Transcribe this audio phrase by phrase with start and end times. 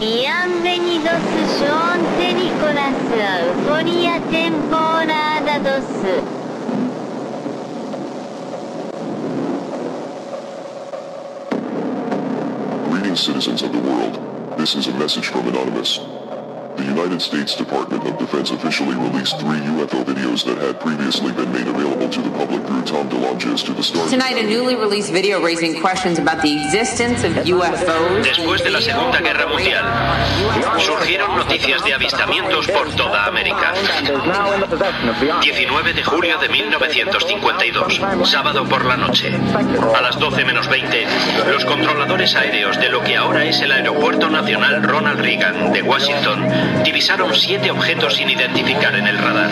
[0.00, 6.44] イアン・ベニドス・ショーン・テニコラス・アウフォリア・テンポーラーダドス。
[13.16, 14.18] citizens of the world.
[14.58, 16.00] This is a message from Anonymous.
[16.94, 21.50] The United States Department of Defense officially released three UFO videos that had previously been
[21.50, 24.08] made available to the public through Tom DeLonges to the Star.
[24.08, 28.22] Tonight, a newly released video raising questions about the existence of UFOs.
[28.24, 29.84] Después de la Segunda Guerra Mundial,
[30.78, 33.74] surgieron noticias de avistamientos por toda América.
[35.42, 39.32] 19 de julio de 1952, sábado por la noche.
[39.96, 41.06] A las 12 menos 20,
[41.50, 46.83] los controladores aéreos de lo que ahora es el Aeropuerto Nacional Ronald Reagan de Washington
[46.84, 49.50] divisaron siete objetos sin identificar en el radar.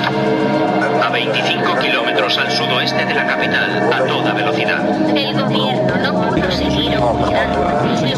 [1.03, 4.85] A 25 kilómetros al sudoeste de la capital, a toda velocidad.
[5.17, 8.17] El gobierno no pudo seguir ocultando lo que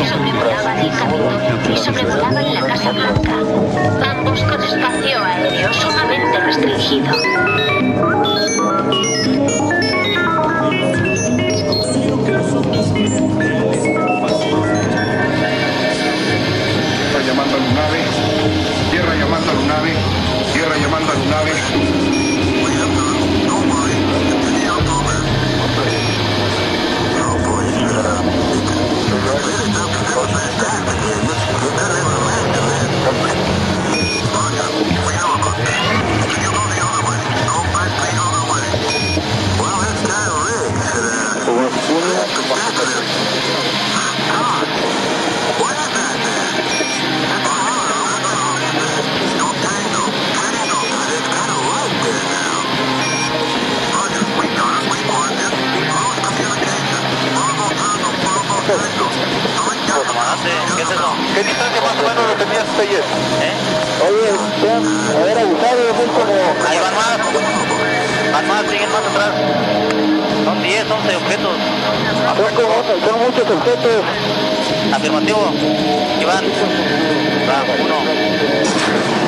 [0.00, 3.32] Sobrevolaban el Capitolio y sobrevolaban la Casa Blanca,
[4.10, 7.14] ambos con espacio aéreo sumamente restringido.
[13.10, 13.26] Tierra
[17.26, 17.98] llamando a Lunave,
[18.92, 19.94] tierra llamando a Lunave,
[20.52, 21.90] tierra llamando a Lunave.
[60.76, 61.12] ¿Qué es eso?
[61.34, 63.00] ¿Qué distancia más o menos lo tenías ayer?
[63.00, 63.54] ¿Eh?
[64.08, 64.82] Oye, Juan,
[65.20, 66.34] haber abusado muy como...
[66.68, 67.18] Ahí van más.
[68.32, 69.32] Van más, siguen más atrás.
[70.44, 71.56] Son 10, 11 objetos.
[72.36, 72.74] Son, como,
[73.06, 74.04] son muchos objetos.
[74.92, 75.52] Afirmativo.
[76.20, 76.44] Iván.
[77.48, 79.19] Va, uno.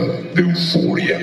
[0.00, 1.18] De Euforia.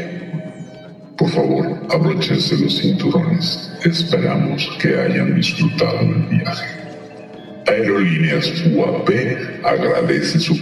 [1.15, 3.71] Por favor, abróchense los cinturones.
[3.85, 6.65] Esperamos que hayan disfrutado del viaje.
[7.67, 9.09] Aerolíneas UAP
[9.63, 10.59] agradece su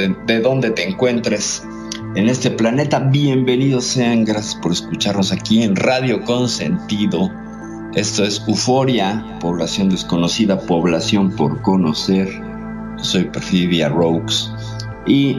[0.00, 1.62] de, de, dónde te encuentres
[2.14, 2.98] en este planeta.
[2.98, 7.30] Bienvenidos sean, gracias por escucharnos aquí en Radio Consentido.
[7.94, 12.28] Esto es Euforia, población desconocida, población por conocer.
[12.98, 14.52] Soy Perfidia Rogues
[15.06, 15.36] y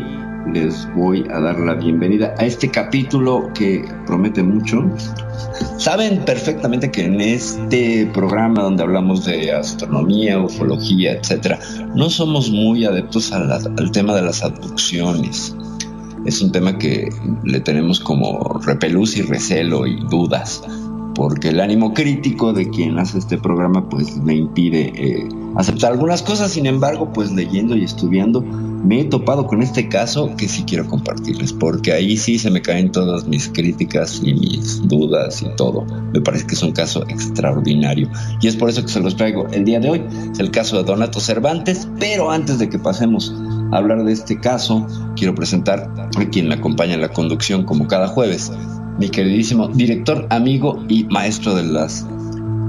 [0.51, 4.89] les voy a dar la bienvenida a este capítulo que promete mucho.
[5.77, 11.59] Saben perfectamente que en este programa donde hablamos de astronomía, ufología, etcétera,
[11.95, 15.55] no somos muy adeptos al tema de las abducciones.
[16.25, 17.09] Es un tema que
[17.43, 20.63] le tenemos como repelús y recelo y dudas,
[21.15, 26.21] porque el ánimo crítico de quien hace este programa pues me impide eh, aceptar algunas
[26.21, 26.51] cosas.
[26.51, 30.87] Sin embargo, pues leyendo y estudiando me he topado con este caso que sí quiero
[30.87, 35.85] compartirles, porque ahí sí se me caen todas mis críticas y mis dudas y todo.
[36.13, 38.09] Me parece que es un caso extraordinario
[38.41, 40.03] y es por eso que se los traigo el día de hoy.
[40.31, 43.33] Es el caso de Donato Cervantes, pero antes de que pasemos
[43.71, 44.85] a hablar de este caso,
[45.15, 48.51] quiero presentar a quien me acompaña en la conducción como cada jueves,
[48.99, 52.05] mi queridísimo director, amigo y maestro de las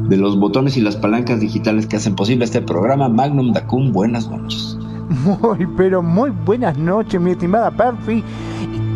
[0.08, 3.92] de los botones y las palancas digitales que hacen posible este programa, Magnum Dacun.
[3.92, 4.76] Buenas noches.
[5.08, 8.22] Muy, pero muy buenas noches, mi estimada Perfi.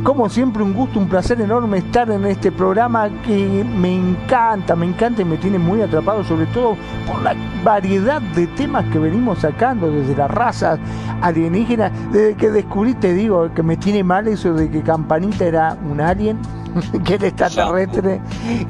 [0.07, 4.87] Como siempre, un gusto, un placer enorme estar en este programa que me encanta, me
[4.87, 6.77] encanta y me tiene muy atrapado, sobre todo
[7.09, 10.79] por la variedad de temas que venimos sacando, desde las razas
[11.23, 15.77] alienígenas, desde que descubrí, te digo, que me tiene mal eso de que Campanita era
[15.91, 16.39] un alien
[17.05, 18.21] que es extraterrestre,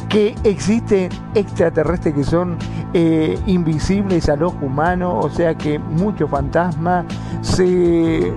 [0.08, 2.56] que existen extraterrestres que son
[2.94, 7.04] eh, invisibles al ojo humano, o sea que muchos fantasmas
[7.42, 8.32] se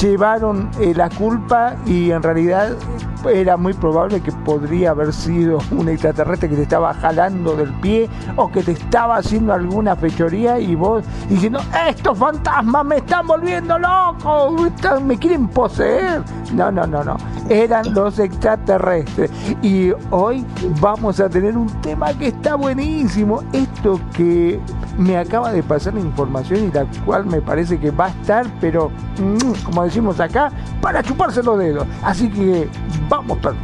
[0.00, 2.76] llevaron eh, la culpa y en realidad
[3.26, 8.08] era muy probable que podría haber sido un extraterrestre que te estaba jalando del pie
[8.36, 13.78] o que te estaba haciendo alguna fechoría y vos diciendo, estos fantasmas me están volviendo
[13.78, 14.56] loco,
[15.04, 16.22] me quieren poseer.
[16.52, 17.16] No, no, no, no.
[17.48, 19.30] Eran los extraterrestres.
[19.62, 20.44] Y hoy
[20.80, 23.42] vamos a tener un tema que está buenísimo.
[23.52, 24.60] Esto que
[24.98, 28.46] me acaba de pasar la información y la cual me parece que va a estar,
[28.60, 30.50] pero mm, como decimos acá,
[30.80, 31.86] para chuparse los dedos.
[32.02, 32.68] Así que
[33.08, 33.56] vamos, Pedro.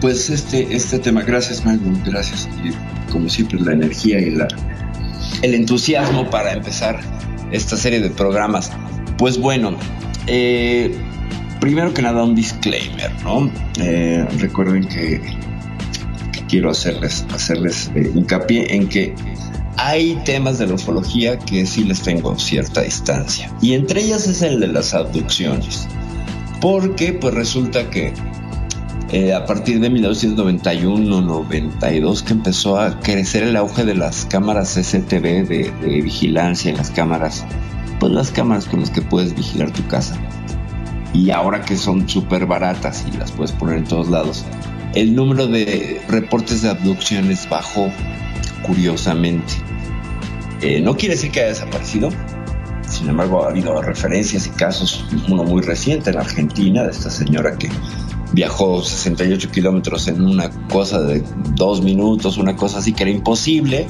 [0.00, 2.48] Pues este, este tema, gracias Magnum, gracias.
[2.64, 2.70] Y
[3.10, 4.46] como siempre, la energía y la,
[5.42, 7.00] el entusiasmo para empezar
[7.50, 8.70] esta serie de programas.
[9.16, 9.76] Pues bueno,
[10.26, 10.94] eh,
[11.60, 13.50] primero que nada un disclaimer, ¿no?
[13.80, 15.20] Eh, recuerden que,
[16.32, 19.14] que, quiero hacerles, hacerles eh, hincapié en que
[19.76, 23.50] hay temas de la ufología que sí les tengo cierta distancia.
[23.60, 25.88] Y entre ellas es el de las abducciones.
[26.60, 28.14] Porque pues resulta que
[29.10, 35.48] eh, a partir de 1991-92 que empezó a crecer el auge de las cámaras CCTV
[35.48, 35.72] de,
[36.02, 37.46] vigilancia, las cámaras,
[38.00, 40.18] pues las cámaras con las que puedes vigilar tu casa.
[41.14, 44.44] Y ahora que son súper baratas y las puedes poner en todos lados,
[44.94, 47.90] el número de reportes de abducciones bajó
[48.62, 49.54] curiosamente.
[50.60, 52.10] Eh, no quiere decir que haya desaparecido,
[52.90, 57.56] sin embargo ha habido referencias y casos, uno muy reciente en Argentina, de esta señora
[57.56, 57.68] que
[58.32, 61.22] viajó 68 kilómetros en una cosa de
[61.54, 63.86] dos minutos, una cosa así que era imposible,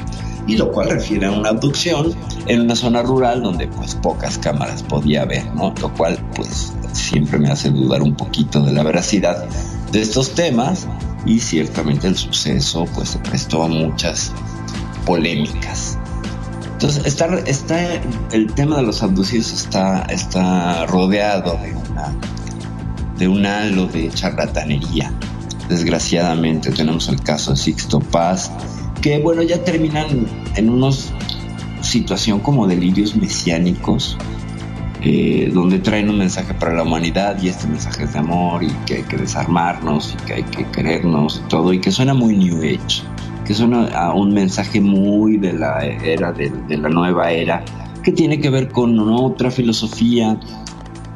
[0.46, 2.14] y lo cual refiere a una abducción
[2.46, 5.74] en una zona rural donde pues pocas cámaras podía ver, ¿no?
[5.80, 9.46] Lo cual pues siempre me hace dudar un poquito de la veracidad
[9.92, 10.86] de estos temas
[11.26, 14.32] y ciertamente el suceso pues se prestó a muchas
[15.04, 15.98] polémicas.
[16.80, 17.90] Entonces, está,
[18.30, 22.14] el tema de los abducidos está, está rodeado de, una,
[23.18, 25.12] de un halo de charlatanería.
[25.68, 28.52] Desgraciadamente tenemos el caso de Sixto Paz,
[29.02, 30.90] que bueno, ya terminan en una
[31.80, 34.16] situación como delirios mesiánicos,
[35.02, 38.70] eh, donde traen un mensaje para la humanidad y este mensaje es de amor y
[38.86, 42.36] que hay que desarmarnos y que hay que querernos y todo, y que suena muy
[42.36, 43.02] New Age
[43.48, 43.54] que
[43.94, 47.64] a un mensaje muy de la era, de, de, la nueva era,
[48.02, 50.38] que tiene que ver con otra filosofía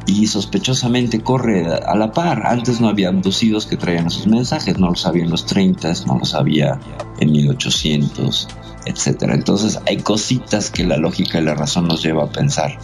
[0.06, 2.46] y sospechosamente corre a la par.
[2.46, 6.20] Antes no había abducidos que traían esos mensajes, no los había en los 30, no
[6.20, 6.80] los había
[7.20, 8.48] en 1800,
[8.86, 9.24] etc.
[9.24, 12.78] Entonces hay cositas que la lógica y la razón nos lleva a pensar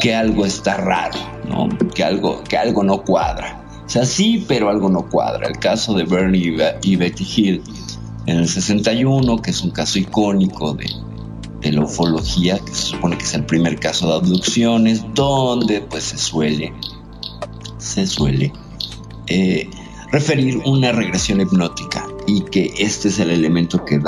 [0.00, 1.68] que algo está raro, ¿no?
[1.94, 3.62] que, algo, que algo no cuadra.
[3.84, 5.48] O sea, sí, pero algo no cuadra.
[5.48, 7.62] El caso de Bernie y Betty Hill
[8.26, 10.90] en el 61, que es un caso icónico de,
[11.60, 16.04] de la ufología, que se supone que es el primer caso de abducciones, donde pues
[16.04, 16.72] se suele,
[17.78, 18.52] se suele
[19.26, 19.68] eh,
[20.10, 24.00] referir una regresión hipnótica y que este es el elemento que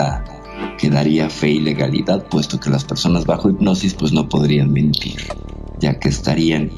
[0.78, 5.28] que daría fe y legalidad, puesto que las personas bajo hipnosis pues no podrían mentir,
[5.78, 6.71] ya que estarían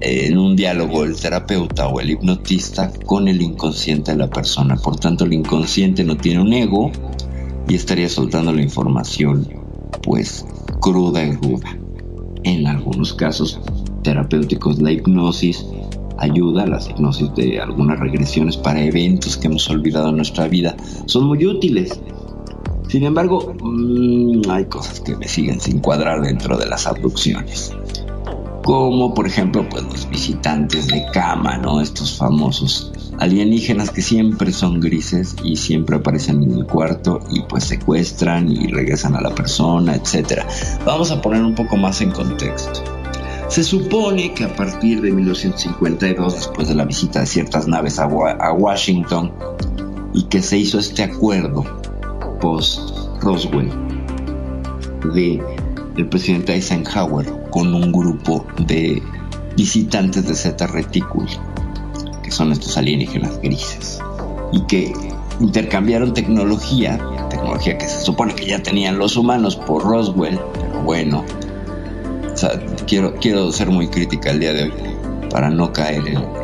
[0.00, 4.76] en un diálogo el terapeuta o el hipnotista con el inconsciente de la persona.
[4.76, 6.90] Por tanto, el inconsciente no tiene un ego
[7.68, 9.48] y estaría soltando la información
[10.02, 10.46] pues
[10.80, 11.76] cruda y ruda.
[12.44, 13.60] En algunos casos
[14.02, 15.66] terapéuticos la hipnosis
[16.18, 20.76] ayuda, las hipnosis de algunas regresiones para eventos que hemos olvidado en nuestra vida
[21.06, 22.00] son muy útiles.
[22.88, 27.72] Sin embargo, mmm, hay cosas que me siguen sin cuadrar dentro de las abducciones.
[28.68, 31.80] Como por ejemplo, pues los visitantes de cama, ¿no?
[31.80, 37.64] Estos famosos alienígenas que siempre son grises y siempre aparecen en el cuarto y pues
[37.64, 40.42] secuestran y regresan a la persona, etc.
[40.84, 42.84] Vamos a poner un poco más en contexto.
[43.48, 48.06] Se supone que a partir de 1952, después de la visita de ciertas naves a,
[48.06, 49.32] Washington,
[50.12, 51.64] y que se hizo este acuerdo
[52.38, 52.90] post
[53.22, 53.72] Roswell
[55.14, 55.42] de
[55.96, 59.02] el presidente Eisenhower con un grupo de
[59.56, 61.32] visitantes de Zeta Reticuli,
[62.22, 63.98] que son estos alienígenas grises,
[64.52, 64.92] y que
[65.40, 71.24] intercambiaron tecnología, tecnología que se supone que ya tenían los humanos por Roswell, pero bueno,
[72.86, 74.72] quiero, quiero ser muy crítica el día de hoy
[75.28, 76.38] para no caer en,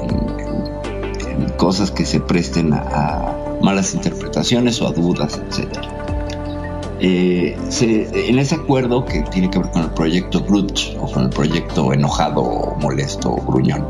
[1.56, 5.93] cosas que se presten a, a, malas interpretaciones o a dudas, etc.
[7.00, 11.30] Eh, en ese acuerdo que tiene que ver con el proyecto Grudge o con el
[11.30, 13.86] proyecto enojado molesto gruñón,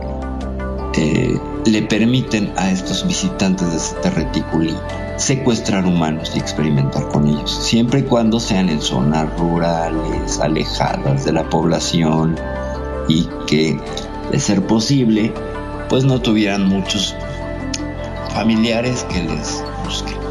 [0.96, 4.74] eh, le permiten a estos visitantes de este reticuli
[5.16, 11.32] secuestrar humanos y experimentar con ellos, siempre y cuando sean en zonas rurales, alejadas de
[11.32, 12.36] la población
[13.08, 13.78] y que,
[14.30, 15.32] de ser posible,
[15.88, 17.14] pues no tuvieran muchos
[18.34, 20.23] familiares que les busquen.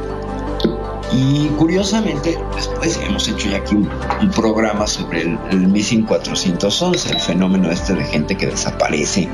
[1.15, 3.89] Y curiosamente, después hemos hecho ya aquí un,
[4.32, 9.29] programa sobre el, el, Missing 411, el fenómeno este de gente que desaparece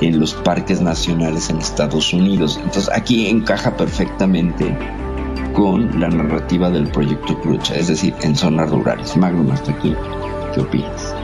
[0.00, 2.60] en los parques nacionales en Estados Unidos.
[2.62, 4.76] Entonces aquí encaja perfectamente
[5.56, 9.16] con la narrativa del proyecto Crucha, es decir, en zonas rurales.
[9.16, 9.96] Magnum, hasta aquí,
[10.54, 11.14] ¿qué opinas?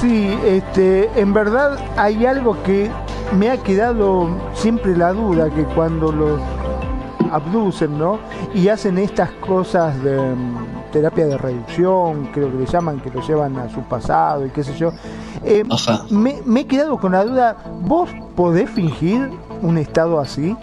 [0.00, 2.90] Sí, este, en verdad hay algo que
[3.36, 6.40] me ha quedado siempre la duda, que cuando los
[7.36, 8.18] abducen, ¿no?
[8.54, 10.56] Y hacen estas cosas de um,
[10.92, 14.64] terapia de reducción, creo que le llaman, que lo llevan a su pasado y qué
[14.64, 14.92] sé yo.
[15.44, 15.64] Eh,
[16.10, 19.30] me, me, he quedado con la duda, ¿vos podés fingir
[19.62, 20.56] un estado así?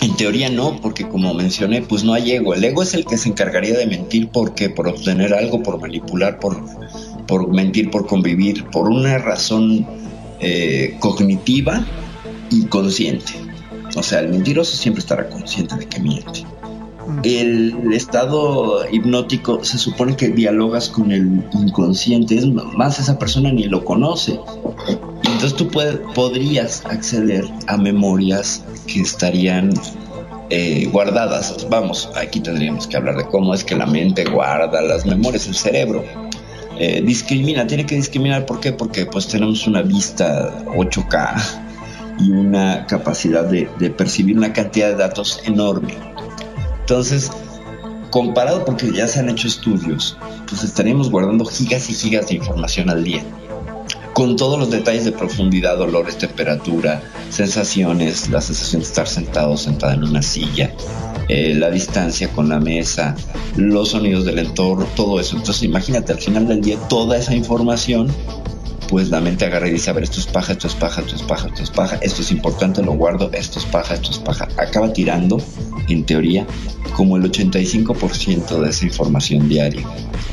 [0.00, 2.54] En teoría no, porque como mencioné, pues no hay ego.
[2.54, 6.38] El ego es el que se encargaría de mentir porque por obtener algo, por manipular,
[6.38, 6.56] por,
[7.26, 9.86] por mentir, por convivir, por una razón
[10.40, 11.84] eh, cognitiva
[12.50, 13.32] y consciente.
[13.96, 16.44] O sea, el mentiroso siempre estará consciente de que miente.
[17.22, 23.64] El estado hipnótico se supone que dialogas con el inconsciente, es más esa persona ni
[23.64, 24.38] lo conoce.
[25.24, 29.72] Entonces tú puede, podrías acceder a memorias que estarían
[30.50, 31.66] eh, guardadas.
[31.70, 35.54] Vamos, aquí tendríamos que hablar de cómo es que la mente guarda las memorias, el
[35.54, 36.04] cerebro.
[36.78, 38.72] Eh, discrimina, tiene que discriminar, ¿por qué?
[38.72, 41.65] Porque pues tenemos una vista 8K
[42.18, 45.94] y una capacidad de, percibir una cantidad de datos enorme.
[46.80, 47.30] Entonces,
[48.10, 50.16] comparado porque ya se han hecho estudios,
[50.48, 53.24] pues estaríamos guardando gigas y gigas de información al día.
[54.12, 59.92] Con todos los detalles de profundidad, olores, temperatura, sensaciones, la sensación de estar sentado, sentada
[59.92, 60.72] en una silla,
[61.28, 63.14] eh, la distancia con la mesa,
[63.56, 65.36] los sonidos del entorno, todo eso.
[65.36, 68.10] Entonces imagínate al final del día toda esa información
[68.88, 71.16] pues la mente agarra y dice, a ver, esto es paja, esto es paja, esto
[71.16, 74.18] es paja, esto es paja, esto es importante, lo guardo, esto es paja, esto es
[74.18, 74.48] paja.
[74.56, 75.40] Acaba tirando,
[75.88, 76.46] en teoría,
[76.94, 79.86] como el 85% de esa información diaria.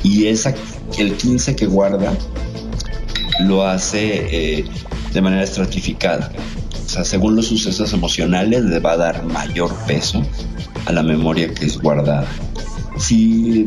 [0.04, 0.54] Y esa,
[0.98, 2.14] el 15% que guarda
[3.42, 4.66] lo hace eh,
[5.14, 6.32] de manera estratificada.
[6.86, 10.22] O sea, según los sucesos emocionales le va a dar mayor peso
[10.86, 12.28] a la memoria que es guardada.
[12.98, 13.66] Si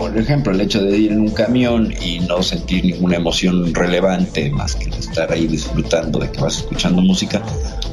[0.00, 4.48] por ejemplo, el hecho de ir en un camión y no sentir ninguna emoción relevante
[4.48, 7.42] más que estar ahí disfrutando de que vas escuchando música,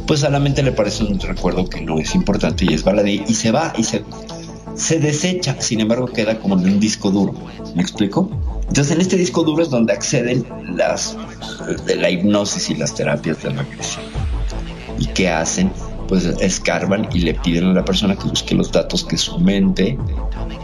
[0.07, 3.25] pues a la mente le parece un recuerdo que no es importante y es baladí
[3.27, 4.05] y se va y se,
[4.73, 7.33] se desecha, sin embargo queda como en un disco duro.
[7.75, 8.31] ¿Me explico?
[8.69, 10.45] Entonces en este disco duro es donde acceden
[10.77, 11.17] las
[11.85, 14.05] de la hipnosis y las terapias de regresión.
[14.97, 15.73] ¿Y qué hacen?
[16.07, 19.97] Pues escarban y le piden a la persona que busque los datos que su mente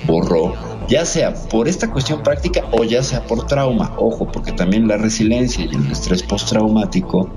[0.05, 0.53] borró
[0.87, 3.93] ya sea por esta cuestión práctica o ya sea por trauma.
[3.97, 7.29] Ojo, porque también la resiliencia y el estrés postraumático,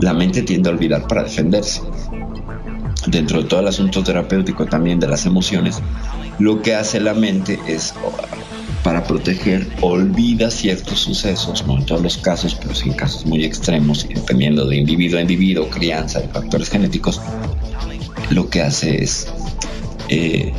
[0.00, 1.82] la mente tiende a olvidar para defenderse.
[3.06, 5.82] Dentro de todo el asunto terapéutico también de las emociones,
[6.38, 7.94] lo que hace la mente es
[8.84, 13.42] para proteger, olvida ciertos sucesos, no en todos los casos, pero sí en casos muy
[13.42, 17.20] extremos, dependiendo de individuo a individuo, crianza, de factores genéticos,
[18.28, 19.26] lo que hace es
[20.10, 20.52] eh,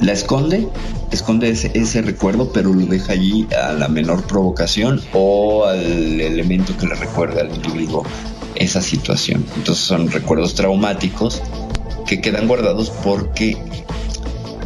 [0.00, 0.66] la esconde,
[1.12, 6.74] esconde ese, ese, recuerdo, pero lo deja allí a la menor provocación o al elemento
[6.78, 8.02] que le recuerde al individuo
[8.54, 9.44] esa situación.
[9.56, 11.42] Entonces son recuerdos traumáticos
[12.06, 13.58] que quedan guardados porque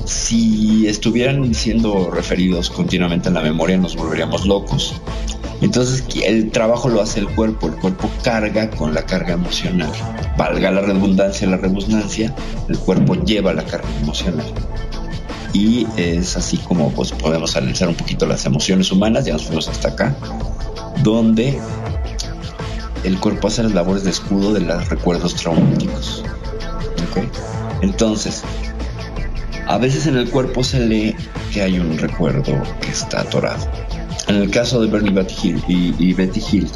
[0.08, 4.94] si estuvieran siendo referidos continuamente en la memoria nos volveríamos locos.
[5.60, 9.90] Entonces el trabajo lo hace el cuerpo, el cuerpo carga con la carga emocional.
[10.38, 12.34] Valga la redundancia, la redundancia,
[12.68, 14.46] el cuerpo lleva la carga emocional.
[15.52, 19.68] Y es así como pues, podemos analizar un poquito las emociones humanas, ya nos fuimos
[19.68, 20.16] hasta acá,
[21.02, 21.58] donde
[23.04, 26.24] el cuerpo hace las labores de escudo de los recuerdos traumáticos.
[27.82, 28.42] Entonces,
[29.68, 31.14] a veces en el cuerpo se lee
[31.52, 33.70] que hay un recuerdo que está atorado.
[34.26, 35.12] En el caso de Bernie
[35.68, 36.68] y, Betty Hill,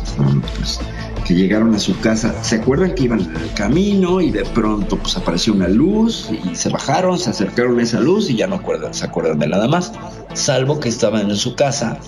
[0.57, 0.79] pues,
[1.27, 4.99] que llegaron a su casa, ¿se acuerdan que iban en el camino y de pronto
[4.99, 8.57] pues apareció una luz y se bajaron, se acercaron a esa luz y ya no
[8.57, 9.93] acuerdan, se acuerdan de nada más,
[10.35, 11.99] salvo que estaban en su casa,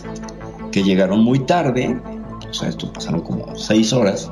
[0.70, 1.98] que llegaron muy tarde,
[2.48, 4.30] o sea, esto pasaron como seis horas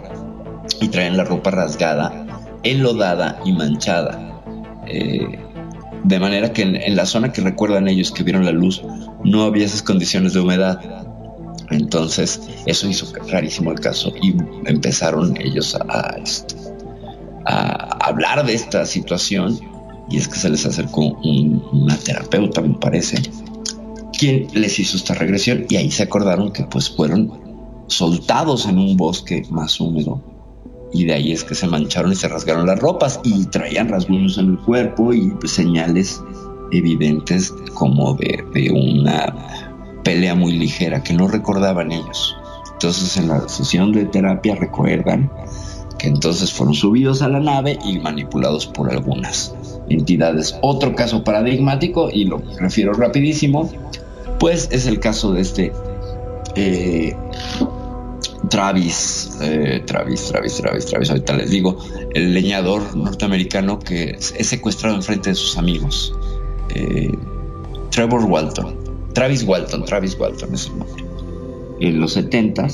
[0.80, 2.26] y traen la ropa rasgada,
[2.62, 4.28] enlodada y manchada.
[4.86, 5.41] Eh,
[6.04, 8.82] de manera que en, la zona que recuerdan ellos que vieron la luz
[9.24, 10.80] no había esas condiciones de humedad.
[11.70, 14.34] Entonces eso hizo rarísimo el caso y
[14.66, 16.56] empezaron ellos a, este,
[17.46, 19.58] a, hablar de esta situación
[20.10, 23.22] y es que se les acercó una terapeuta, me parece,
[24.18, 27.40] quien les hizo esta regresión y ahí se acordaron que pues fueron
[27.86, 30.31] soltados en un bosque más húmedo.
[30.92, 34.38] Y de ahí es que se mancharon y se rasgaron las ropas y traían rasguños
[34.38, 36.22] en el cuerpo y pues, señales
[36.70, 42.36] evidentes como de, de una pelea muy ligera que no recordaban ellos.
[42.72, 45.30] Entonces en la sesión de terapia recuerdan
[45.98, 49.54] que entonces fueron subidos a la nave y manipulados por algunas
[49.88, 50.56] entidades.
[50.60, 53.70] Otro caso paradigmático, y lo refiero rapidísimo,
[54.40, 55.72] pues es el caso de este
[56.56, 57.16] eh,
[58.48, 61.78] Travis, eh, Travis, Travis, Travis, Travis, ahorita les digo,
[62.14, 66.14] el leñador norteamericano que es secuestrado en frente de sus amigos.
[66.74, 67.12] Eh,
[67.90, 68.76] Trevor Walton,
[69.12, 71.04] Travis Walton, Travis Walton es el nombre.
[71.80, 72.68] En los 70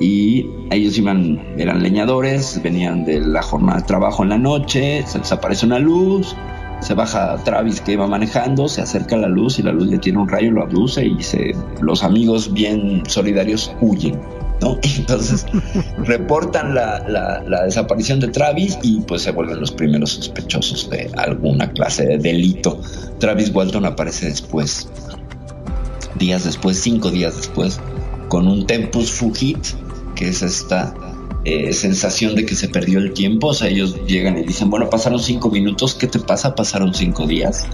[0.00, 5.18] y ellos iban, eran leñadores, venían de la jornada de trabajo en la noche, se
[5.18, 6.36] les aparece una luz,
[6.80, 9.98] se baja Travis que iba manejando, se acerca a la luz y la luz le
[9.98, 11.18] tiene un rayo, lo abduce y
[11.80, 14.20] los amigos bien solidarios huyen.
[14.60, 14.78] ¿No?
[14.98, 15.46] Entonces
[15.98, 22.06] reportan la, desaparición de Travis y pues se vuelven los primeros sospechosos de alguna clase
[22.06, 22.80] de delito.
[23.18, 24.88] Travis Walton aparece después,
[26.18, 27.80] días después, cinco días después,
[28.28, 29.58] con un tempus fugit,
[30.14, 30.94] que es esta
[31.44, 33.48] eh, sensación de que se perdió el tiempo.
[33.48, 36.54] O sea, ellos llegan y dicen, bueno, pasaron cinco minutos, ¿qué te pasa?
[36.54, 37.66] Pasaron cinco días.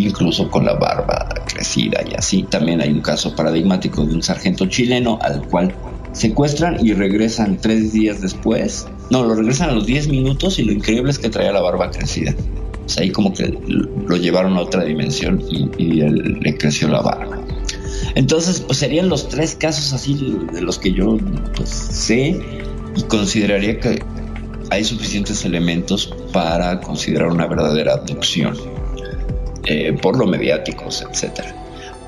[0.00, 2.44] Incluso con la barba crecida y así.
[2.44, 5.74] También hay un caso paradigmático de un sargento chileno al cual
[6.12, 8.86] secuestran y regresan tres días después.
[9.10, 11.90] No, lo regresan a los diez minutos y lo increíble es que traía la barba
[11.90, 12.34] crecida.
[12.84, 13.58] O sea, ahí como que
[14.06, 17.38] lo llevaron a otra dimensión y, le creció la barba.
[18.14, 21.16] Entonces, pues serían los tres casos así de los que yo
[21.56, 22.38] pues, sé
[22.94, 24.02] y consideraría que
[24.70, 28.56] hay suficientes elementos para considerar una verdadera abducción,
[29.64, 31.54] eh, por lo mediáticos, etcétera.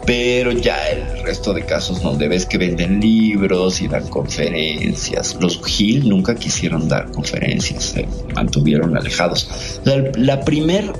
[0.06, 5.64] Pero ya el resto de casos donde ves que venden libros y dan conferencias, los
[5.64, 9.80] Gil nunca quisieron dar conferencias, se mantuvieron alejados.
[9.84, 10.92] La, la primer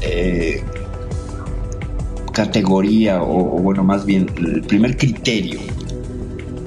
[0.00, 0.62] eh,
[2.32, 5.60] categoría, o, bueno, más bien, el primer criterio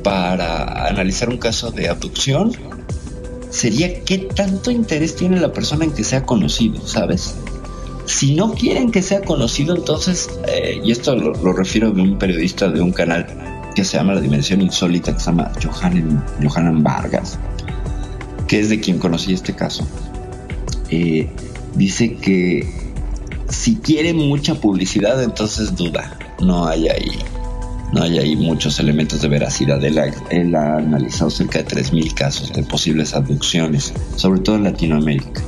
[0.04, 2.52] para analizar un caso de abducción
[3.50, 7.36] sería qué tanto interés tiene la persona en que sea conocido, ¿sabes?
[8.06, 12.70] Si no quieren que sea conocido, entonces, eh, y esto lo, refiero de un periodista
[12.70, 13.26] de un canal
[13.76, 17.40] que se llama La Dimensión Insólita, que se llama Johanan, Vargas,
[18.48, 19.88] que es de quien conocí este caso,
[20.90, 21.30] eh,
[21.74, 22.70] dice que
[23.50, 27.20] si quiere mucha publicidad, entonces duda, no hay ahí
[27.96, 29.84] no hay ahí muchos elementos de veracidad.
[29.84, 35.42] Él ha, analizado cerca de 3.000 casos de posibles abducciones, sobre todo en Latinoamérica.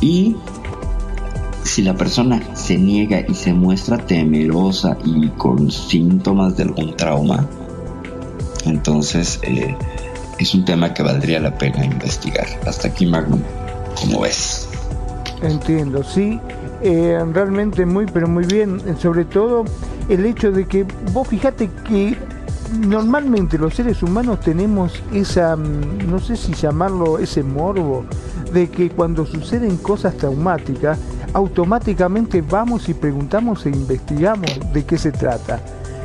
[0.00, 0.36] Y
[1.64, 7.46] si la persona se niega y se muestra temerosa y con síntomas de algún trauma,
[8.64, 9.76] entonces eh,
[10.38, 12.46] es un tema que valdría la pena investigar.
[12.66, 13.40] Hasta aquí, Magnum,
[13.94, 14.68] como ves.
[15.42, 16.38] Entiendo, sí,
[16.82, 19.64] eh, realmente muy, pero muy bien, sobre todo
[20.08, 22.16] el hecho de que vos fíjate que
[22.86, 28.04] normalmente los seres humanos tenemos esa, mm, no sé si llamarlo ese morbo,
[28.52, 30.98] de que cuando suceden cosas traumáticas,
[31.34, 35.60] automáticamente vamos y preguntamos e investigamos de qué se trata.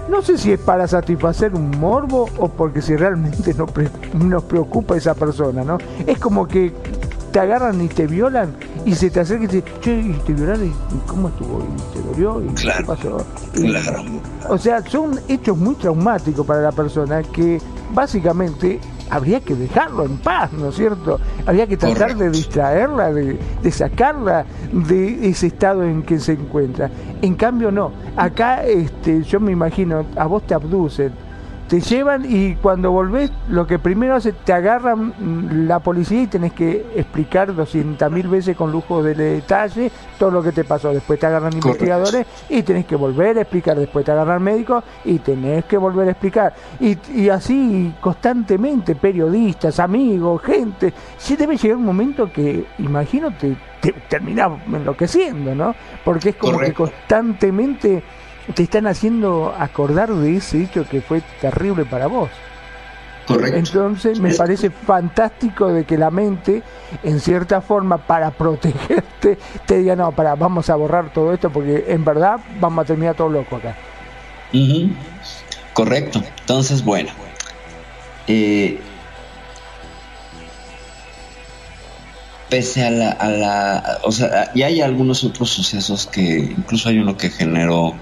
[0.10, 4.44] No sé si es para satisfacer un morbo o porque si realmente nos, pre- nos
[4.44, 5.78] preocupa esa persona, ¿no?
[6.06, 6.72] Es como que
[7.32, 10.34] te agarran y te violan y se te acerca y te dice, che, y te
[10.34, 10.74] violaron y
[11.08, 13.18] cómo estuvo, y te dolió y qué pasó.
[13.56, 14.04] Y- Claro.
[14.48, 17.60] o sea, son hechos muy traumáticos para la persona que
[17.94, 21.20] básicamente habría que dejarlo en paz, ¿no es cierto?
[21.46, 26.90] Habría que tratar de distraerla, de, de sacarla de ese estado en que se encuentra.
[27.22, 27.92] En cambio, no.
[28.16, 31.14] Acá, este, yo me imagino, a vos te abducen,
[31.76, 36.28] te llevan y cuando volvés, lo que primero hace, te agarran mm, la policía y
[36.28, 40.94] tenés que explicar 200 mil veces con lujo de detalle todo lo que te pasó.
[40.94, 41.68] Después te agarran Correcto.
[41.68, 43.78] investigadores y tenés que volver a explicar.
[43.78, 46.54] Después te agarran médicos y tenés que volver a explicar.
[46.80, 50.94] Y, y así constantemente, periodistas, amigos, gente.
[51.18, 55.76] Sí debe llegar un momento que, imagino, te, te terminás enloqueciendo, ¿no?
[56.06, 56.86] Porque es como Correcto.
[56.86, 58.04] que constantemente
[58.54, 62.30] te están haciendo acordar de ese hecho que fue terrible para vos.
[63.28, 63.58] Correcto.
[63.58, 66.62] Entonces me parece fantástico de que la mente,
[67.04, 71.86] en cierta forma, para protegerte, te diga, no, para, vamos a borrar todo esto porque
[71.88, 73.76] en verdad vamos a terminar todo loco acá.
[74.54, 74.92] Ujú.
[75.74, 76.22] Correcto.
[76.42, 77.10] Entonces, bueno.
[78.28, 78.80] eh,
[82.50, 84.00] pese a la, a la.
[84.04, 86.54] O sea, y hay algunos otros sucesos que.
[86.58, 87.96] Incluso hay uno que generó.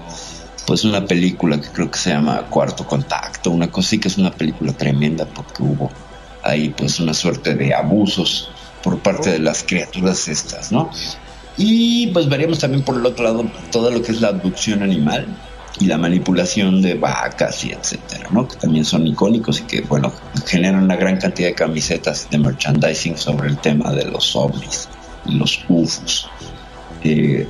[0.66, 4.30] Pues una película que creo que se llama Cuarto Contacto, una cosa que es una
[4.30, 5.90] película tremenda porque hubo
[6.42, 8.50] ahí pues una suerte de abusos
[8.82, 10.90] por parte de las criaturas estas, ¿no?
[11.56, 15.26] Y pues veríamos también por el otro lado todo lo que es la abducción animal
[15.80, 18.46] y la manipulación de vacas y etcétera, ¿no?
[18.46, 20.12] Que también son icónicos y que, bueno,
[20.46, 24.88] generan una gran cantidad de camisetas de merchandising sobre el tema de los ovnis
[25.26, 26.28] y los UFOs.
[27.02, 27.48] Eh,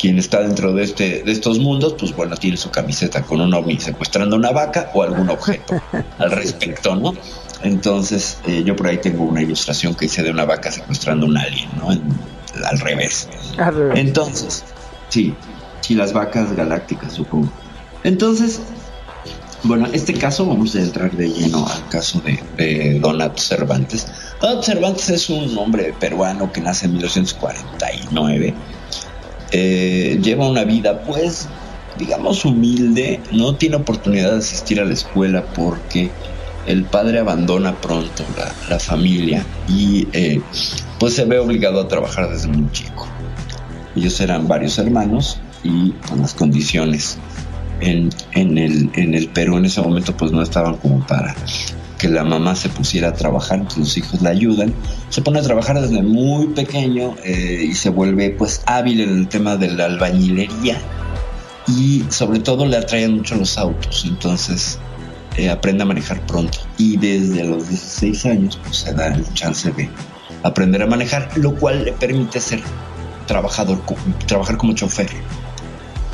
[0.00, 3.52] quien está dentro de este de estos mundos, pues bueno, tiene su camiseta con un
[3.52, 5.80] ovni secuestrando una vaca o algún objeto
[6.18, 7.12] al respecto, ¿no?
[7.62, 11.36] Entonces, eh, yo por ahí tengo una ilustración que hice de una vaca secuestrando un
[11.36, 11.92] alien, ¿no?
[11.92, 12.02] En-
[12.64, 13.28] al revés.
[13.58, 13.98] Al revés.
[13.98, 14.64] Entonces,
[15.10, 15.34] sí,
[15.82, 17.52] sí, las vacas galácticas, supongo.
[18.02, 18.60] Entonces,
[19.62, 24.06] bueno, este caso vamos a entrar de lleno al caso de, de Donato Cervantes.
[24.40, 28.54] Donato Cervantes es un hombre peruano que nace en 1949.
[29.52, 31.48] Eh, lleva una vida, pues,
[31.98, 33.20] digamos, humilde.
[33.32, 36.10] No tiene oportunidad de asistir a la escuela porque
[36.66, 38.24] el padre abandona pronto
[38.68, 40.40] la, familia y eh,
[40.98, 43.06] pues se ve obligado a trabajar desde muy chico.
[43.96, 47.18] Ellos eran varios hermanos y con las condiciones
[47.80, 51.34] en, en, el, en el Perú en ese momento pues no estaban como para
[52.00, 54.72] que la mamá se pusiera a trabajar, entonces los hijos la ayudan,
[55.10, 59.28] se pone a trabajar desde muy pequeño eh, y se vuelve pues hábil en el
[59.28, 60.78] tema de la albañilería.
[61.68, 64.78] Y sobre todo le atraen mucho los autos, entonces
[65.36, 66.58] eh, aprende a manejar pronto.
[66.78, 69.88] Y desde los 16 años pues se da el chance de
[70.42, 72.62] aprender a manejar, lo cual le permite ser
[73.26, 73.82] trabajador,
[74.26, 75.08] trabajar como chofer.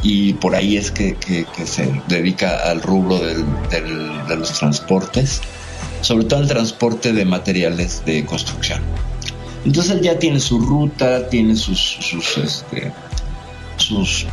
[0.03, 5.40] Y por ahí es que, que- que se dedica al rubro de los transportes,
[6.06, 8.80] sobre todo el transporte de materiales de construcción.
[9.64, 12.92] Entonces él ya tiene su ruta, tiene sus, sus, este,
[13.76, 14.24] sus,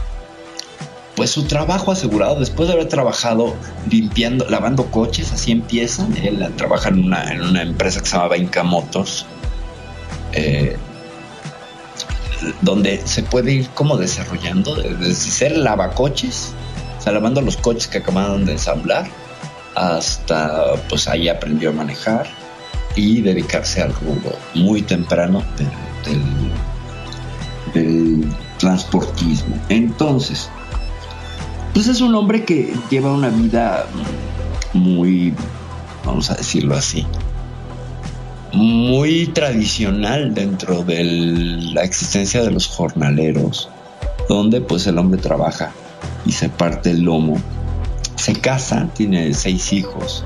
[1.15, 3.55] pues su trabajo asegurado después de haber trabajado
[3.89, 6.07] limpiando, lavando coches, así empieza.
[6.21, 9.25] Él trabaja en una, en una empresa que se llama Inca Motors.
[10.33, 10.77] eh,
[12.61, 16.53] donde se puede ir como desarrollando, desde ser lavacoches,
[16.99, 19.09] o sea, lavando los coches que acababan de ensamblar,
[19.75, 22.27] hasta pues ahí aprendió a manejar
[22.95, 26.51] y dedicarse al rubro muy temprano del, del-
[27.73, 29.55] del transportismo.
[29.69, 30.49] Entonces,
[31.73, 33.85] pues es un hombre que lleva una vida
[34.73, 35.33] muy,
[36.05, 37.05] vamos a decirlo así,
[38.51, 41.03] muy tradicional dentro de
[41.73, 43.69] la existencia de los jornaleros,
[44.29, 45.71] donde pues el hombre trabaja
[46.25, 47.37] y se parte el lomo,
[48.15, 50.23] se casa, tiene seis hijos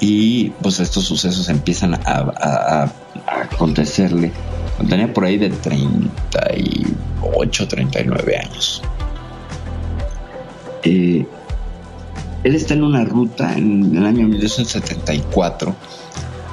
[0.00, 2.90] Y pues estos sucesos empiezan a,
[3.26, 4.32] acontecerle.
[4.88, 8.82] Tenía por ahí de 38, 39 años.
[10.84, 11.26] Eh,
[12.44, 15.74] él está en una ruta en el año 1974,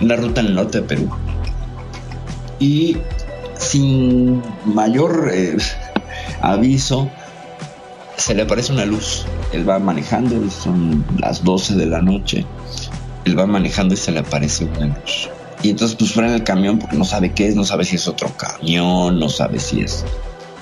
[0.01, 1.09] una ruta en el norte de Perú.
[2.59, 2.97] Y
[3.57, 5.57] sin mayor eh,
[6.41, 7.11] aviso,
[8.17, 9.25] se le aparece una luz.
[9.51, 12.45] Él va manejando, son las 12 de la noche.
[13.25, 15.29] Él va manejando y se le aparece una luz.
[15.63, 18.07] Y entonces pues frena el camión porque no sabe qué es, no sabe si es
[18.07, 20.05] otro camión, no sabe si es,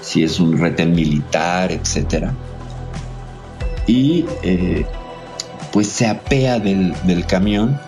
[0.02, 2.34] si es un retén militar, etcétera.
[3.86, 4.86] Y eh,
[5.72, 7.80] pues se apea del, del camión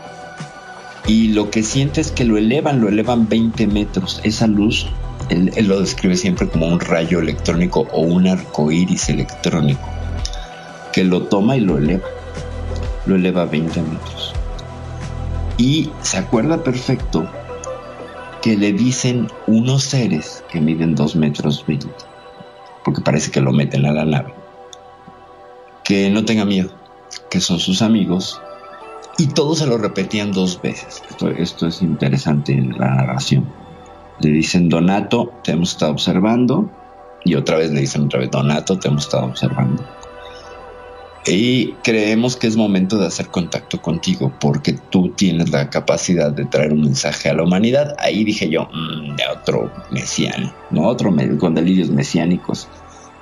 [1.08, 4.20] y lo que siente es que lo elevan, lo elevan 20 metros.
[4.24, 4.88] Esa luz,
[5.30, 9.88] él, lo describe siempre como un rayo electrónico o un arco iris electrónico,
[10.94, 12.08] que lo toma y lo eleva,
[13.06, 14.34] lo eleva a 20 metros.
[15.58, 17.30] Y se acuerda perfecto
[18.42, 21.88] que le dicen unos seres que miden 2 metros 20,
[22.84, 24.34] porque parece que lo meten a la nave,
[25.84, 26.70] que no tenga miedo,
[27.30, 28.42] que son sus amigos
[29.18, 31.02] y todos se lo repetían dos veces.
[31.38, 33.65] Esto es interesante en la narración.
[34.20, 36.70] Le dicen Donato, te hemos estado observando.
[37.24, 39.84] Y otra vez le dicen otra vez Donato, te hemos estado observando.
[41.28, 46.46] Y creemos que es momento de hacer contacto contigo porque tú tienes la capacidad de
[46.46, 47.96] traer un mensaje a la humanidad.
[47.98, 52.68] Ahí dije yo, "Mm, de otro mesiano, no otro con delirios mesiánicos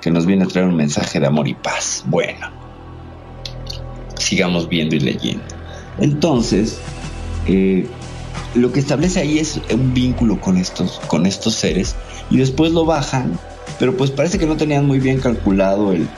[0.02, 2.04] que nos viene a traer un mensaje de amor y paz.
[2.06, 2.50] Bueno,
[4.18, 5.44] sigamos viendo y leyendo.
[5.98, 6.78] Entonces,
[7.46, 7.88] eh,
[8.54, 11.96] lo que establece ahí es un vínculo con estos, con estos seres
[12.30, 13.38] y después lo bajan,
[13.78, 16.08] pero pues parece que no tenían muy bien calculado el,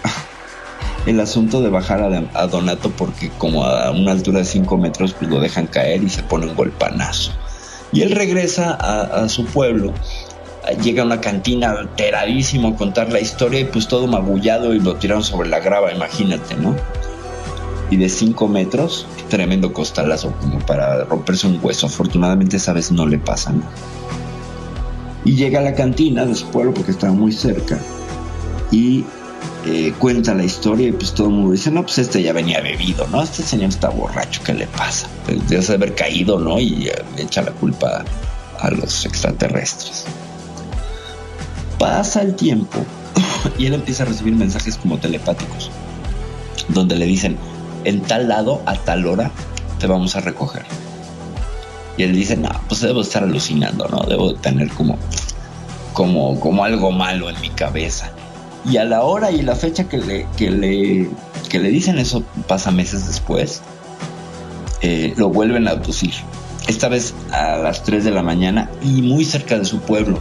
[1.06, 5.30] el asunto de bajar a, Donato porque como a una altura de 5 metros pues
[5.30, 7.32] lo dejan caer y se pone un golpanazo.
[7.92, 9.94] Y él regresa a, a su pueblo,
[10.82, 14.96] llega a una cantina alteradísimo a contar la historia y pues todo magullado y lo
[14.96, 16.76] tiraron sobre la grava, imagínate, ¿no?
[17.90, 21.86] Y de 5 metros, tremendo costalazo como para romperse un hueso.
[21.86, 23.70] Afortunadamente esa vez no le pasa nada.
[25.24, 27.78] Y llega a la cantina de su pueblo porque estaba muy cerca
[28.70, 29.04] y
[29.64, 32.60] eh, cuenta la historia y pues todo el mundo dice, no, pues este ya venía
[32.60, 33.22] bebido, ¿no?
[33.22, 35.08] Este señor está borracho, ¿qué le pasa?
[35.24, 36.60] Pues, Debe haber caído, ¿no?
[36.60, 38.04] Y eh, le echa la culpa
[38.60, 40.04] a los extraterrestres.
[41.78, 42.78] Pasa el tiempo
[43.58, 45.70] y él empieza a recibir mensajes como telepáticos,
[46.68, 47.36] donde le dicen,
[47.86, 49.30] en tal lado, a tal hora,
[49.78, 50.64] te vamos a recoger.
[51.96, 54.00] Y él dice, no, pues debo estar alucinando, ¿no?
[54.00, 54.98] Debo de tener como,
[55.92, 58.10] como, como algo malo en mi cabeza.
[58.64, 61.08] Y a la hora y la fecha que le, que le,
[61.48, 63.62] que le dicen eso pasa meses después,
[64.80, 66.12] eh, lo vuelven a abducir.
[66.66, 70.20] Esta vez a las 3 de la mañana y muy cerca de su pueblo.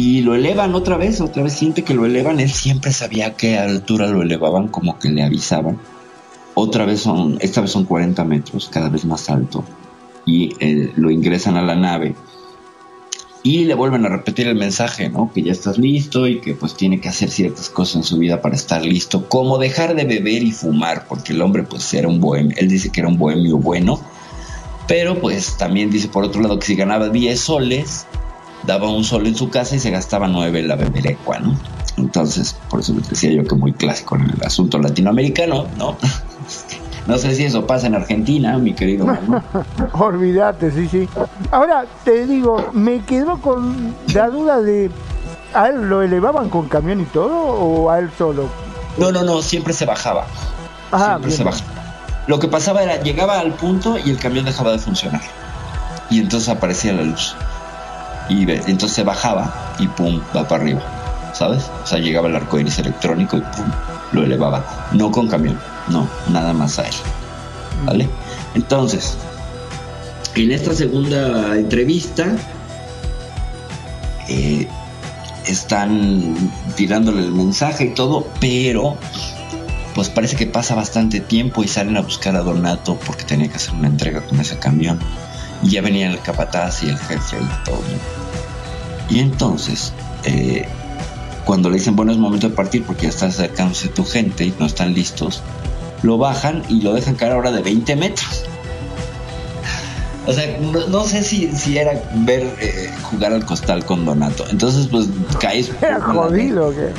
[0.00, 2.38] Y lo elevan otra vez, otra vez siente que lo elevan.
[2.38, 5.80] Él siempre sabía a qué altura lo elevaban, como que le avisaban.
[6.54, 9.64] Otra vez son, esta vez son 40 metros, cada vez más alto.
[10.24, 12.14] Y eh, lo ingresan a la nave.
[13.42, 15.32] Y le vuelven a repetir el mensaje, ¿no?
[15.34, 18.40] Que ya estás listo y que pues tiene que hacer ciertas cosas en su vida
[18.40, 19.28] para estar listo.
[19.28, 22.54] Como dejar de beber y fumar, porque el hombre pues era un bohemio.
[22.56, 24.00] Él dice que era un bohemio bueno.
[24.86, 28.06] Pero pues también dice por otro lado que si ganaba 10 soles,
[28.68, 31.58] daba un sol en su casa y se gastaba nueve en la beberecua, ¿no?
[31.96, 35.96] Entonces, por eso les decía yo que muy clásico en el asunto latinoamericano, ¿no?
[37.06, 39.06] No sé si eso pasa en Argentina, mi querido.
[39.92, 41.08] Olvídate, sí, sí.
[41.50, 44.90] Ahora te digo, me quedó con la duda de.
[45.54, 48.50] ¿A él lo elevaban con camión y todo o a él solo?
[48.98, 50.26] No, no, no, siempre se bajaba.
[50.92, 51.38] Ah, siempre bien.
[51.38, 51.70] se bajaba.
[52.26, 55.22] Lo que pasaba era, llegaba al punto y el camión dejaba de funcionar.
[56.10, 57.34] Y entonces aparecía la luz.
[58.28, 60.80] Y entonces bajaba y pum, va para arriba.
[61.32, 61.70] ¿Sabes?
[61.84, 63.70] O sea, llegaba el arco iris electrónico y pum,
[64.12, 64.88] lo elevaba.
[64.92, 66.94] No con camión, no, nada más a él.
[67.84, 68.08] ¿Vale?
[68.54, 69.16] Entonces,
[70.34, 72.36] en esta segunda entrevista,
[74.28, 74.68] eh,
[75.46, 76.34] están
[76.76, 78.96] tirándole el mensaje y todo, pero
[79.94, 83.56] pues parece que pasa bastante tiempo y salen a buscar a Donato porque tenía que
[83.56, 84.98] hacer una entrega con ese camión.
[85.62, 87.82] Y ya venían el capataz y el jefe y todo.
[89.10, 89.92] Y entonces,
[90.24, 90.68] eh,
[91.44, 94.54] cuando le dicen, bueno, es momento de partir porque ya está acercándose tu gente y
[94.58, 95.42] no están listos,
[96.02, 98.44] lo bajan y lo dejan caer ahora de 20 metros.
[100.26, 104.44] O sea, no, no sé si, si era ver eh, jugar al costal con Donato.
[104.50, 105.06] Entonces, pues
[105.40, 105.70] caes.
[105.80, 106.92] Era jodido, ¿o ¿qué?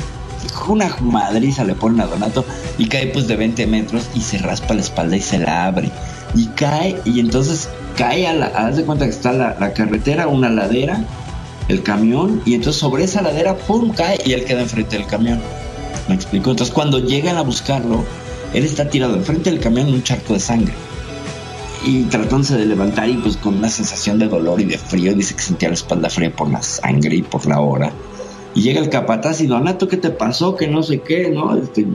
[0.68, 2.44] una madriza le ponen a Donato
[2.78, 5.90] y cae pues de 20 metros y se raspa la espalda y se la abre.
[6.34, 10.28] Y cae, y entonces cae a la, haz de cuenta que está la, la carretera,
[10.28, 11.04] una ladera,
[11.68, 15.40] el camión, y entonces sobre esa ladera, pum, cae y él queda enfrente del camión.
[16.08, 16.50] ¿Me explico?
[16.50, 18.04] Entonces cuando llegan a buscarlo,
[18.52, 20.74] él está tirado enfrente del camión en un charco de sangre.
[21.84, 25.34] Y tratándose de levantar y pues con una sensación de dolor y de frío, dice
[25.34, 27.92] que sentía la espalda fría por la sangre y por la hora.
[28.54, 30.56] Y llega el capataz y Donato, ¿qué te pasó?
[30.56, 31.56] Que no sé qué, ¿no?
[31.56, 31.86] Este,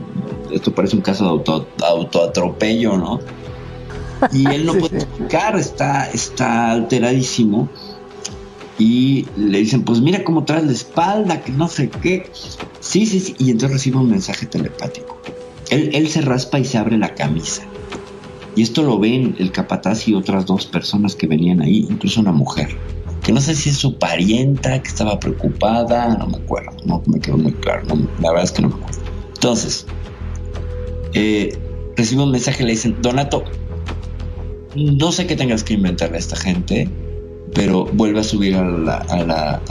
[0.50, 3.20] esto parece un caso de auto, autoatropello, ¿no?
[4.32, 7.68] Y él no puede explicar, está, está alteradísimo.
[8.78, 12.30] Y le dicen, pues mira cómo traes la espalda, que no sé qué.
[12.80, 13.34] Sí, sí, sí.
[13.38, 15.18] Y entonces recibe un mensaje telepático.
[15.70, 17.62] Él, él se raspa y se abre la camisa.
[18.56, 22.32] Y esto lo ven el capataz y otras dos personas que venían ahí, incluso una
[22.32, 22.68] mujer,
[23.22, 27.20] que no sé si es su parienta, que estaba preocupada, no me acuerdo, no me
[27.20, 27.82] quedó muy claro,
[28.18, 28.98] la verdad es que no me acuerdo.
[29.34, 29.86] Entonces,
[31.12, 31.58] eh,
[31.96, 33.44] recibe un mensaje, le dicen, Donato,
[34.76, 36.88] no sé qué tengas que inventarle a esta gente,
[37.54, 39.62] pero vuelve a subir a la,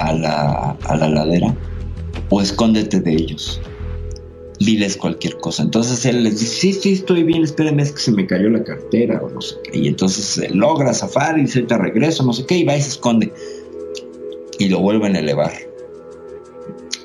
[1.09, 1.55] ladera
[2.29, 3.61] o escóndete de ellos
[4.59, 5.63] diles cualquier cosa.
[5.63, 8.63] Entonces él les dice, sí, sí, estoy bien, espérenme, es que se me cayó la
[8.63, 9.79] cartera o no sé qué.
[9.79, 12.81] Y entonces eh, logra zafar y dice, te regreso, no sé qué, y va y
[12.81, 13.33] se esconde.
[14.57, 15.51] Y lo vuelven a elevar.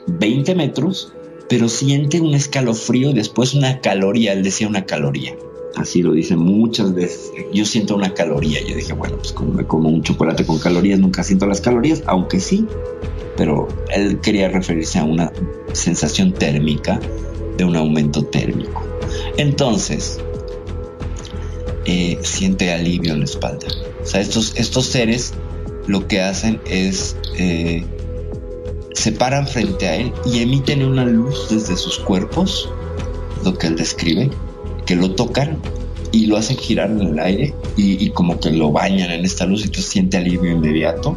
[0.06, 1.12] 20 metros,
[1.48, 5.36] pero siente un escalofrío y después una caloría, él decía una caloría.
[5.76, 7.32] Así lo dice muchas veces.
[7.52, 8.60] Yo siento una caloría.
[8.66, 12.02] Yo dije, bueno, pues como me como un chocolate con calorías, nunca siento las calorías,
[12.06, 12.66] aunque sí.
[13.36, 15.32] Pero él quería referirse a una
[15.72, 17.00] sensación térmica
[17.56, 18.84] de un aumento térmico.
[19.36, 20.20] Entonces,
[21.84, 23.66] eh, siente alivio en la espalda.
[24.02, 25.32] O sea, estos, estos seres
[25.86, 27.84] lo que hacen es eh,
[28.92, 32.68] se paran frente a él y emiten una luz desde sus cuerpos,
[33.44, 34.30] lo que él describe,
[34.90, 35.56] que lo tocan
[36.10, 39.46] y lo hacen girar en el aire y, y como que lo bañan en esta
[39.46, 41.16] luz y tú siente alivio inmediato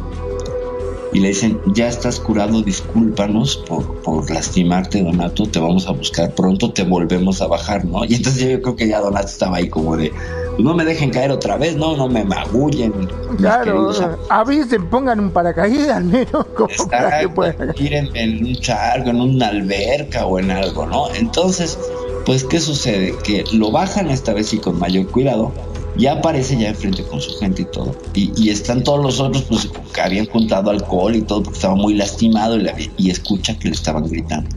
[1.12, 6.34] y le dicen, ya estás curado, discúlpanos por, por lastimarte, Donato, te vamos a buscar
[6.34, 8.04] pronto, te volvemos a bajar, ¿no?
[8.04, 11.10] Y entonces yo creo que ya Donato estaba ahí como de, pues no me dejen
[11.10, 12.92] caer otra vez, no, no me magullen.
[13.38, 13.92] Claro,
[14.28, 17.74] avisen, pongan un paracaídas al menos, como para que puedan.
[17.76, 21.14] En, en un charco, en una alberca o en algo, ¿no?
[21.14, 21.78] Entonces,
[22.24, 23.14] pues, ¿qué sucede?
[23.22, 25.52] Que lo bajan esta vez y con mayor cuidado
[25.96, 27.96] ya aparece ya enfrente con su gente y todo.
[28.14, 31.94] Y, están todos los otros, pues que habían juntado alcohol y todo, porque estaba muy
[31.94, 32.58] lastimado
[32.96, 34.50] y, escucha que le estaban gritando.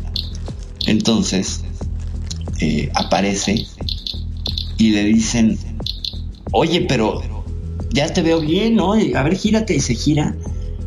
[0.87, 1.61] Entonces,
[2.59, 3.67] eh, aparece
[4.77, 5.59] y le dicen,
[6.51, 7.21] oye, pero
[7.91, 8.93] ya te veo bien, ¿no?
[8.93, 10.35] A ver, gírate y se gira.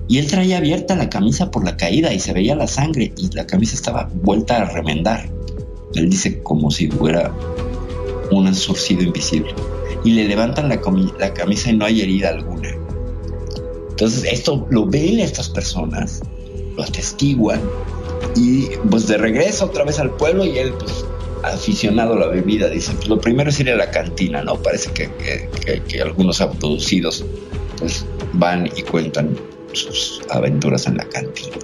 [0.08, 3.32] Y él traía abierta la camisa por la caída y se veía la sangre y
[3.32, 5.30] la camisa estaba vuelta a remendar.
[5.94, 7.32] Él dice como si fuera
[8.30, 9.54] un surcido invisible
[10.04, 12.76] y le levantan la, camisa y no hay herida alguna.
[13.90, 16.22] Entonces esto lo ven estas personas,
[16.76, 17.60] lo atestiguan
[18.36, 21.04] y pues de regreso otra vez al pueblo y él pues
[21.42, 24.56] aficionado a la bebida dice pues lo primero es ir a la cantina, ¿no?
[24.62, 25.10] Parece que,
[25.64, 27.24] que, que algunos abducidos
[27.78, 29.36] pues van y cuentan
[29.72, 31.56] sus aventuras en la cantina.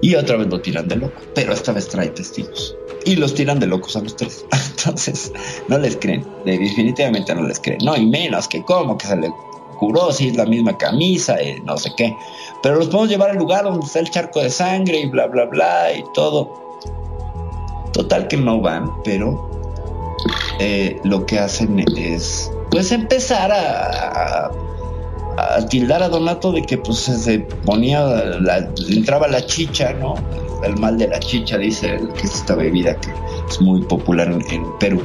[0.00, 3.58] Y otra vez lo tiran de loco, pero esta vez trae testigos y los tiran
[3.58, 4.44] de locos a los tres.
[4.78, 5.32] Entonces,
[5.68, 7.78] no les creen, definitivamente no les creen.
[7.84, 9.30] No, y menos que cómo, que se le
[9.78, 12.14] curó si es la misma camisa y no sé qué.
[12.62, 15.46] Pero los podemos llevar al lugar donde está el charco de sangre y bla, bla,
[15.46, 16.50] bla y todo.
[17.92, 19.48] Total que no van, pero
[20.60, 24.50] eh, lo que hacen es, pues, empezar a,
[25.68, 30.14] tildar a Donato de que, pues, se ponía, la, entraba la chicha, ¿no?
[30.62, 33.10] el mal de la chicha, dice que es esta bebida que
[33.48, 35.02] es muy popular en, Perú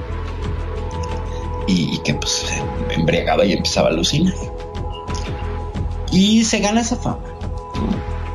[1.68, 2.46] y, que pues
[2.92, 4.34] embriagaba y empezaba a alucinar.
[6.12, 7.24] Y se gana esa fama.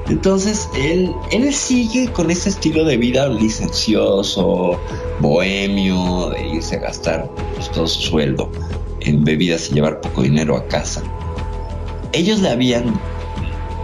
[0.08, 4.80] Entonces él, él sigue con ese estilo de vida licencioso,
[5.20, 8.51] bohemio, de irse a gastar pues, todo su sueldo
[9.01, 11.03] en bebidas y llevar poco dinero a casa.
[12.18, 13.00] Ellos le habían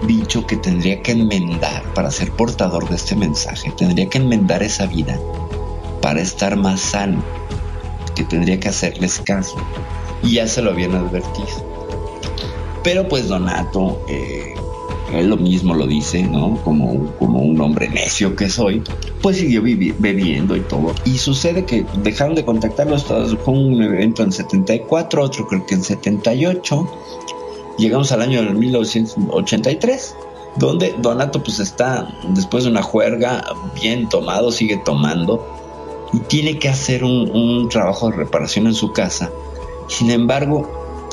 [0.08, 4.86] dicho que tendría que enmendar para ser portador de este mensaje, tendría que enmendar esa
[4.86, 5.20] vida
[6.02, 7.22] para estar más sano,
[8.16, 9.54] que tendría que hacerles caso.
[10.20, 11.46] Y ya se lo habían advertido.
[12.82, 14.54] Pero pues Donato, eh,
[15.12, 16.60] él lo mismo lo dice, ¿no?
[16.64, 18.82] Como, como un hombre necio que soy,
[19.22, 20.92] pues siguió bebiendo y todo.
[21.04, 23.38] Y sucede que dejaron de contactarlos todos.
[23.44, 26.90] Fue un evento en 74, otro creo que en 78
[27.78, 30.16] Llegamos al año de 1983
[30.56, 33.44] donde Donato pues está después de una juerga
[33.80, 35.44] bien tomado, sigue tomando
[36.12, 39.30] y tiene que hacer un, trabajo de reparación en su casa.
[39.88, 40.70] Sin embargo,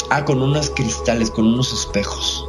[0.09, 2.47] ah, con unos cristales, con unos espejos.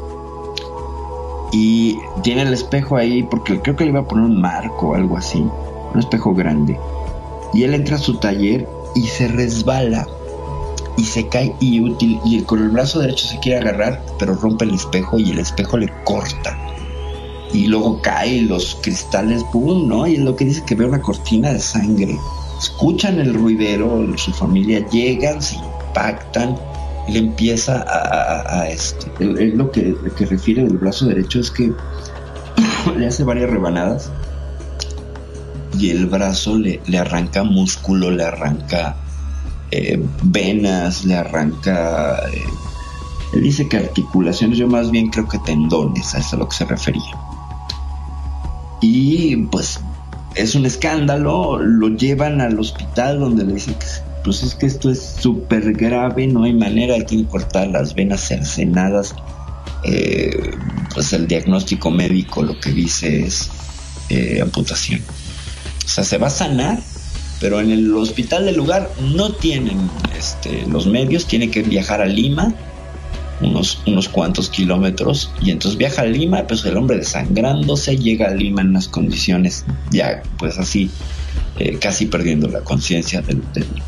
[1.50, 4.94] Y tiene el espejo ahí porque creo que le iba a poner un marco o
[4.94, 5.38] algo así,
[5.94, 6.78] un espejo grande.
[7.54, 10.06] Y él entra a su taller y se resbala
[10.97, 14.64] y se cae y útil y con el brazo derecho se quiere agarrar, pero rompe
[14.64, 16.59] el espejo y el espejo le corta.
[17.53, 19.88] Y luego cae los cristales, ¡pum!
[19.88, 20.07] ¿no?
[20.07, 22.18] Y es lo que dice que ve una cortina de sangre.
[22.59, 26.57] Escuchan el ruidero, su familia llegan, se impactan,
[27.09, 29.11] él empieza a, a, este.
[29.18, 31.72] Él, lo que, que refiere del brazo derecho es que
[32.97, 34.11] le hace varias rebanadas
[35.78, 38.97] y el brazo le, le arranca músculo, le arranca
[39.72, 42.18] eh, venas, le arranca...
[42.30, 42.44] Eh,
[43.32, 46.48] él dice que articulaciones, yo más bien creo que tendones, a eso es a lo
[46.48, 47.16] que se refería.
[48.82, 49.80] Y pues
[50.34, 53.86] es un escándalo, lo llevan al hospital donde le dicen que
[54.22, 58.20] pues es que esto es súper grave, no hay manera, hay que cortar las venas
[58.20, 59.14] cercenadas.
[59.84, 60.50] Eh,
[60.92, 63.50] pues el diagnóstico médico lo que dice es
[64.42, 65.00] amputación.
[65.84, 66.78] O sea, se va a sanar,
[67.43, 72.07] pero en el hospital del lugar no tienen este, los medios, tiene que viajar a
[72.07, 72.55] Lima,
[73.40, 78.30] unos, unos cuantos kilómetros, y entonces viaja a Lima, pues el hombre desangrándose, llega a
[78.30, 80.88] Lima en unas condiciones ya, pues así,
[81.59, 83.24] eh, casi perdiendo la conciencia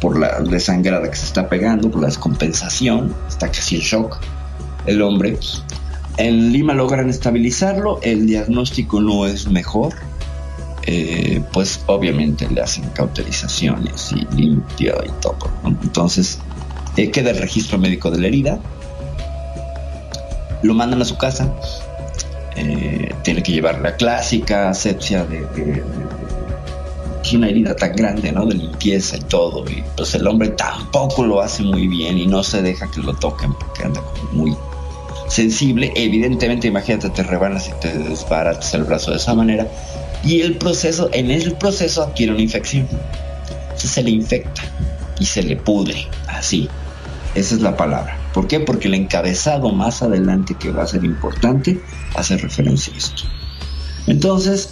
[0.01, 4.19] por la desangrada que se está pegando, por la descompensación, está casi en shock
[4.87, 5.39] el hombre.
[6.17, 9.95] En Lima logran estabilizarlo, el diagnóstico no es mejor,
[10.87, 15.51] eh, pues obviamente le hacen cauterizaciones y limpio y todo.
[15.64, 16.39] Entonces
[16.97, 18.61] eh, queda el registro médico de la herida,
[20.62, 21.55] lo mandan a su casa,
[22.57, 25.82] eh, tiene que llevar la clásica asepsia de, de,
[27.35, 28.47] una herida tan grande, ¿no?
[28.47, 29.64] De limpieza y todo.
[29.68, 33.14] Y pues el hombre tampoco lo hace muy bien y no se deja que lo
[33.14, 34.57] toquen porque anda como muy
[35.28, 35.93] sensible.
[35.97, 39.66] Evidentemente, imagínate, te rebanas y te desbaratas el brazo de esa manera
[40.25, 42.89] y el proceso, en el proceso adquiere una infección.
[43.62, 44.62] Entonces se le infecta
[45.18, 46.68] y se le pudre, así.
[47.35, 48.18] Esa es la palabra.
[48.33, 48.61] ¿Por qué?
[48.61, 51.81] Porque el encabezado más adelante que va a ser importante
[52.14, 53.25] hace referencia a esto.
[54.07, 54.70] Entonces,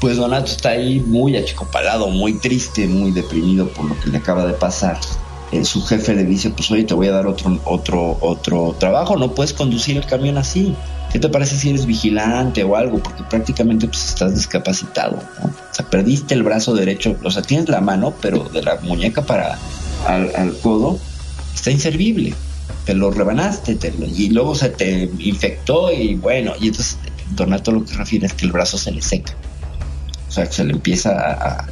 [0.00, 4.46] pues Donato está ahí muy achicopalado, muy triste, muy deprimido por lo que le acaba
[4.46, 4.98] de pasar.
[5.52, 9.16] Eh, su jefe le dice, pues oye, te voy a dar otro, otro, otro trabajo,
[9.16, 10.74] no puedes conducir el camión así.
[11.12, 13.02] ¿Qué te parece si eres vigilante o algo?
[13.02, 15.16] Porque prácticamente pues, estás discapacitado.
[15.42, 19.22] O sea, perdiste el brazo derecho, o sea, tienes la mano, pero de la muñeca
[19.22, 19.58] para
[20.06, 20.98] al, codo
[21.54, 22.34] está inservible.
[22.84, 23.78] Te lo rebanaste
[24.16, 26.96] y luego se te infectó y bueno, y entonces
[27.30, 29.34] Donato lo que refiere es que el brazo se le seca.
[30.28, 31.66] O sea, se le empieza a, a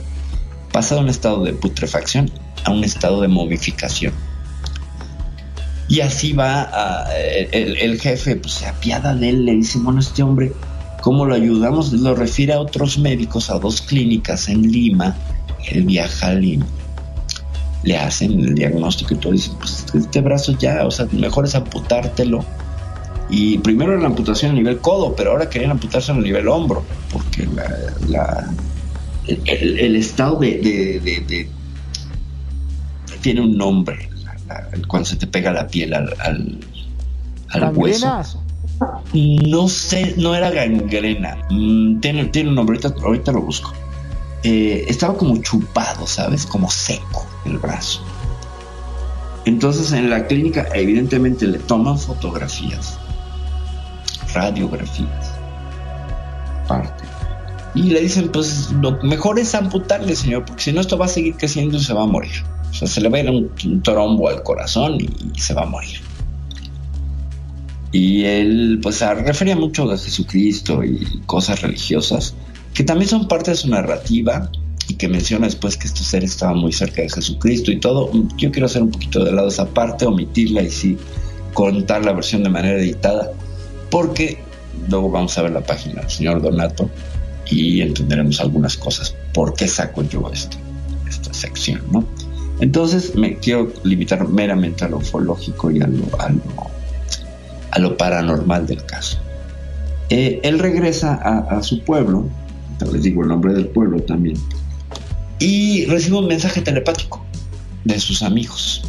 [0.72, 2.30] pasa de un estado de putrefacción
[2.64, 4.12] a un estado de momificación.
[5.88, 7.08] Y así va
[7.52, 10.52] el, jefe, pues se apiada de él, le dice, bueno, este hombre,
[11.00, 11.92] ¿cómo lo ayudamos?
[11.92, 15.16] Lo refiere a otros médicos, a dos clínicas en Lima,
[15.70, 16.66] él viaja a Lima,
[17.82, 21.54] le hacen el diagnóstico y todo, dicen, pues este brazo ya, o sea, mejor es
[21.54, 22.44] amputártelo.
[23.30, 26.82] Y primero era la amputación a nivel codo, pero ahora querían amputarse a nivel hombro,
[27.12, 27.46] porque
[29.26, 31.48] el, estado de,
[33.20, 34.07] tiene un nombre,
[34.86, 36.14] cuando se te pega la piel al,
[37.50, 38.42] al, hueso.
[39.12, 41.38] No sé, no era gangrena.
[41.50, 43.72] Mm, tiene, tiene un nombre, ahorita, lo busco.
[44.44, 46.46] Eh, estaba como chupado, ¿sabes?
[46.46, 48.02] Como seco el brazo.
[49.48, 52.98] Entonces en la clínica evidentemente le toman fotografías,
[54.34, 55.32] radiografías,
[56.68, 57.04] parte.
[57.74, 61.08] Y le dicen, pues lo mejor es amputarle, señor, porque si no esto va a
[61.08, 62.44] seguir creciendo y se va a morir.
[62.70, 65.66] O sea, se le va a ir un, trombo al corazón y, se va a
[65.66, 66.00] morir.
[67.90, 72.34] Y él, pues, refería mucho de Jesucristo y cosas religiosas,
[72.74, 74.50] que también son parte de su narrativa
[74.88, 78.10] y que menciona después que estos seres estaban muy cerca de Jesucristo y todo.
[78.36, 80.98] Yo quiero hacer un poquito de lado esa parte, omitirla y sí
[81.54, 83.32] contar la versión de manera editada,
[83.90, 84.38] porque
[84.88, 86.88] luego vamos a ver la página del señor Donato
[87.46, 89.14] y entenderemos algunas cosas.
[89.34, 90.56] ¿Por qué saco yo este,
[91.08, 91.82] esta sección?
[91.90, 92.06] ¿no?
[92.60, 96.06] Entonces me quiero limitar meramente a lo ufológico y a lo,
[97.70, 99.18] a lo, paranormal del caso.
[100.10, 102.28] Eh, él regresa a, su pueblo,
[102.92, 104.36] les digo el nombre del pueblo también,
[105.38, 107.24] y recibe un mensaje telepático
[107.84, 108.82] de sus amigos,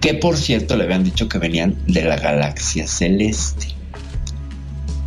[0.00, 3.73] que por cierto le habían dicho que venían de la galaxia celeste.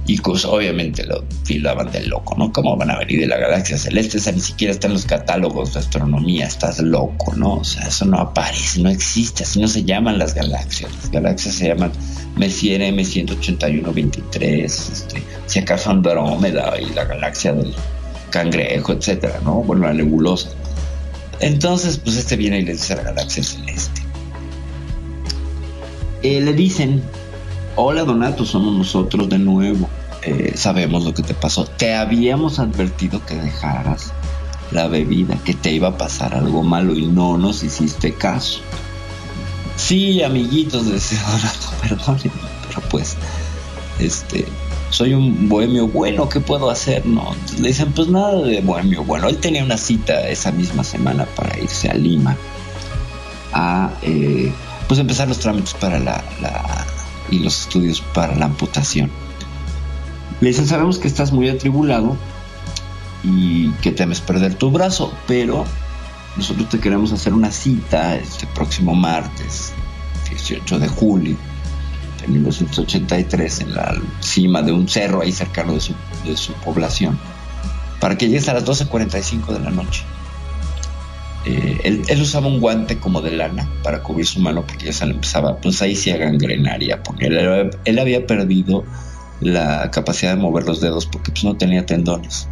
[0.09, 2.53] Y pues obviamente lo filaban del loco, ¿no?
[2.53, 4.17] ¿Cómo van a venir de la galaxia celeste?
[4.17, 7.55] O sea, ni siquiera está en los catálogos de astronomía, estás loco, ¿no?
[7.55, 10.89] O sea, eso no aparece, no existe, así no se llaman las galaxias.
[10.95, 11.91] Las galaxias se llaman
[12.37, 17.75] Messier M181-23, este, si acaso Andrómeda y la galaxia del
[18.29, 19.55] cangrejo, etcétera, ¿no?
[19.55, 20.51] Bueno, la nebulosa.
[21.41, 24.01] Entonces, pues este viene y le dice a la galaxia celeste.
[26.23, 27.03] Eh, le dicen,
[27.75, 29.89] hola Donato, somos nosotros de nuevo.
[30.27, 31.63] Eh, sabemos lo que te pasó.
[31.63, 34.11] Te habíamos advertido que dejaras
[34.71, 38.59] la bebida, que te iba a pasar algo malo y no nos hiciste caso.
[39.77, 43.15] Sí, amiguitos, decía Donato, perdónenme, pero pues,
[43.99, 44.45] este,
[44.89, 47.05] soy un bohemio bueno, ¿qué puedo hacer?
[47.05, 49.29] No, le dicen, pues nada de bohemio bueno.
[49.29, 52.35] Él tenía una cita esa misma semana para irse a Lima
[53.53, 54.51] a, eh,
[54.89, 56.21] pues empezar los trámites para la
[57.29, 59.09] y los estudios para la amputación.
[60.41, 62.15] Le dicen, sabemos que estás muy atribulado
[63.23, 65.65] y que temes perder tu brazo, pero
[66.35, 69.73] nosotros te queremos hacer una cita este próximo martes,
[70.29, 71.37] 18 de julio
[72.21, 75.93] de 1983, en la cima de un cerro ahí cercano de su,
[76.25, 77.17] de su población,
[77.99, 80.03] para que llegues a las 12.45 de la noche.
[81.45, 84.93] Eh, él, él, usaba un guante como de lana para cubrir su mano porque ya
[84.93, 87.01] se le empezaba, pues ahí sí a gangrenar y a.
[87.19, 88.83] Él, él, había perdido
[89.41, 92.47] la capacidad de mover los dedos porque pues no tenía tendones.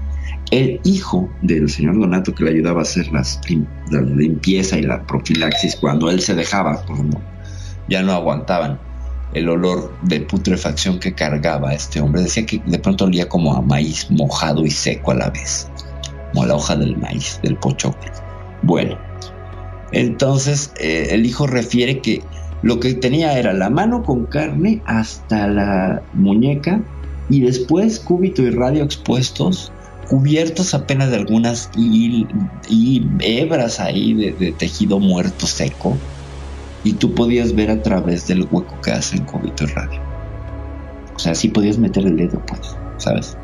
[0.52, 3.42] El hijo del señor Donato que le ayudaba a hacer las,
[3.90, 7.20] la limpieza y la profilaxis cuando él se dejaba, cuando
[7.88, 8.80] ya no aguantaban
[9.34, 13.62] el olor de putrefacción que cargaba este hombre, decía que de pronto olía como a
[13.62, 15.70] maíz mojado y seco a la vez,
[16.32, 18.12] como a la hoja del maíz, del pochoclo.
[18.62, 18.98] Bueno,
[19.92, 22.24] entonces eh, el hijo refiere que
[22.66, 26.82] lo que tenía era la mano con carne hasta la muñeca
[27.30, 29.72] y después cúbito y radio expuestos,
[30.10, 31.70] cubiertos apenas de algunas
[33.20, 35.96] hebras ahí de, tejido muerto seco
[36.84, 40.02] y tú podías ver a través del hueco que hacen cúbito y radio.
[41.16, 43.38] O sea, sí podías meter el dedo, pues, ¿sabes?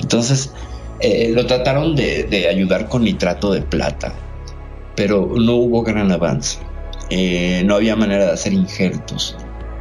[0.00, 0.52] Entonces,
[1.00, 4.12] eh, lo trataron de, ayudar con nitrato de plata,
[4.94, 6.67] pero no hubo gran avance.
[7.10, 9.36] Eh, no había manera de hacer injertos,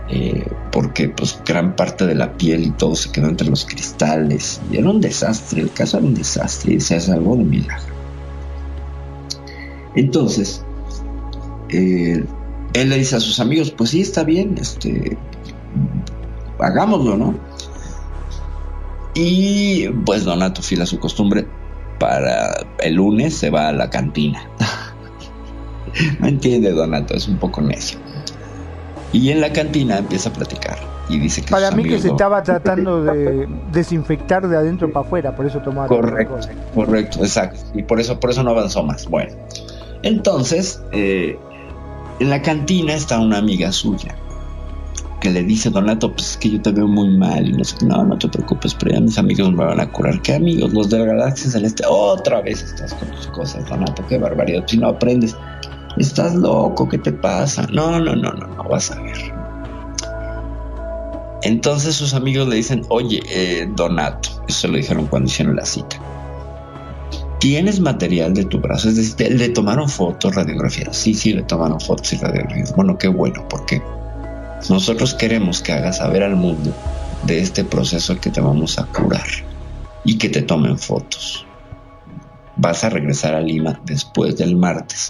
[0.10, 4.62] eh, porque pues gran parte de la piel y todo se quedó entre los cristales.
[4.72, 7.96] Y era un desastre, el caso era un desastre y se salvó de milagro.
[9.96, 10.64] Entonces,
[11.70, 12.26] él
[12.74, 15.18] le dice a sus amigos, pues sí, está bien, este,
[16.60, 17.36] hagámoslo, ¿no?
[19.14, 21.48] Y pues Donato, fiel a su costumbre,
[22.00, 24.48] para el lunes se va a la cantina.
[26.20, 28.00] no entiende Donato, es un poco necio.
[29.14, 30.78] Y en la cantina empieza a platicar
[31.10, 35.36] y dice que para mí que se estaba tratando de desinfectar de adentro para afuera,
[35.36, 36.40] por eso tomaba correcto,
[36.76, 39.08] correcto, exacto, y por eso por eso no avanzó más.
[39.08, 39.34] Bueno,
[40.04, 41.40] entonces eh,
[42.20, 44.16] en la cantina está una amiga suya
[45.20, 47.84] que le dice Donato, pues es que yo te veo muy mal y no sé,
[47.86, 50.22] no, no te preocupes, pero ya mis amigos me van a curar.
[50.22, 50.74] ¿Qué amigos?
[50.74, 51.84] Los de la Galaxia Celeste.
[51.90, 54.64] Otra vez estás con tus cosas, Donato, qué barbaridad.
[54.68, 55.36] Si no aprendes,
[56.00, 57.68] estás loco, ¿qué te pasa?
[57.72, 59.34] No, no, no, no, no, vas a ver.
[61.44, 65.98] Entonces sus amigos le dicen, oye, eh, Donato, eso lo dijeron cuando hicieron la cita.
[67.40, 68.90] ¿Tienes material de tu brazo?
[68.90, 70.98] Es decir, ¿le tomaron fotos, radiografías?
[70.98, 72.76] Sí, sí, le tomaron fotos y radiografías.
[72.76, 73.82] Bueno, qué bueno, porque
[74.70, 76.74] nosotros queremos que hagas saber al mundo
[77.24, 79.28] de este proceso que te vamos a curar
[80.04, 81.46] y que te tomen fotos.
[82.56, 85.10] Vas a regresar a Lima después del martes.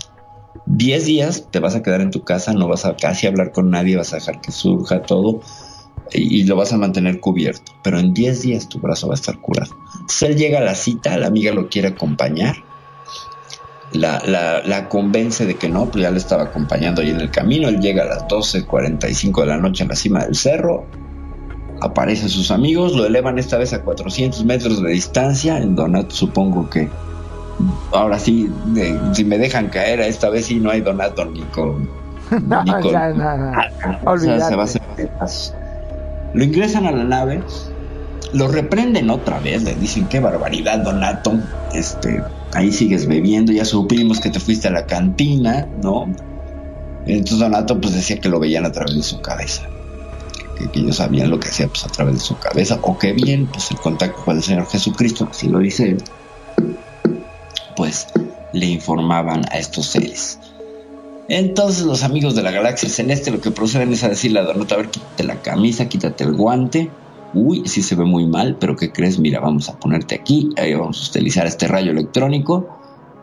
[0.66, 3.70] Diez días te vas a quedar en tu casa, no vas a casi hablar con
[3.70, 5.42] nadie, vas a dejar que surja todo
[6.12, 7.74] y, lo vas a mantener cubierto.
[7.84, 9.76] Pero en diez días tu brazo va a estar curado.
[10.08, 12.56] Si él llega a la cita, la amiga lo quiere acompañar
[13.94, 17.70] la, la, convence de que no, pues ya le estaba acompañando ahí en el camino.
[17.70, 20.86] Él llega a las 12.45 de la noche en la cima del cerro.
[21.82, 25.58] Aparecen sus amigos, lo elevan esta vez a 400 metros de distancia.
[25.58, 26.90] En Donato supongo que
[27.92, 31.42] ahora sí, de, si me dejan caer, a esta vez sí no hay Donato ni
[31.42, 31.90] con...
[32.48, 33.52] no, ni con ya, no, no.
[34.06, 34.82] O sea, se va a hacer
[36.34, 37.42] Lo ingresan a la nave,
[38.34, 41.34] lo reprenden otra vez, le dicen qué barbaridad, Donato.
[41.74, 42.22] Este,
[42.54, 46.08] ahí sigues bebiendo, ya supimos que te fuiste a la cantina, ¿no?
[47.06, 49.64] Entonces Donato pues decía que lo veían a través de su cabeza,
[50.58, 53.14] que, que ellos sabían lo que hacía pues a través de su cabeza, o que
[53.14, 56.04] bien, pues el contacto con el Señor Jesucristo, así lo dice él,
[57.78, 58.08] pues
[58.52, 60.40] le informaban a estos seres.
[61.30, 64.74] Entonces los amigos de la galaxia celeste lo que proceden es a decirle a Donato,
[64.74, 66.90] a ver, quítate la camisa, quítate el guante,
[67.34, 69.20] uy, sí se ve muy mal, pero ¿qué crees?
[69.20, 72.68] Mira, vamos a ponerte aquí, ahí vamos a utilizar este rayo electrónico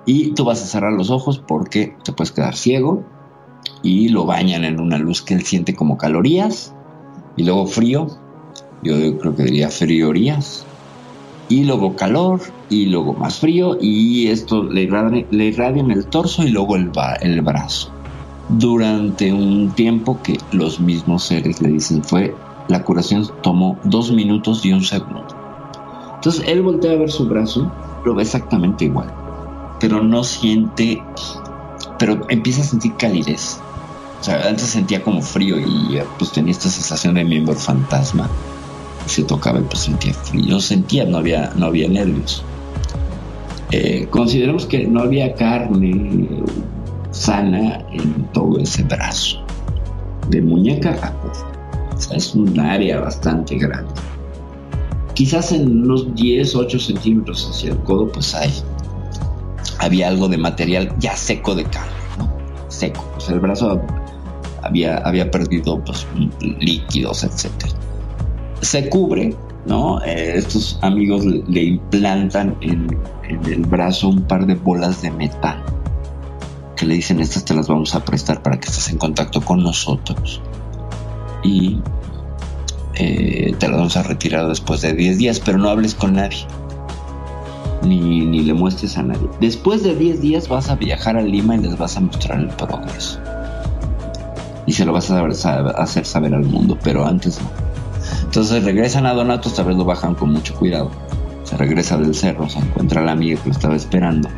[0.07, 3.03] y tú vas a cerrar los ojos porque te puedes quedar ciego
[3.83, 6.75] y lo bañan en una luz que él siente como calorías
[7.37, 8.07] y luego frío,
[8.83, 10.67] yo creo que diría friorías
[11.49, 16.07] y luego calor y luego más frío y esto le irradia, le irradia en el
[16.07, 16.91] torso y luego el,
[17.21, 17.93] el brazo.
[18.49, 22.35] Durante un tiempo que los mismos seres le dicen fue
[22.69, 25.27] la curación tomó dos minutos y un segundo.
[26.17, 27.71] Entonces él voltea a ver su brazo
[28.05, 29.13] lo ve exactamente igual
[29.81, 31.03] pero no siente
[31.99, 33.61] pero empieza a sentir calidez.
[34.21, 38.31] O sea antes sentía como frío y pues tenía esta sensación de miembro fantasma
[39.07, 42.43] se tocaba y pues sentía frío sentía no había no había nervios.
[43.71, 46.29] Eh, consideremos que no había carne
[47.11, 49.45] sana en todo ese brazo.
[50.29, 53.93] De muñeca a o sea, es un área bastante grande.
[55.15, 58.53] Quizás en unos 10 8 centímetros hacia el codo pues hay
[59.79, 61.93] había algo de material ya seco de carne
[62.69, 63.05] seco.
[63.15, 63.81] Pues el brazo
[64.63, 66.07] había, había perdido pues
[66.41, 67.84] líquidos etcétera
[68.61, 69.35] se cubre,
[69.67, 70.03] ¿no?
[70.03, 72.99] Eh, estos amigos le, implantan en,
[73.29, 75.63] el brazo un par de bolas de metal
[76.77, 79.63] que le dicen estas te las vamos a prestar para que estés en contacto con
[79.63, 80.43] nosotros
[81.45, 81.79] y
[82.95, 86.47] eh, te las vamos a retirar después de 10 días, pero no hables con nadie
[87.83, 89.29] ni, ni le muestres a nadie.
[89.41, 92.49] Después de 10 días vas a viajar a Lima y les vas a mostrar el
[92.49, 93.21] progreso
[94.67, 97.64] y se lo vas a hacer saber al mundo, pero antes no.
[98.35, 100.91] Entonces regresan a Donato, esta vez lo bajan con mucho cuidado.
[101.45, 104.28] Se regresa del cerro, se encuentra la amiga que lo estaba esperando.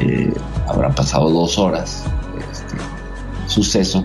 [0.00, 0.32] Eh,
[0.66, 2.04] habrán pasado dos horas
[2.50, 2.76] este
[3.46, 4.02] suceso.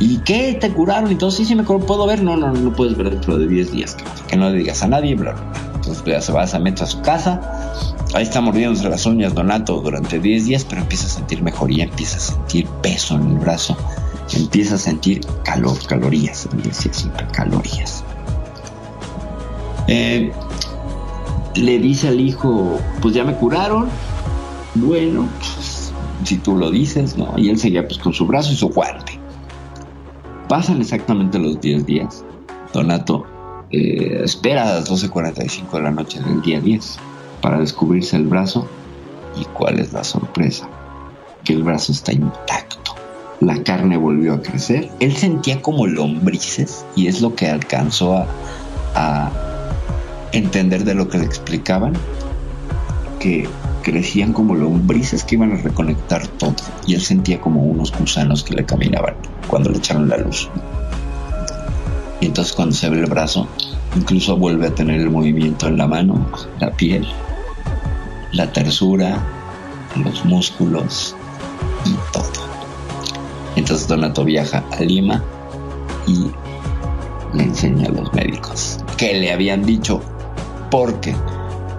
[0.00, 0.56] ¿Y qué?
[0.58, 1.10] ¿Te curaron?
[1.10, 1.64] Entonces, sí, sí me.
[1.64, 2.22] ¿Puedo ver?
[2.22, 3.94] No, no, no puedes ver dentro de 10 días.
[4.26, 5.52] Que, no le digas a nadie, bla, bla.
[5.74, 7.74] Entonces ya se va, se mete a su casa.
[8.14, 12.16] Ahí está mordiéndose las uñas Donato durante 10 días, pero empieza a sentir mejoría, empieza
[12.16, 13.76] a sentir peso en el brazo,
[14.32, 16.48] empieza a sentir calor, calorías.
[16.72, 18.05] Siempre calorías.
[19.88, 20.32] Eh,
[21.54, 23.88] le dice al hijo, pues ya me curaron.
[24.74, 25.92] Bueno, pues,
[26.24, 27.34] si tú lo dices, ¿no?
[27.36, 29.18] Y él seguía pues con su brazo y su guante.
[30.48, 32.24] Pasan exactamente los 10 días.
[32.72, 33.24] Donato
[33.70, 36.98] eh, espera a las 12.45 de la noche del día 10
[37.40, 38.68] para descubrirse el brazo.
[39.40, 40.68] ¿Y cuál es la sorpresa?
[41.44, 42.94] Que el brazo está intacto.
[43.40, 44.90] La carne volvió a crecer.
[45.00, 48.26] Él sentía como lombrices y es lo que alcanzó a,
[48.94, 49.55] a
[50.32, 51.94] entender de lo que le explicaban.
[53.20, 53.48] Que
[53.82, 56.56] crecían como lombrices que iban a reconectar todo.
[56.86, 59.14] Y él sentía como unos gusanos que le caminaban
[59.46, 60.48] cuando le echaron la luz.
[62.20, 63.46] Y entonces cuando se ve el brazo,
[63.94, 66.26] incluso vuelve a tener el movimiento en la mano,
[66.58, 67.06] la piel,
[68.32, 69.24] la tersura,
[70.02, 71.14] los músculos
[71.84, 72.46] y todo.
[73.54, 75.22] Entonces Donato viaja a Lima
[76.06, 76.30] y
[77.36, 80.00] le enseña a los médicos que le habían dicho
[80.70, 81.14] porque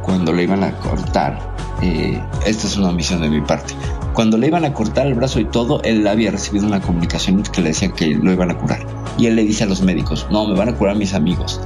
[0.03, 3.73] cuando le iban a cortar, eh, esta es una omisión de mi parte,
[4.13, 7.61] cuando le iban a cortar el brazo y todo, él había recibido una comunicación que
[7.61, 8.85] le decía que lo iban a curar.
[9.17, 11.59] Y él le dice a los médicos, no, me van a curar mis amigos.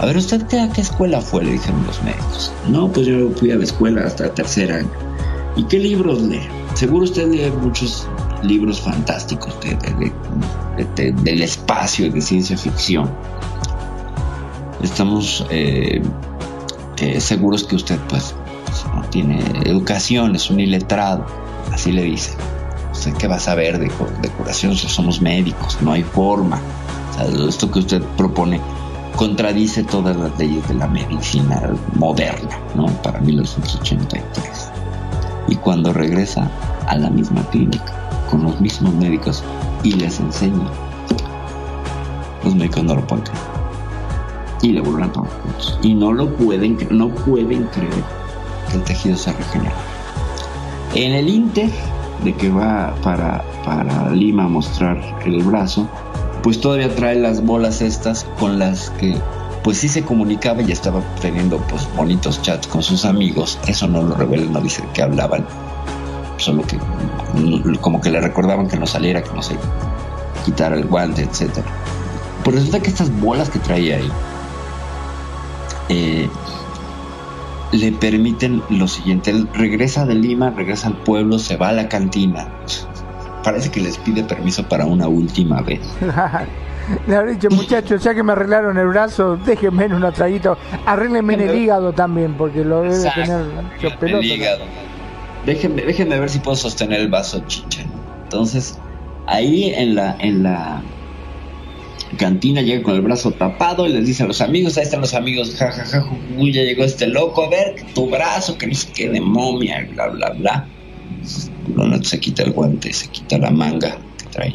[0.00, 1.42] A ver, ¿usted qué, a qué escuela fue?
[1.42, 2.52] Le dijeron los médicos.
[2.68, 4.90] No, pues yo fui a la escuela hasta tercer año.
[5.56, 6.42] ¿Y qué libros lee?
[6.74, 8.06] Seguro usted lee muchos
[8.42, 10.12] libros fantásticos de, de-
[10.76, 13.10] de- de- del espacio de ciencia ficción.
[14.82, 16.02] Estamos eh,
[17.00, 18.34] eh, seguros que usted pues,
[18.94, 21.26] no tiene educación, es un iletrado,
[21.72, 22.36] así le dice.
[22.92, 25.76] ¿Usted qué va a saber de, cu- de curación somos médicos?
[25.82, 26.58] No hay forma.
[27.48, 28.60] Esto que usted propone
[29.16, 31.62] contradice todas las leyes de la medicina
[31.94, 32.86] moderna, ¿no?
[33.02, 34.70] Para 1983.
[35.48, 36.50] Y cuando regresa
[36.86, 37.92] a la misma clínica,
[38.30, 39.42] con los mismos médicos,
[39.82, 40.66] y les enseña,
[42.44, 43.24] los médicos no lo pueden.
[44.62, 45.78] Y le vuelven a tomar fotos.
[45.82, 48.04] Y no lo pueden, no pueden creer
[48.70, 49.74] que el tejido se regenera.
[50.94, 51.70] En el Inter
[52.24, 55.88] de que va para, para Lima a mostrar el brazo,
[56.42, 59.16] pues todavía trae las bolas estas con las que
[59.62, 63.58] pues sí se comunicaba y estaba teniendo pues bonitos chats con sus amigos.
[63.66, 65.44] Eso no lo revela, no dice que hablaban.
[66.36, 69.56] Solo que mm, como que le recordaban que no saliera, que no se
[70.44, 71.66] quitara el guante, etcétera.
[72.44, 74.08] Pues resulta que estas bolas que traía ahí
[75.88, 76.28] eh,
[77.72, 79.30] le permiten lo siguiente.
[79.30, 82.48] Él regresa de Lima, regresa al pueblo, se va a la cantina.
[83.42, 85.80] Parece que les pide permiso para una última vez.
[87.06, 90.56] Le habré dicho, muchachos, ya que me arreglaron el brazo, déjenme en una traguita.
[90.84, 93.22] Arréglenme en el hígado también, porque lo debe Exacto.
[93.22, 94.24] tener hecho el pelota.
[94.24, 94.64] hígado.
[95.44, 97.82] Déjenme, déjenme ver si puedo sostener el vaso chicha.
[98.24, 98.78] Entonces,
[99.26, 100.80] ahí en la, en la
[102.16, 105.14] cantina llega con el brazo tapado y les dice a los amigos, ahí están los
[105.14, 109.08] amigos, jajaja, ju, ya llegó este loco, a ver, tu brazo, que no sé qué
[109.08, 110.68] de momia, bla, bla, bla.
[111.68, 114.54] Donato se quita el guante, se quita la manga que trae,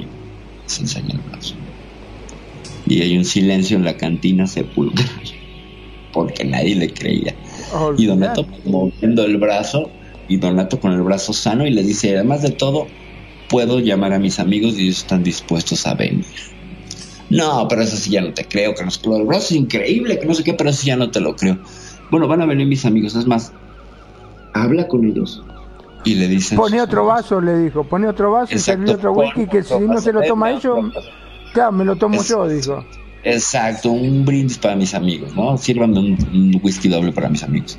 [0.66, 1.56] se enseña el brazo.
[2.88, 5.10] Y hay un silencio en la cantina sepulcral,
[6.14, 7.36] porque nadie le creía.
[7.98, 9.92] Y Donato moviendo el brazo
[10.28, 12.88] y Donato con el brazo sano y le dice, además de todo,
[13.50, 16.26] puedo llamar a mis amigos y ellos están dispuestos a venir.
[17.38, 20.20] No, pero eso sí ya no te creo, que nos lo del brazo es increíble,
[20.20, 21.58] que no sé qué, pero eso sí ya no te lo creo.
[22.10, 23.54] Bueno, van a venir mis amigos, es más,
[24.54, 25.44] habla con ellos
[26.04, 26.58] y le dicen...
[26.58, 27.84] Pone otro vaso, le dijo.
[27.84, 30.78] Pone otro vaso y serví otro whisky que si no se lo toma ellos,
[31.54, 32.84] claro, me lo tomo yo, dijo.
[33.24, 35.58] Exacto, un brindis para mis amigos, ¿no?
[35.58, 37.78] Sírvanme un, un whisky doble para mis amigos.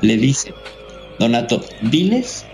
[0.00, 0.54] Le dice,
[1.18, 2.46] Donato, diles,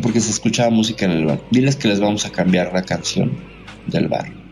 [0.00, 3.32] porque se escuchaba música en el bar, diles que les vamos a cambiar la canción
[3.86, 4.43] del bar.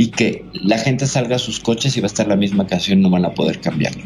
[0.00, 3.02] Y que la gente salga a sus coches y va a estar la misma canción,
[3.02, 4.02] no van a poder cambiarla.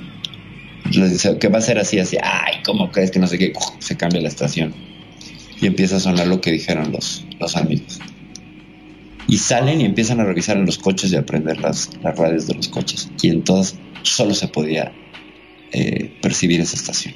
[1.39, 3.53] Que va a ser así, así, ay, ¿cómo crees que no sé qué?
[3.79, 4.75] Se cambia la estación.
[5.61, 8.01] Y empieza a sonar lo que dijeron los, los amigos.
[9.29, 12.49] Y salen y empiezan a revisar en los coches y a prender las, las radios
[12.49, 13.09] de los coches.
[13.23, 14.93] Y entonces solo se podía
[15.71, 17.15] eh, percibir esa estación.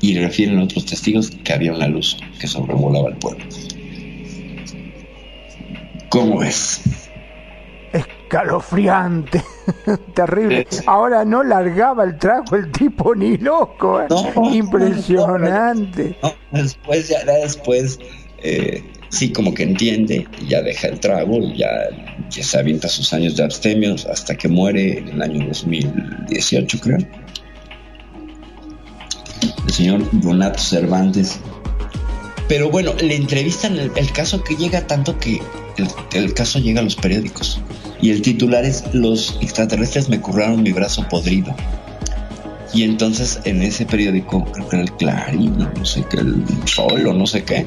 [0.00, 3.44] Y refieren a otros testigos que había una luz que sobrevolaba el pueblo.
[6.12, 6.82] ¿Cómo ves?
[7.94, 9.42] escalofriante,
[10.14, 10.66] terrible.
[10.86, 14.08] Ahora no largaba el trago el tipo ni loco, ¿eh?
[14.52, 16.16] impresionante.
[16.22, 17.98] No, después, ya después,
[18.42, 21.70] eh, sí, como que entiende, y ya deja el trago, y ya,
[22.30, 26.98] ya se avienta sus años de abstemios hasta que muere en el año 2018, creo.
[29.66, 31.40] El señor Donato Cervantes.
[32.48, 35.40] Pero bueno, le entrevistan el, caso que llega tanto que
[36.12, 37.60] el, caso llega a los periódicos.
[38.00, 41.54] Y el titular es Los extraterrestres me curraron mi brazo podrido.
[42.74, 47.06] Y entonces en ese periódico, creo que era el Clarín, no sé qué, el Sol
[47.06, 47.66] o no sé qué,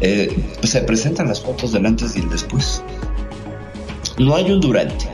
[0.00, 2.82] eh, pues se presentan las fotos del antes y el después.
[4.18, 5.06] No hay un durante,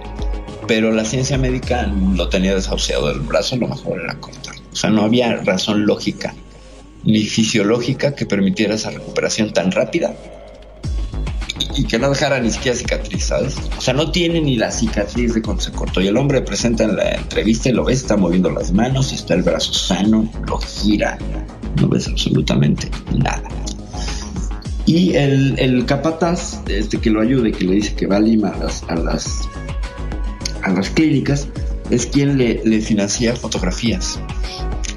[0.66, 4.60] pero la ciencia médica lo tenía desahuciado del brazo, lo mejor era cortarlo.
[4.72, 6.34] O sea, no había razón lógica
[7.04, 10.14] ni fisiológica que permitiera esa recuperación tan rápida
[11.78, 13.56] y que no dejara ni siquiera cicatriz, ¿sabes?
[13.76, 16.00] O sea, no tiene ni la cicatriz de cuando se cortó.
[16.00, 19.34] Y el hombre presenta en la entrevista y lo ves, está moviendo las manos está
[19.34, 21.18] el brazo sano, lo gira,
[21.80, 23.48] no ves absolutamente nada.
[24.86, 28.48] Y el, el capataz, este que lo ayude, que le dice que va a Lima
[28.48, 29.48] a las, a las,
[30.62, 31.46] a las clínicas,
[31.90, 34.18] es quien le, le financia fotografías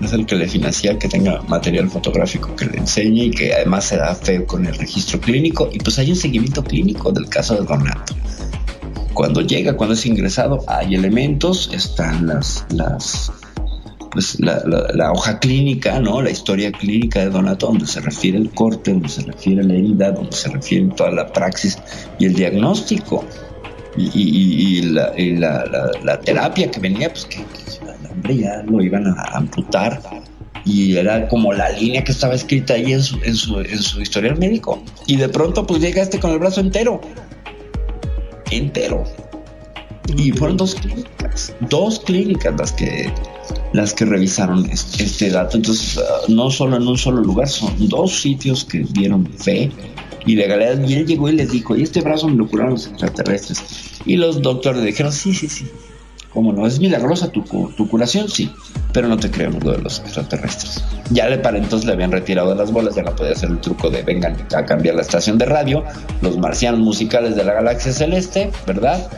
[0.05, 3.85] es el que le financia que tenga material fotográfico que le enseñe y que además
[3.85, 7.55] se da fe con el registro clínico y pues hay un seguimiento clínico del caso
[7.55, 8.15] de Donato.
[9.13, 13.31] Cuando llega, cuando es ingresado, hay elementos, están las, las
[14.11, 16.21] pues la, hoja clínica, ¿no?
[16.21, 20.11] La historia clínica de Donato, donde se refiere el corte, donde se refiere la herida,
[20.11, 21.77] donde se refiere toda la praxis
[22.19, 23.23] y el diagnóstico.
[23.97, 27.43] Y, y, y, la, y la, terapia que venía, pues que
[28.11, 30.01] hombre ya lo iban a amputar.
[30.63, 34.01] Y era como la línea que estaba escrita ahí en su, en su, en su
[34.01, 34.83] historial médico.
[35.07, 37.01] Y de pronto pues llega este con el brazo entero.
[38.51, 39.03] Entero.
[40.15, 41.11] Y fueron dos clínicas
[41.69, 43.11] dos clínicas las que
[43.73, 45.57] las que revisaron este, este dato.
[45.57, 49.71] Entonces uh, no solo en un solo lugar son dos sitios que dieron fe.
[50.25, 52.85] Y legalidad y él llegó y les dijo y este brazo me lo curaron los
[52.85, 53.63] extraterrestres
[54.05, 55.65] y los doctores le dijeron sí sí sí
[56.33, 56.65] ¿Cómo no?
[56.65, 58.29] ¿Es milagrosa tu, tu, curación?
[58.29, 58.53] Sí,
[58.93, 60.81] pero no te creemos lo de los extraterrestres.
[61.09, 63.89] Ya le para entonces le habían retirado las bolas, ya no podía hacer el truco
[63.89, 65.83] de vengan a cambiar la estación de radio,
[66.21, 69.09] los marcianos musicales de la galaxia celeste, ¿verdad?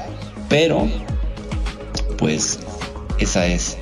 [0.50, 0.88] Pero,
[2.18, 2.60] pues,
[3.20, 3.78] esa es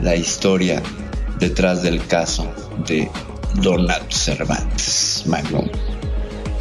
[0.00, 0.80] la historia
[1.40, 2.46] detrás del caso
[2.86, 3.10] de
[3.62, 5.66] Donald Cervantes Magnum.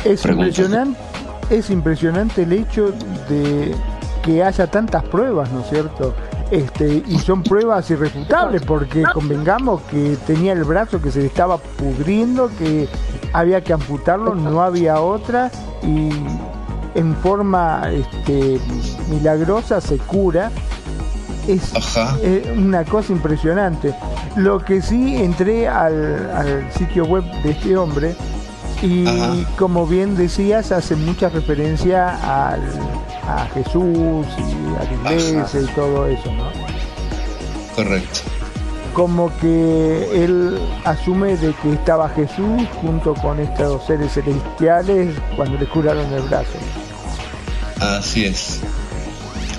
[0.03, 0.99] Es impresionante,
[1.49, 2.93] es impresionante el hecho
[3.30, 3.76] de
[4.26, 6.15] que haya tantas pruebas, ¿no es cierto?
[6.49, 11.57] Este, y son pruebas irrefutables porque convengamos que tenía el brazo que se le estaba
[11.57, 12.88] pudriendo, que
[13.34, 15.51] había que amputarlo, no había otra
[15.84, 16.09] y
[16.95, 18.59] en forma este,
[19.09, 20.51] milagrosa se cura.
[21.47, 21.76] Es,
[22.23, 23.93] es, una cosa impresionante.
[24.36, 28.15] Lo que sí entré al, al sitio web de este hombre
[28.82, 29.36] Y Ajá.
[29.57, 32.61] como bien decías, hace mucha referencia al,
[33.28, 36.45] a Jesús y a la iglesia y todo eso, ¿no?
[37.76, 38.19] Correcto.
[38.93, 45.67] Como que él asume de que estaba Jesús junto con estos seres celestiales cuando le
[45.67, 46.57] curaron el brazo.
[47.82, 48.61] Así es.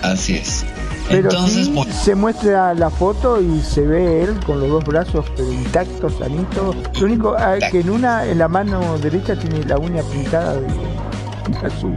[0.02, 0.64] Así es.
[1.08, 4.84] Pero Entonces, sí bueno, se muestra la foto y se ve él con los dos
[4.84, 6.74] brazos pero intactos, sanitos.
[6.98, 10.68] Lo único ah, que en una, en la mano derecha tiene la uña pintada de
[11.60, 11.92] Jesús.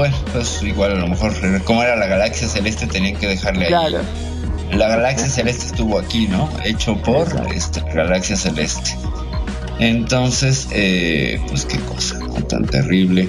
[0.00, 1.34] Bueno, pues igual a lo mejor,
[1.64, 3.94] como era la galaxia celeste, tenían que dejarle ahí.
[4.72, 6.48] La galaxia celeste estuvo aquí, ¿no?
[6.64, 8.96] Hecho por esta galaxia celeste.
[9.78, 12.32] Entonces, eh, pues qué cosa ¿no?
[12.46, 13.28] tan terrible.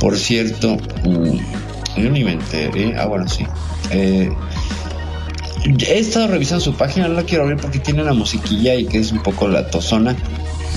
[0.00, 2.96] Por cierto, mm, yo ni me enteré.
[2.98, 3.46] Ah, bueno, sí.
[3.92, 4.28] Eh,
[5.86, 8.98] he estado revisando su página, no la quiero abrir porque tiene una musiquilla y que
[8.98, 10.16] es un poco la tosona.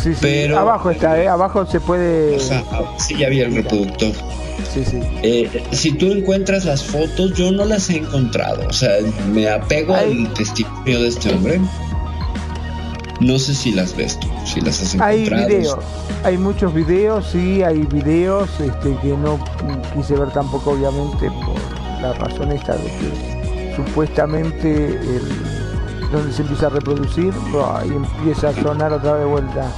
[0.01, 0.19] Sí, sí.
[0.21, 1.27] Pero- Abajo está, ¿eh?
[1.27, 2.39] Abajo se puede...
[2.39, 2.63] Sea,
[2.97, 4.11] sí, ya vi el reproductor.
[4.73, 4.99] Sí, sí.
[5.23, 8.67] Eh, si tú encuentras las fotos, yo no las he encontrado.
[8.67, 8.91] O sea,
[9.31, 11.61] me apego al testimonio de este hombre.
[13.21, 15.47] No sé si las ves tú, si las has Hay encontrado.
[15.47, 15.77] videos,
[16.25, 19.39] hay muchos videos, sí, hay videos este, que no
[19.95, 25.21] quise ver tampoco obviamente por la razón esta de que supuestamente el,
[26.11, 27.33] donde se empieza a reproducir
[27.85, 29.71] y empieza a sonar otra vez de vuelta.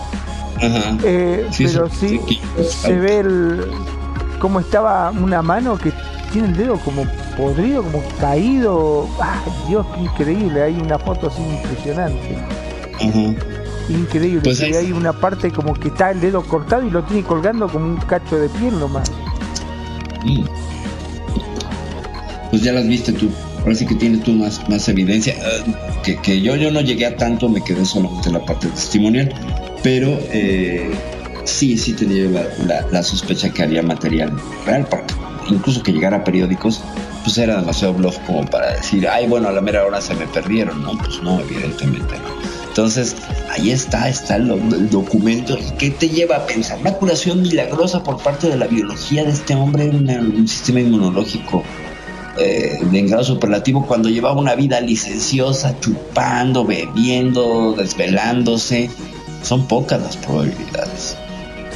[0.58, 0.98] Ajá.
[1.04, 2.20] Eh, Sí, pero sí,
[2.68, 3.72] se ve el,
[4.40, 5.92] cómo estaba una mano que
[6.32, 7.06] tiene el dedo como
[7.38, 9.08] podrido, como caído.
[9.22, 10.64] ¡Ah, Dios, qué increíble!
[10.64, 12.38] Hay una foto así impresionante.
[12.96, 13.54] Ajá.
[13.90, 17.70] Increíble, Pues hay una parte como que está el dedo cortado y lo tiene colgando
[17.70, 19.10] como un cacho de piel nomás.
[20.26, 20.44] Mm.
[22.50, 23.30] Pues ya las viste tú.
[23.76, 25.36] Sí que tienes tú más, más evidencia.
[25.42, 28.68] Ah, que, que yo, yo no llegué a tanto, me quedé solamente en la parte
[28.68, 29.34] testimonial.
[29.84, 30.90] Pero eh,
[31.46, 34.32] sí, sí tenía la, la- la sospecha que había material
[34.66, 35.14] real, porque
[35.50, 36.82] incluso que llegara a periódicos,
[37.24, 40.26] pues era demasiado bluff como para decir, ay, bueno, a la mera hora se me
[40.28, 40.98] perdieron, ¿no?
[40.98, 42.38] Pues no, evidentemente no.
[42.70, 43.16] Entonces,
[43.52, 45.58] ahí está, está el, el documento.
[45.58, 46.78] ¿Y qué te lleva a pensar?
[46.80, 51.64] Una curación milagrosa por parte de la biología de este hombre, un sistema inmunológico
[52.40, 58.90] eh, de grado superlativo cuando llevaba una vida licenciosa, chupando, bebiendo, desvelándose.
[59.44, 61.18] Son pocas las probabilidades.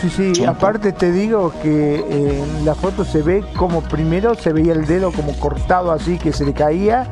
[0.01, 4.51] Sí, sí, aparte te digo que eh, en la foto se ve como primero se
[4.51, 7.05] veía el dedo como cortado así que se le caía,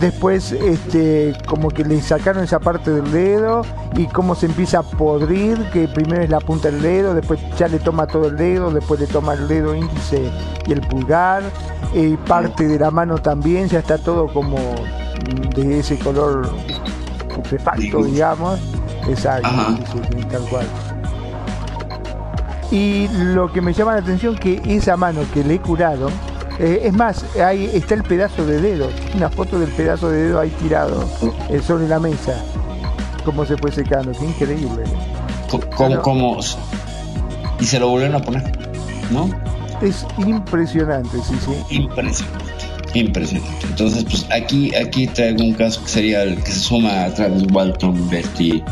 [0.00, 3.62] después este como que le sacaron esa parte del dedo
[3.96, 7.66] y cómo se empieza a podrir, que primero es la punta del dedo, después ya
[7.66, 10.30] le toma todo el dedo, después le toma el dedo índice
[10.68, 11.42] y el pulgar,
[11.94, 14.58] y parte de la mano también, ya está todo como
[15.56, 16.48] de ese color
[17.34, 18.60] putrefacto, digamos.
[19.08, 19.48] Exacto,
[19.92, 20.66] sí, sí, tal cual.
[22.70, 26.10] Y lo que me llama la atención que esa mano que le he curado,
[26.58, 30.40] eh, es más, ahí está el pedazo de dedo, una foto del pedazo de dedo
[30.40, 31.08] ahí tirado
[31.50, 32.42] eh, sobre la mesa,
[33.24, 34.84] cómo se fue secando, qué increíble.
[35.76, 36.38] Como, como,
[37.60, 38.58] y se lo volvieron a poner,
[39.10, 39.30] ¿no?
[39.80, 41.76] Es impresionante, sí, sí.
[41.76, 42.64] Impresionante,
[42.94, 43.66] impresionante.
[43.68, 47.46] Entonces, pues aquí, aquí traigo un caso que sería el que se suma a Travis
[47.52, 48.64] Walton, Betty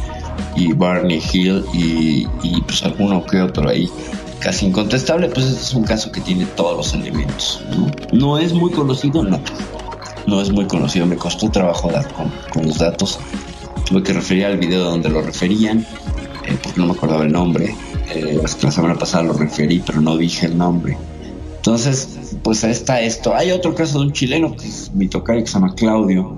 [0.57, 2.26] y Barney Hill y,
[2.66, 3.88] pues alguno que otro ahí
[4.40, 7.62] casi incontestable, pues este es un caso que tiene todos los elementos.
[7.70, 9.40] No, no es muy conocido, no.
[10.26, 13.18] No es muy conocido, me costó trabajo dar con, con los datos.
[13.86, 15.86] Tuve que referir al video donde lo referían,
[16.46, 17.74] eh, porque no me acordaba el nombre.
[18.14, 20.96] Eh, la semana pasada lo referí, pero no dije el nombre.
[21.57, 23.34] Entonces, pues ahí está esto.
[23.34, 26.36] Hay otro caso de un chileno que es mi tocayo que se llama Claudio,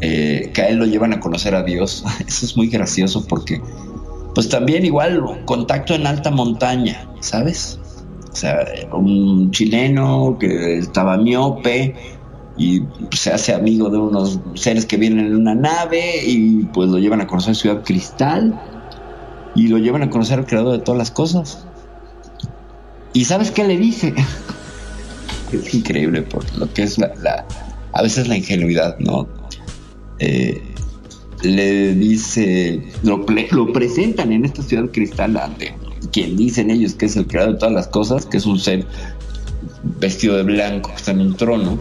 [0.00, 2.04] eh, que a él lo llevan a conocer a Dios.
[2.26, 3.60] Eso es muy gracioso porque,
[4.34, 7.78] pues también igual contacto en alta montaña, ¿sabes?
[8.32, 11.94] O sea, un chileno que estaba miope
[12.56, 12.82] y
[13.12, 17.20] se hace amigo de unos seres que vienen en una nave y pues lo llevan
[17.20, 18.54] a conocer Ciudad Cristal
[19.54, 21.66] y lo llevan a conocer al creador de todas las cosas.
[23.12, 24.14] ¿Y sabes qué le dice?
[25.52, 27.44] es increíble por lo que es la, la-
[27.92, 29.28] a veces la ingenuidad, ¿no?
[30.20, 30.62] Eh,
[31.42, 33.24] le dice, lo,
[33.72, 35.40] presentan en esta ciudad cristal
[36.12, 38.86] quien dicen ellos que es el creador de todas las cosas, que es un ser
[39.98, 41.78] vestido de blanco que está en un trono.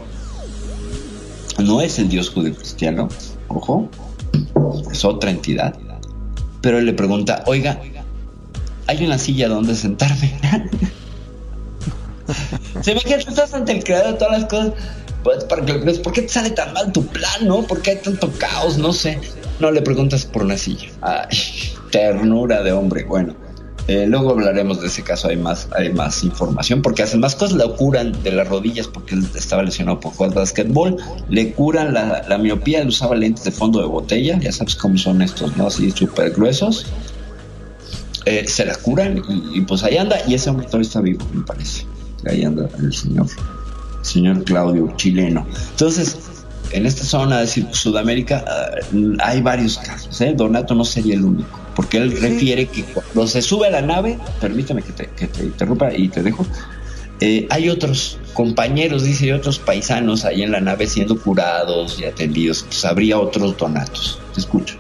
[1.61, 3.09] No es el dios judío cristiano,
[3.49, 3.89] ojo,
[4.91, 5.77] es otra entidad.
[6.61, 7.81] Pero él le pregunta, oiga,
[8.87, 10.39] hay una silla donde sentarme.
[12.81, 14.73] Se ve que tú estás ante el creador de todas las cosas.
[15.24, 17.63] Pues, ¿por qué te sale tan mal tu plan, no?
[17.63, 18.78] ¿Por qué hay tanto caos?
[18.78, 19.20] No sé.
[19.59, 20.88] No le preguntas por una silla.
[21.91, 23.03] Ternura de hombre.
[23.03, 23.36] Bueno,
[23.88, 27.57] Eh, luego hablaremos de ese caso, hay más, hay más información, porque hacen más cosas,
[27.57, 30.97] le curan de las rodillas porque él estaba lesionado por jugar basquetbol,
[31.28, 34.95] le curan la, la miopía, él usaba lentes de fondo de botella, ya sabes cómo
[34.99, 35.65] son estos, ¿no?
[35.65, 36.86] Así súper gruesos.
[38.26, 41.26] Eh, se la curan y, y, pues ahí anda, y ese hombre todavía está vivo,
[41.34, 41.88] me parece.
[42.30, 43.26] Ahí anda el señor,
[44.01, 45.45] señor Claudio, chileno.
[45.71, 46.17] Entonces,
[46.71, 48.45] en esta zona de Sudamérica
[48.93, 50.33] uh, hay varios casos, ¿eh?
[50.35, 52.17] Donato no sería el único porque él sí.
[52.17, 56.09] refiere que cuando se sube a la nave, permítame que te, que te interrumpa y
[56.09, 56.45] te dejo,
[57.21, 62.03] eh, hay otros compañeros, dice, y otros paisanos ahí en la nave siendo curados y
[62.03, 64.19] atendidos, pues habría otros donatos.
[64.33, 64.75] Te escucho.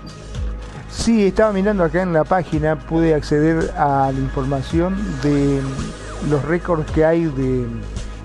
[0.91, 5.61] Sí, estaba mirando acá en la página, pude acceder a la información de
[6.29, 7.65] los récords que hay de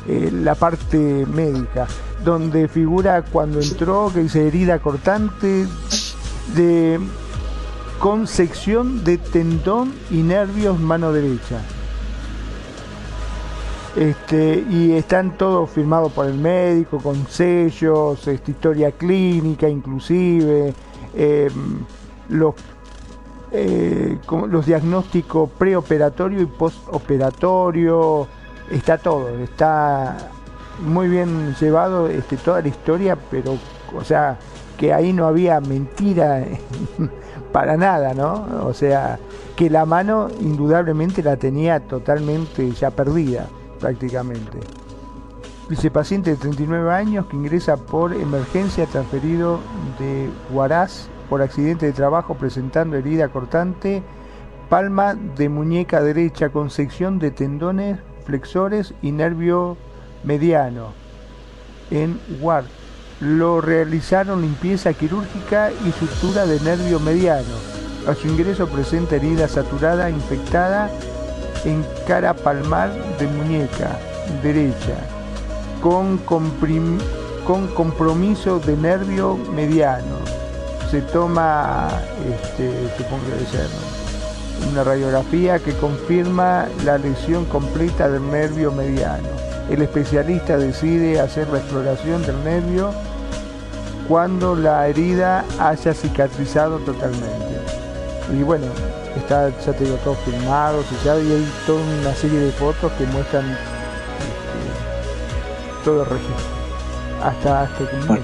[0.07, 1.87] eh, la parte médica,
[2.25, 5.67] donde figura cuando entró, que dice herida cortante,
[6.55, 6.99] de
[7.99, 11.63] con sección de tendón y nervios mano derecha.
[13.97, 20.75] Este, y están todos firmados por el médico, con sellos, este, historia clínica inclusive,
[21.15, 21.49] eh,
[22.29, 22.55] los,
[23.53, 28.27] eh, los diagnósticos preoperatorio y postoperatorio,
[28.71, 30.17] está todo, está
[30.81, 33.59] muy bien llevado este, toda la historia, pero,
[33.95, 34.39] o sea,
[34.77, 36.45] que ahí no había mentira
[37.53, 38.67] para nada, ¿no?
[38.67, 39.19] O sea,
[39.57, 43.47] que la mano indudablemente la tenía totalmente ya perdida,
[43.79, 44.59] prácticamente.
[45.69, 49.61] Dice paciente de 39 años que ingresa por emergencia transferido
[49.99, 54.03] de Huaraz por accidente de trabajo presentando herida cortante,
[54.69, 59.77] palma de muñeca derecha con sección de tendones flexores y nervio
[60.25, 60.93] mediano
[61.91, 62.85] en Huaraz
[63.21, 67.55] lo realizaron limpieza quirúrgica y sutura de nervio mediano.
[68.09, 70.91] A su ingreso presenta herida saturada infectada
[71.65, 73.99] en cara palmar de muñeca
[74.43, 74.97] derecha,
[75.81, 80.19] con, con compromiso de nervio mediano.
[80.91, 81.89] Se toma,
[82.29, 83.94] este, supongo que debe
[84.71, 89.29] una radiografía que confirma la lesión completa del nervio mediano.
[89.71, 92.93] El especialista decide hacer la exploración del nervio
[94.09, 97.55] cuando la herida haya cicatrizado totalmente.
[98.33, 98.67] Y bueno,
[99.17, 103.05] está, ya te digo, todo filmado, sellado, y hay toda una serie de fotos que
[103.07, 103.59] muestran este,
[105.85, 106.54] todo el registro.
[107.25, 108.23] Hasta, hasta que bueno.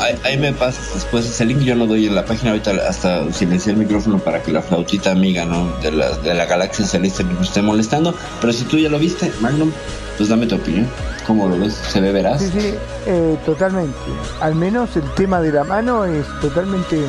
[0.00, 3.30] ahí, ahí, me pasas después ese link, yo lo doy en la página ahorita hasta
[3.30, 5.76] silenciar el micrófono para que la flautita amiga ¿no?
[5.82, 8.14] de, la, de la galaxia celeste no esté molestando.
[8.40, 9.70] Pero si tú ya lo viste, Magnum,
[10.16, 10.88] pues dame tu opinión.
[11.26, 11.74] ¿Cómo lo ves?
[11.74, 12.40] ¿Se ve veraz?
[12.40, 12.74] Sí, sí,
[13.06, 13.98] eh, totalmente.
[14.40, 17.04] Al menos el tema de la mano es totalmente.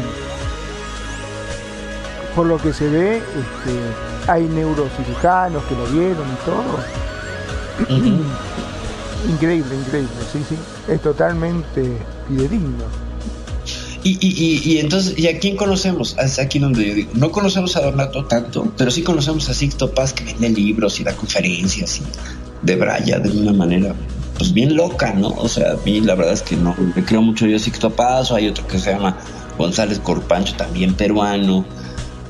[2.35, 6.79] Por lo que se ve, este, hay neurocirujanos que lo vieron y todo.
[7.87, 8.48] Uh -huh.
[9.27, 10.55] Increíble, increíble, sí, sí.
[10.87, 11.97] Es totalmente
[12.27, 12.85] fidedigno.
[14.03, 16.15] Y, y, y, y, entonces, ¿y a quién conocemos?
[16.17, 19.91] Es aquí donde yo digo, no conocemos a Donato tanto, pero sí conocemos a Sixto
[19.91, 22.03] Paz que vende libros y da conferencias y
[22.61, 23.93] de Braya de una manera
[24.37, 25.27] pues bien loca, ¿no?
[25.29, 27.89] O sea, a mí la verdad es que no me creo mucho yo a Sixto
[27.89, 29.17] Paz, hay otro que se llama
[29.57, 31.65] González Corpancho, también peruano,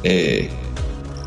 [0.02, 0.50] eh,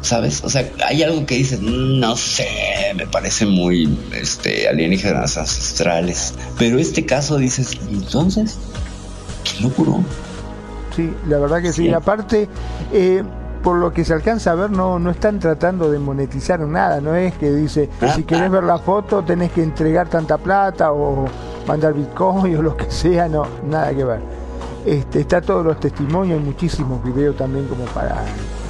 [0.03, 0.43] ¿sabes?
[0.45, 2.47] O sea, hay algo que dices, no sé,
[2.95, 8.59] me parece muy este, alienígenas ancestrales, pero este caso dices, entonces,
[9.45, 10.05] ¿quién lo curó?
[10.95, 11.93] Sí, la verdad que sí, sí.
[11.93, 12.49] aparte...
[12.93, 13.23] Eh,
[13.63, 17.15] por lo que se alcanza a ver, no, no están tratando de monetizar nada, no
[17.15, 21.27] es que dice, si querés ver la foto tenés que entregar tanta plata o
[21.67, 24.21] mandar bitcoin o lo que sea, no, nada que ver.
[24.85, 28.17] Este, está todos los testimonios, hay muchísimos videos también como para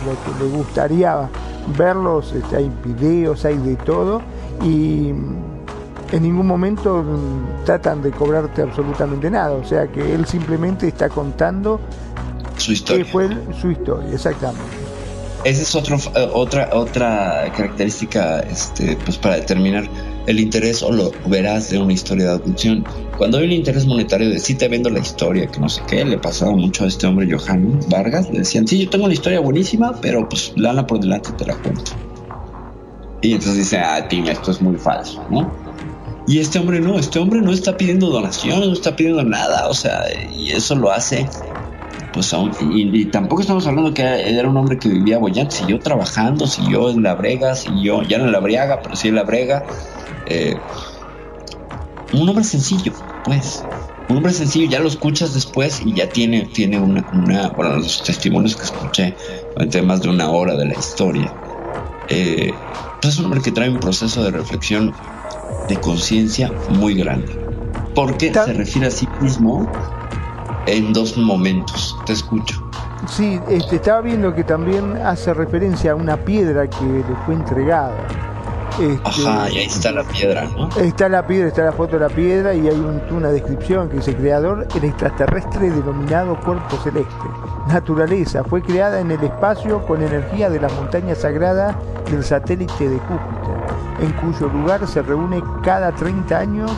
[0.04, 1.28] lo que le gustaría
[1.76, 4.22] verlos, este, hay videos, hay de todo
[4.64, 5.12] y
[6.12, 7.04] en ningún momento
[7.64, 11.80] tratan de cobrarte absolutamente nada, o sea que él simplemente está contando
[12.58, 13.04] su historia.
[13.04, 13.28] qué fue
[13.60, 14.82] su historia, exactamente.
[15.44, 15.98] Esa es otro,
[16.34, 19.88] otra, otra característica, este, pues para determinar
[20.26, 22.84] el interés o lo verás de una historia de adopción.
[23.22, 26.04] Cuando hay un interés monetario de sí te vendo la historia, que no sé qué,
[26.04, 29.38] le pasaba mucho a este hombre Johan Vargas, le decían, sí, yo tengo una historia
[29.38, 31.92] buenísima, pero pues lana por delante te la cuento.
[33.20, 35.52] Y entonces dice, ah, Tim, esto es muy falso, ¿no?
[36.26, 39.74] Y este hombre no, este hombre no está pidiendo donaciones, no está pidiendo nada, o
[39.74, 40.02] sea,
[40.36, 41.28] y eso lo hace
[42.12, 46.48] pues aún, y, tampoco estamos hablando que era un hombre que vivía bollante, siguió trabajando,
[46.48, 49.64] siguió en la brega, siguió, ya no en la briaga, pero sí en la brega.
[50.26, 50.56] Eh,
[52.12, 52.92] un hombre sencillo,
[53.24, 53.64] pues.
[54.08, 58.02] Un hombre sencillo, ya lo escuchas después y ya tiene, tiene una, una, bueno, los
[58.02, 59.14] testimonios que escuché,
[59.56, 61.34] entre más de una hora de la historia.
[62.08, 62.52] eh,
[63.00, 64.94] pues es un hombre que trae un proceso de reflexión
[65.68, 67.36] de conciencia muy grande.
[67.94, 69.70] Porque se refiere a sí mismo
[70.66, 71.96] en dos momentos.
[72.06, 72.62] Te escucho.
[73.08, 77.96] Sí, este, estaba viendo que también hace referencia a una piedra que le fue entregada.
[78.80, 80.68] Este, Ajá, y ahí está la piedra, ¿no?
[80.80, 83.96] Está la piedra, está la foto de la piedra y hay un- una descripción que
[83.96, 87.12] dice creador, el extraterrestre denominado cuerpo celeste.
[87.68, 91.76] Naturaleza, fue creada en el espacio con energía de la montaña sagrada
[92.10, 93.56] del satélite de Júpiter,
[94.00, 96.70] en cuyo lugar se reúne cada 30 años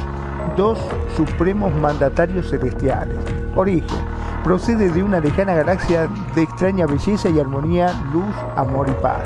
[0.57, 0.79] dos
[1.17, 3.17] supremos mandatarios celestiales.
[3.57, 3.99] Origen,
[4.43, 9.23] procede de una lejana galaxia de extraña belleza y armonía, luz, amor y paz.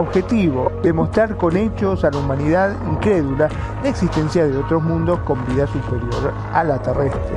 [0.00, 3.50] Objetivo, demostrar con hechos a la humanidad incrédula
[3.82, 7.36] la existencia de otros mundos con vida superior a la terrestre.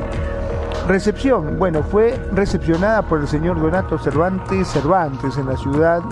[0.88, 6.04] Recepción, bueno, fue recepcionada por el señor Donato Cervantes Cervantes en la ciudad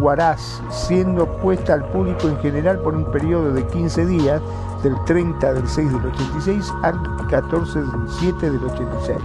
[0.00, 4.42] Huaraz, siendo puesta al público en general por un periodo de 15 días,
[4.82, 9.18] del 30 del 6 del 86 al 14 del 7 del 86.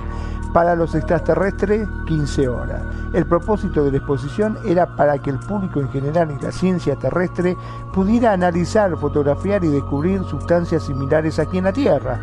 [0.56, 2.82] Para los extraterrestres, 15 horas.
[3.12, 6.96] El propósito de la exposición era para que el público en general y la ciencia
[6.96, 7.58] terrestre
[7.92, 12.22] pudiera analizar, fotografiar y descubrir sustancias similares aquí en la Tierra.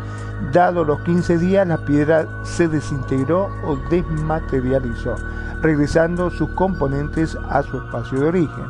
[0.51, 5.13] Dado los 15 días, la piedra se desintegró o desmaterializó,
[5.61, 8.65] regresando sus componentes a su espacio de origen.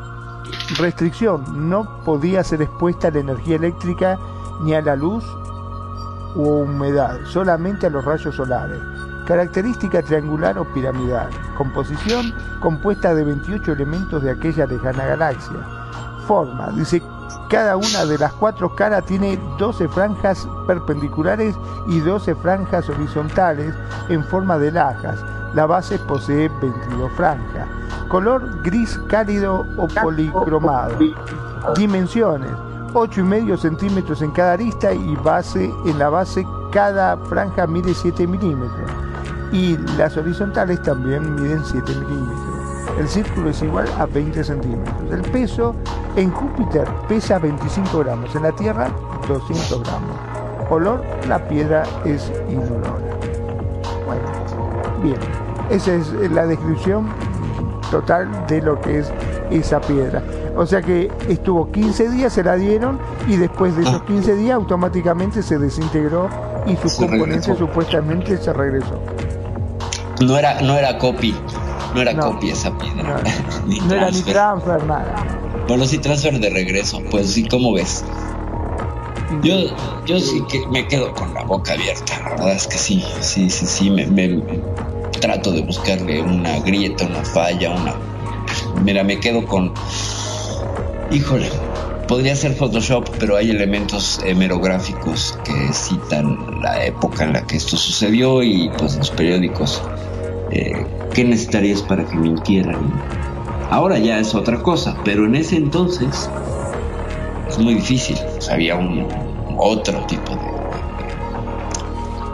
[0.78, 4.20] Restricción, no podía ser expuesta a la energía eléctrica
[4.62, 5.24] ni a la luz
[6.36, 8.93] u humedad, solamente a los rayos solares.
[9.26, 11.30] Característica triangular o piramidal.
[11.58, 15.58] Composición compuesta de 28 elementos de aquella lejana galaxia.
[16.28, 16.68] Forma.
[16.76, 17.02] Dice,
[17.50, 21.56] cada una de las cuatro caras tiene 12 franjas perpendiculares
[21.88, 23.74] y 12 franjas horizontales
[24.10, 25.24] en forma de lajas.
[25.54, 27.68] La base posee 22 franjas.
[28.10, 30.98] Color gris cálido o policromado.
[31.78, 32.52] Dimensiones.
[32.94, 38.92] 8,5 centímetros en cada arista y base en la base cada franja mide 7 milímetros
[39.54, 42.54] y las horizontales también miden 7 milímetros.
[43.00, 44.96] El círculo es igual a 20 centímetros.
[45.12, 45.76] El peso
[46.16, 48.90] en Júpiter pesa 25 gramos, en la Tierra
[49.28, 50.18] 200 gramos.
[50.70, 52.96] Olor, la piedra es inodora.
[54.06, 54.24] Bueno,
[55.04, 55.18] bien,
[55.70, 57.08] esa es la descripción
[57.92, 59.14] total de lo que es
[59.52, 60.24] esa piedra.
[60.56, 64.56] O sea que estuvo 15 días, se la dieron y después de esos 15 días
[64.56, 66.28] automáticamente se desintegró
[66.66, 69.00] y sus componentes supuestamente se regresó.
[70.26, 71.36] No era, no era copy,
[71.94, 73.22] no era copy esa piedra.
[73.66, 74.34] ni No era ni transfer.
[74.34, 75.24] transfer, nada.
[75.68, 77.02] Bueno, sí, transfer de regreso.
[77.10, 78.04] Pues sí, ¿cómo ves?
[79.42, 79.56] Yo,
[80.06, 82.20] yo sí que me quedo con la boca abierta.
[82.24, 83.90] La verdad es que sí, sí, sí, sí.
[83.90, 84.60] Me, me- me
[85.20, 87.96] trato de buscarle una grieta, una falla, una.
[88.84, 89.74] Mira, me quedo con.
[91.12, 91.50] Híjole,
[92.08, 97.78] podría ser Photoshop, pero hay elementos hemerográficos que citan la época en la que esto
[97.78, 99.82] sucedió y pues los periódicos.
[100.54, 100.86] Eh,
[101.16, 102.78] ¿Qué necesitarías para que mintieran?
[103.72, 106.30] Ahora ya es otra cosa, pero en ese entonces
[107.50, 108.18] es muy difícil.
[108.38, 109.08] Sea, había un
[109.58, 110.32] otro tipo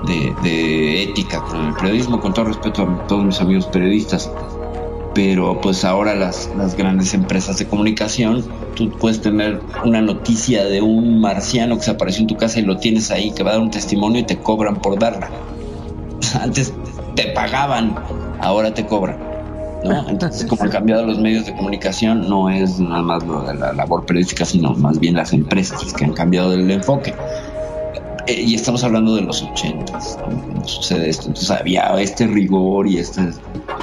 [0.05, 4.29] de, de, de ética con el periodismo, con todo respeto a todos mis amigos periodistas.
[5.15, 8.43] Pero pues ahora las, las grandes empresas de comunicación,
[8.75, 12.63] tú puedes tener una noticia de un marciano que se apareció en tu casa y
[12.63, 15.29] lo tienes ahí, que va a dar un testimonio y te cobran por darla.
[16.41, 16.73] Antes
[17.19, 17.95] te pagaban,
[18.39, 19.17] ahora te cobran.
[19.83, 20.09] ¿no?
[20.09, 23.73] Entonces, como han cambiado los medios de comunicación, no es nada más lo de la
[23.73, 27.13] labor periodística, sino más bien las empresas que han cambiado el enfoque.
[28.27, 30.41] Eh, y estamos hablando de los ochentas, ¿no?
[30.41, 31.27] cuando sucede esto.
[31.27, 33.31] Entonces había este rigor y esta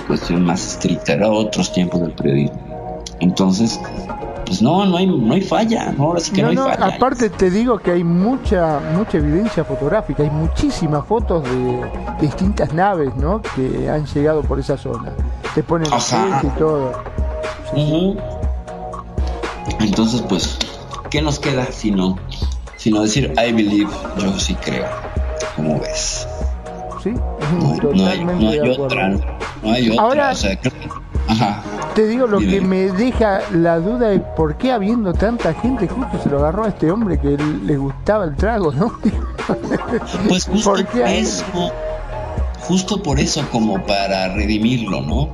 [0.06, 3.02] cuestión más estricta, era otros tiempos del periodismo.
[3.20, 3.78] Entonces,
[4.46, 6.04] pues no, no hay, no hay falla, ¿no?
[6.04, 6.94] Ahora sí que no, No, no, hay falla.
[6.96, 11.90] aparte te digo que hay mucha mucha evidencia fotográfica, hay muchísimas fotos de
[12.20, 13.42] distintas naves, ¿no?
[13.42, 15.12] Que han llegado por esa zona.
[15.54, 15.88] Te ponen
[16.42, 16.92] y todo.
[19.80, 20.58] Entonces, pues,
[21.10, 22.16] ¿qué nos queda sino,
[22.76, 24.86] sino decir I believe, yo sí creo?
[25.56, 26.26] ¿Cómo ves?
[27.02, 29.08] Sí, No, hay- no hay, no otra,
[29.62, 30.02] no hay otra.
[30.02, 30.88] Ahora- o sea, creo que-
[31.32, 31.62] ajá.
[31.96, 32.52] Te digo, lo Dime.
[32.52, 36.64] que me deja la duda es por qué habiendo tanta gente justo se lo agarró
[36.64, 38.92] a este hombre que le gustaba el trago, ¿no?
[40.28, 41.44] Pues justo ¿Por qué eso,
[42.60, 45.30] justo por eso, como para redimirlo, ¿no?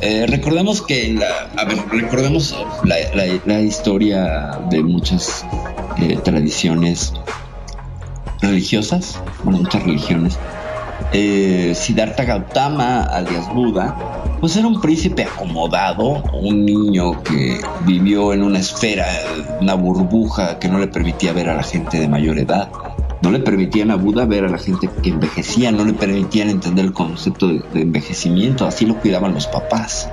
[0.00, 1.26] Eh, recordemos que, la,
[1.60, 2.54] a ver, recordemos
[2.84, 5.44] la, la- la historia de muchas
[5.96, 7.12] eh, tradiciones
[8.40, 10.38] religiosas, bueno, muchas religiones,
[11.12, 13.96] eh, Siddhartha Gautama, alias Buda,
[14.40, 19.06] pues era un príncipe acomodado, un niño que vivió en una esfera,
[19.60, 22.70] una burbuja que no le permitía ver a la gente de mayor edad.
[23.20, 26.84] No le permitían a Buda ver a la gente que envejecía, no le permitían entender
[26.84, 30.08] el concepto de, de envejecimiento, así lo cuidaban los papás.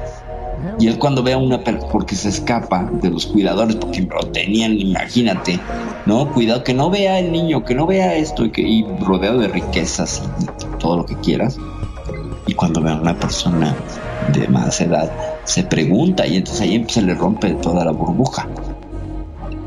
[0.80, 4.28] Y él cuando ve a una persona, porque se escapa de los cuidadores, porque lo
[4.28, 5.60] tenían, imagínate,
[6.06, 6.32] ¿no?
[6.32, 9.48] Cuidado, que no vea el niño, que no vea esto, y, que, y rodeado de
[9.48, 11.58] riquezas y todo lo que quieras.
[12.48, 13.76] Y cuando ve a una persona
[14.34, 15.12] de más edad,
[15.46, 18.48] se pregunta, y entonces ahí se le rompe toda la burbuja.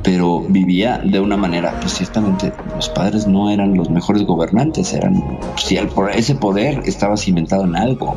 [0.03, 5.23] Pero vivía de una manera, pues ciertamente los padres no eran los mejores gobernantes, eran,
[5.57, 8.17] si el, ese poder estaba cimentado en algo,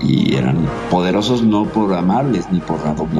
[0.00, 2.78] y eran poderosos no por amables ni por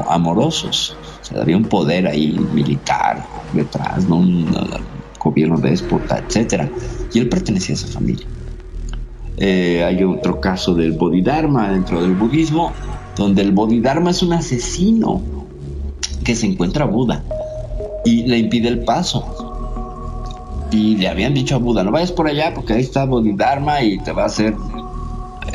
[0.09, 0.95] amorosos.
[1.21, 4.17] O sea, había un poder ahí militar detrás, ¿no?
[4.17, 6.69] un uh, gobierno déspota, etcétera.
[7.13, 8.27] Y él pertenecía a esa familia.
[9.37, 12.73] Eh, hay otro caso del Bodhidharma dentro del budismo,
[13.15, 15.21] donde el Bodhidharma es un asesino
[16.23, 17.23] que se encuentra a Buda
[18.03, 19.43] y le impide el paso.
[20.71, 23.99] Y le habían dicho a Buda, no vayas por allá porque ahí está Bodhidharma y
[23.99, 24.55] te va a hacer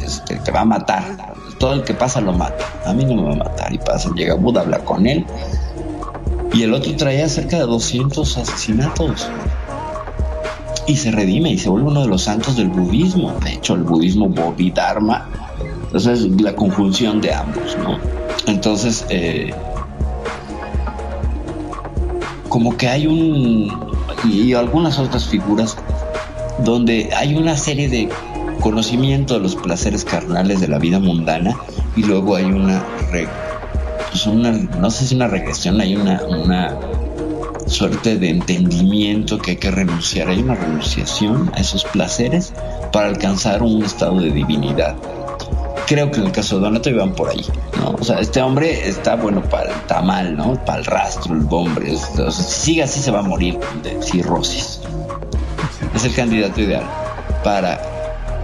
[0.05, 1.35] este, te va a matar.
[1.59, 2.65] Todo el que pasa lo mata.
[2.85, 3.73] A mí no me va a matar.
[3.73, 5.25] Y pasa, llega Buda, habla con él.
[6.53, 9.29] Y el otro traía cerca de 200 asesinatos.
[10.87, 13.33] Y se redime y se vuelve uno de los santos del budismo.
[13.45, 15.29] De hecho, el budismo Bodhidharma.
[15.85, 17.99] Entonces, es la conjunción de ambos, ¿no?
[18.47, 19.53] Entonces, eh,
[22.49, 23.93] como que hay un.
[24.25, 25.77] Y algunas otras figuras
[26.59, 28.09] donde hay una serie de
[28.63, 31.57] conocimiento de los placeres carnales de la vida mundana
[31.97, 32.83] y luego hay una,
[34.09, 36.79] pues una no sé si una regresión, hay una, una
[37.67, 42.55] suerte de entendimiento que hay que renunciar, hay una renunciación a esos placeres
[42.93, 44.95] para alcanzar un estado de divinidad.
[45.87, 47.45] Creo que en el caso de Donato iban por ahí,
[47.79, 47.97] ¿no?
[48.01, 50.55] O sea, este hombre está bueno para el tamal, ¿no?
[50.65, 51.97] Para el rastro, el hombre.
[52.31, 54.81] si sigue así se va a morir de cirrosis.
[55.95, 56.85] Es el candidato ideal
[57.43, 57.92] para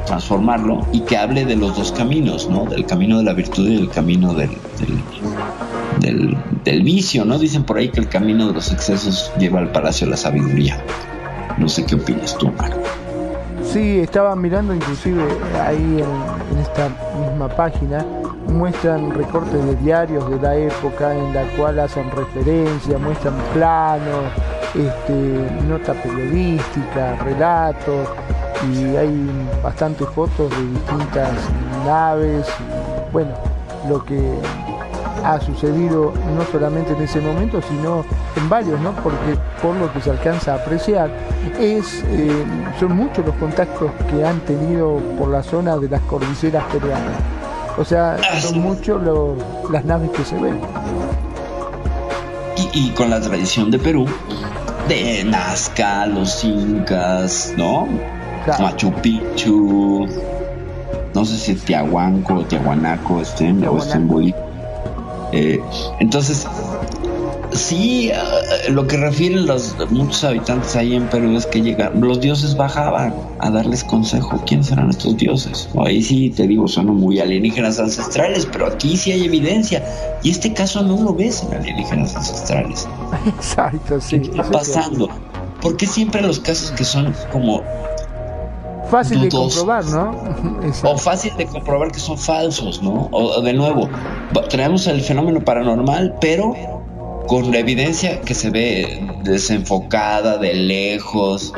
[0.08, 2.64] transformarlo y que hable de los dos caminos, ¿no?
[2.64, 4.50] Del camino de la virtud y del camino del,
[6.00, 7.38] del, del, vicio, ¿no?
[7.38, 10.82] Dicen por ahí que el camino de los excesos lleva al palacio de la sabiduría.
[11.58, 12.80] No sé qué opinas tú, Marco.
[13.64, 15.22] Sí, estaba mirando inclusive
[15.62, 16.88] ahí en, esta
[17.20, 18.04] misma página,
[18.46, 24.24] muestran recortes de diarios de la época en la cual hacen referencia, muestran planos,
[24.74, 28.08] este, nota periodística, relatos,
[28.66, 29.30] y hay
[29.62, 31.32] bastantes fotos de distintas
[31.84, 32.46] naves,
[33.12, 33.30] bueno,
[33.88, 34.34] lo que
[35.24, 38.04] ha sucedido no solamente en ese momento, sino
[38.36, 38.92] en varios, ¿no?
[39.02, 41.10] Porque por lo que se alcanza a apreciar,
[41.58, 42.44] es, eh,
[42.78, 47.20] son muchos los contactos que han tenido por la zona de las cordilleras peruanas.
[47.76, 49.00] O sea, son muchos
[49.70, 50.60] las naves que se ven.
[52.56, 54.06] Y, y, con la tradición de Perú,
[54.88, 57.86] de Nazca, los incas, ¿no?
[58.58, 60.06] Machu Picchu,
[61.14, 64.08] no sé si Tiahuanco o Tiahuanaco estén o estén
[65.32, 65.60] eh,
[66.00, 66.46] entonces,
[67.52, 72.20] sí, uh, lo que refieren los muchos habitantes ahí en Perú es que llegan, los
[72.20, 74.42] dioses bajaban a darles consejo.
[74.46, 75.68] ¿Quiénes eran estos dioses?
[75.84, 79.84] ahí sí te digo, son muy alienígenas ancestrales, pero aquí sí hay evidencia.
[80.22, 82.88] Y este caso no lo ves en alienígenas ancestrales.
[83.26, 84.20] Exacto, sí.
[84.20, 85.08] ¿Qué está pasando?
[85.60, 87.62] Porque siempre los casos que son como
[88.88, 90.10] fácil de comprobar, ¿no?
[90.84, 93.08] o fácil de comprobar que son falsos, ¿no?
[93.12, 93.88] O, de nuevo,
[94.50, 96.54] tenemos el fenómeno paranormal, pero
[97.26, 101.52] con la evidencia que se ve desenfocada, de lejos,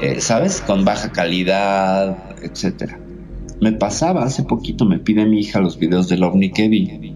[0.00, 0.60] eh, ¿sabes?
[0.60, 3.00] Con baja calidad, etcétera.
[3.60, 7.14] Me pasaba hace poquito, me pide mi hija los videos del ovni que vi.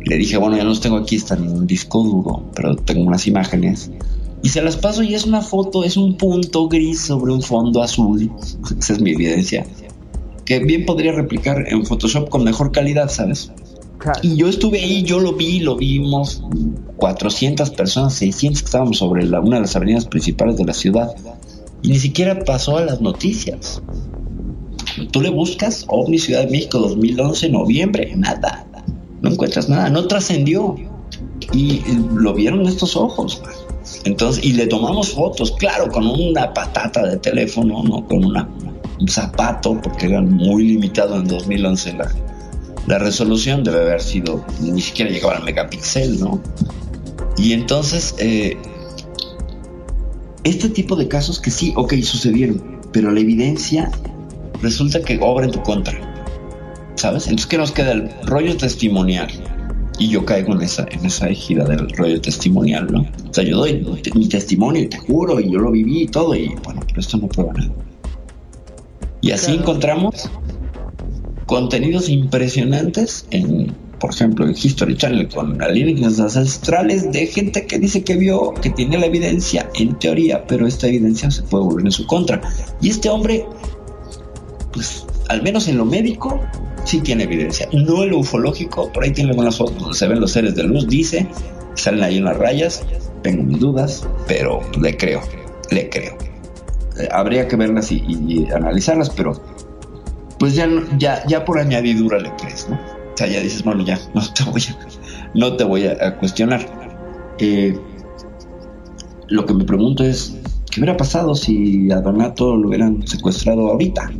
[0.00, 3.26] Le dije, bueno, ya los tengo aquí, están en un disco duro, pero tengo unas
[3.26, 3.90] imágenes
[4.46, 7.82] y se las paso y es una foto, es un punto gris sobre un fondo
[7.82, 8.30] azul.
[8.78, 9.66] Esa es mi evidencia.
[10.44, 13.50] Que bien podría replicar en Photoshop con mejor calidad, ¿sabes?
[14.22, 16.44] Y yo estuve ahí, yo lo vi, lo vimos,
[16.96, 21.12] 400 personas, 600 que estábamos sobre la, una de las avenidas principales de la ciudad.
[21.82, 23.82] Y ni siquiera pasó a las noticias.
[25.10, 28.64] Tú le buscas OVNI Ciudad de México 2011, noviembre, nada.
[29.22, 30.76] No encuentras nada, no trascendió.
[31.52, 31.82] Y
[32.14, 33.42] lo vieron estos ojos.
[34.04, 38.48] Entonces, y le tomamos fotos, claro, con una patata de teléfono, no con una,
[39.00, 42.12] un zapato, porque era muy limitado en 2011 la,
[42.86, 46.40] la resolución, debe haber sido, ni siquiera llegaba al megapíxel, ¿no?
[47.36, 48.56] Y entonces, eh,
[50.44, 53.90] este tipo de casos que sí, ok, sucedieron, pero la evidencia
[54.62, 56.14] resulta que obra en tu contra.
[56.94, 57.24] ¿Sabes?
[57.24, 57.92] Entonces, ¿qué nos queda?
[57.92, 59.28] El rollo testimonial.
[59.98, 63.00] Y yo caigo en esa, en esa ejida del rollo testimonial, ¿no?
[63.00, 63.82] O sea, yo doy
[64.14, 67.16] mi testimonio y te juro, y yo lo viví y todo, y bueno, pero esto
[67.16, 67.72] no prueba nada.
[69.22, 70.30] Y así encontramos
[71.46, 78.04] contenidos impresionantes en, por ejemplo, en History Channel con alienígenas ancestrales de gente que dice
[78.04, 81.92] que vio, que tiene la evidencia en teoría, pero esta evidencia se puede volver en
[81.92, 82.40] su contra.
[82.80, 83.46] Y este hombre,
[84.72, 86.40] pues, al menos en lo médico,
[86.86, 87.68] sí tiene evidencia.
[87.72, 90.62] No en lo ufológico, por ahí tiene algunas fotos donde se ven los seres de
[90.62, 91.28] luz, dice,
[91.74, 92.84] salen ahí unas rayas,
[93.22, 95.20] tengo mis dudas, pero le creo,
[95.70, 96.16] le creo.
[96.98, 99.32] Eh, habría que verlas y, analizarlas, pero
[100.38, 102.76] pues ya, ya, ya por añadidura le crees, ¿no?
[102.76, 104.78] O sea, ya dices, bueno, ya, no te voy a,
[105.34, 106.66] no te voy a, a cuestionar.
[107.38, 107.78] Eh,
[109.28, 110.36] lo que me pregunto es,
[110.70, 114.10] ¿qué hubiera pasado si a Donato lo hubieran secuestrado ahorita?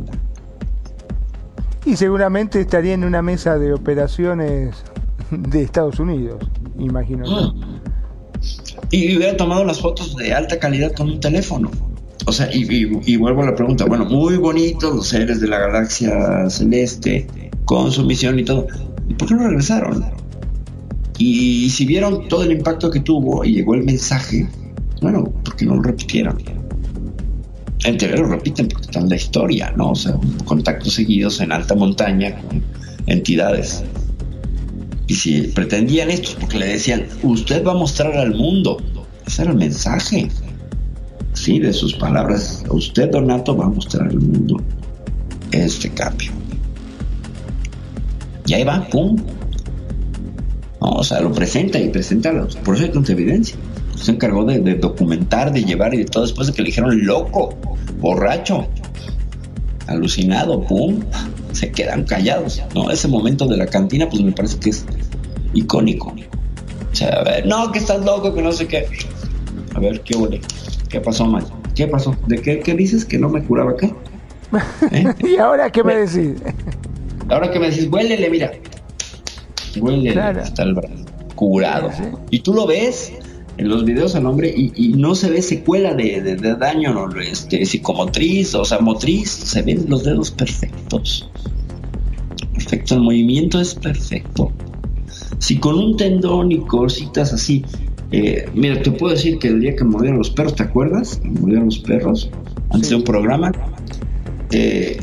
[1.87, 4.75] Y seguramente estaría en una mesa de operaciones
[5.31, 6.43] de Estados Unidos,
[6.77, 7.55] imagino.
[8.91, 11.69] Y hubiera tomado las fotos de alta calidad con un teléfono.
[12.25, 16.49] O sea, y vuelvo a la pregunta, bueno, muy bonitos los seres de la galaxia
[16.49, 17.27] celeste,
[17.65, 18.67] con su misión y todo.
[19.09, 20.05] ¿Y por qué no regresaron?
[21.17, 24.47] Y, si vieron todo el impacto que tuvo y llegó el mensaje,
[25.01, 26.37] bueno, ¿por qué no lo repitieron?
[27.87, 29.91] En teoría lo repiten porque está en la historia, ¿no?
[29.91, 32.61] O sea, contactos seguidos en alta montaña con
[33.05, 33.83] entidades.
[35.07, 38.77] Y si pretendían esto, es porque le decían, usted va a mostrar al mundo.
[39.25, 40.27] Ese era el mensaje.
[41.31, 44.61] Sí, de sus palabras, usted, Donato, va a mostrar al mundo
[45.51, 46.31] este cambio.
[48.47, 49.15] Y ahí va, pum.
[50.79, 53.55] O sea, lo presenta y presenta, los- hay tanta evidencia.
[53.95, 57.05] Se encargó de, de documentar, de llevar y de todo después de que le dijeron
[57.05, 57.55] loco,
[57.97, 58.67] borracho,
[59.87, 60.99] alucinado, pum,
[61.53, 62.61] se quedan callados.
[62.75, 64.85] No, ese momento de la cantina, pues me parece que es
[65.53, 66.13] icónico.
[66.91, 68.87] O sea, a ver, no, que estás loco, que no sé qué.
[69.75, 70.41] A ver, ¿qué huele?
[70.89, 71.45] ¿Qué pasó, man?
[71.75, 72.15] ¿Qué pasó?
[72.27, 73.05] ¿De qué, qué dices?
[73.05, 73.93] ¿Que no me curaba qué?
[75.27, 76.41] ¿Y ahora qué me decís?
[77.29, 78.51] Ahora que me decís, huélele, mira.
[79.79, 80.41] Huélele, Claro.
[80.41, 80.93] está el brazo
[81.35, 81.91] curado.
[82.31, 83.13] Y tú lo ves
[83.57, 86.93] en los videos al hombre y, y no se ve secuela de, de- de daño
[86.93, 89.29] no, este, psicomotriz, o sea, motriz.
[89.31, 91.29] Se ven los dedos perfectos.
[92.53, 94.51] Perfecto, el movimiento es perfecto.
[95.39, 97.63] Si con un tendón y cositas así.
[98.11, 101.17] eh, mira, te puedo decir que el día que mordieron los perros, ¿te acuerdas?
[101.17, 102.29] Que Mordieron los perros
[102.69, 103.51] antes de un programa.
[104.51, 104.97] eh,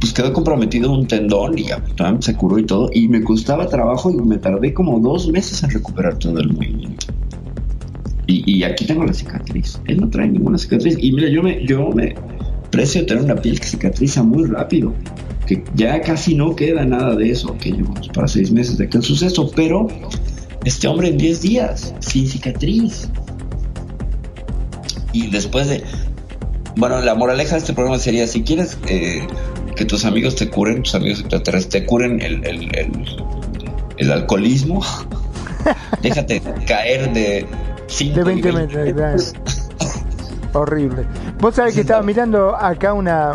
[0.00, 1.82] pues quedó comprometido un tendón y ya
[2.20, 2.90] se curó y todo.
[2.92, 6.93] Y me costaba trabajo y me tardé como dos meses en recuperar todo el movimiento.
[8.26, 9.80] Y, y aquí tengo la cicatriz.
[9.86, 10.96] Él no trae ninguna cicatriz.
[10.98, 12.14] Y mira, yo me, yo me
[12.70, 14.94] precio tener una piel que cicatriza muy rápido.
[15.46, 17.56] Que ya casi no queda nada de eso.
[17.58, 19.50] Que llevamos para seis meses de aquel suceso.
[19.54, 19.88] Pero
[20.64, 23.08] este hombre en 10 días, sin cicatriz.
[25.12, 25.82] Y después de.
[26.76, 29.26] Bueno, la moraleja de este programa sería: si quieres eh,
[29.76, 32.90] que tus amigos te curen, tus amigos extraterrestres te curen el, el, el,
[33.98, 34.82] el alcoholismo,
[36.02, 37.46] déjate caer de
[37.86, 39.34] 5 De 20 metros.
[40.52, 41.04] Horrible.
[41.40, 43.32] Vos sabés que estaba mirando acá una,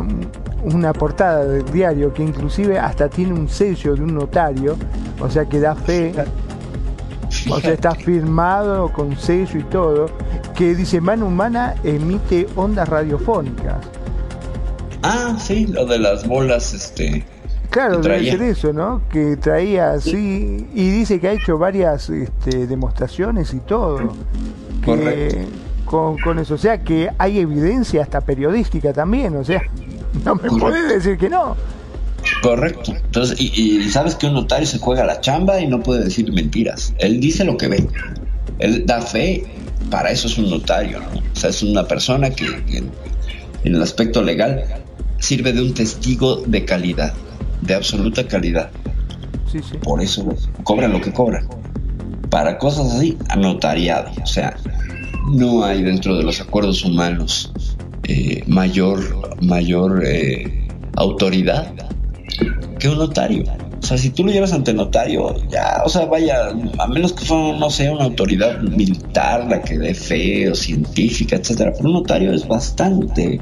[0.64, 4.78] una portada del diario que inclusive hasta tiene un sello de un notario,
[5.20, 6.14] o sea que da fe,
[7.50, 10.08] o sea está firmado con sello y todo,
[10.56, 13.78] que dice mano humana emite ondas radiofónicas.
[15.02, 17.26] Ah, sí, lo de las bolas, este.
[17.70, 19.02] Claro, debe ser eso, ¿no?
[19.12, 23.98] Que traía así y dice que ha hecho varias este, demostraciones y todo.
[24.82, 25.38] Que- Correcto.
[25.86, 29.62] Con, con eso, o sea que hay evidencia hasta periodística también, o sea,
[30.26, 30.60] no me Correcto.
[30.60, 31.56] podés decir que no.
[32.44, 32.94] Correcto.
[32.96, 36.32] Entonces, y, y sabes que un notario se juega la chamba y no puede decir
[36.32, 36.94] mentiras.
[37.00, 37.88] Él dice lo que ve.
[38.60, 39.44] Él da fe.
[39.90, 41.08] Para eso es un notario, ¿no?
[41.20, 42.92] O sea, es una persona que, que en,
[43.64, 44.64] en el aspecto legal
[45.18, 47.14] sirve de un testigo de calidad,
[47.62, 48.72] de absoluta calidad.
[49.52, 49.78] Sí, sí.
[49.78, 50.28] Por eso
[50.64, 51.48] cobran lo que cobran.
[52.30, 54.12] Para cosas así, notariado.
[54.22, 54.56] O sea,
[55.32, 57.52] no hay dentro de los acuerdos humanos
[58.04, 61.74] eh, mayor, mayor eh, autoridad
[62.80, 63.44] que un notario.
[63.82, 67.26] O sea, si tú lo llevas ante notario, ya, o sea, vaya, a menos que
[67.26, 71.94] fuera, no sé, una autoridad militar, la que dé fe o científica, etcétera, pero un
[71.94, 73.40] notario es bastante,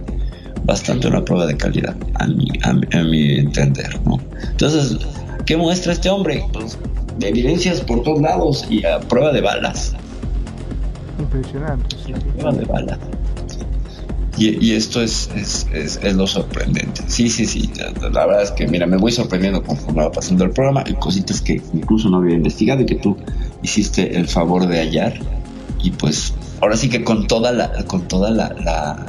[0.67, 4.19] bastante una prueba de calidad, a mi, a mi, a mi entender, ¿no?
[4.51, 4.97] Entonces,
[5.45, 6.43] ¿qué muestra este hombre?
[6.53, 6.77] Pues,
[7.21, 9.95] evidencias por todos lados y a prueba de balas.
[11.17, 11.95] Impresionante.
[12.05, 12.13] sí.
[12.13, 12.99] Prueba de balas.
[14.37, 17.01] Y, y esto es, es, es, es lo sorprendente.
[17.07, 17.71] Sí, sí, sí.
[17.75, 20.83] La, la verdad es que, mira, me voy sorprendiendo conforme va pasando el programa.
[20.85, 23.17] Hay cositas que incluso no había investigado y que tú
[23.63, 25.13] hiciste el favor de hallar.
[25.81, 29.05] Y pues, ahora sí que con toda la, con toda la, la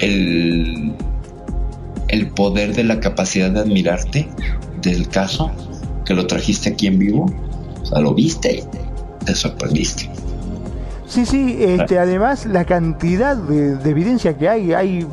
[0.00, 0.92] el,
[2.08, 4.28] el poder de la capacidad de admirarte
[4.82, 5.50] del caso,
[6.04, 7.32] que lo trajiste aquí en vivo,
[7.82, 10.08] o sea, lo viste y te sorprendiste.
[11.06, 15.06] Sí, sí, este, además la cantidad de, de evidencia que hay, hay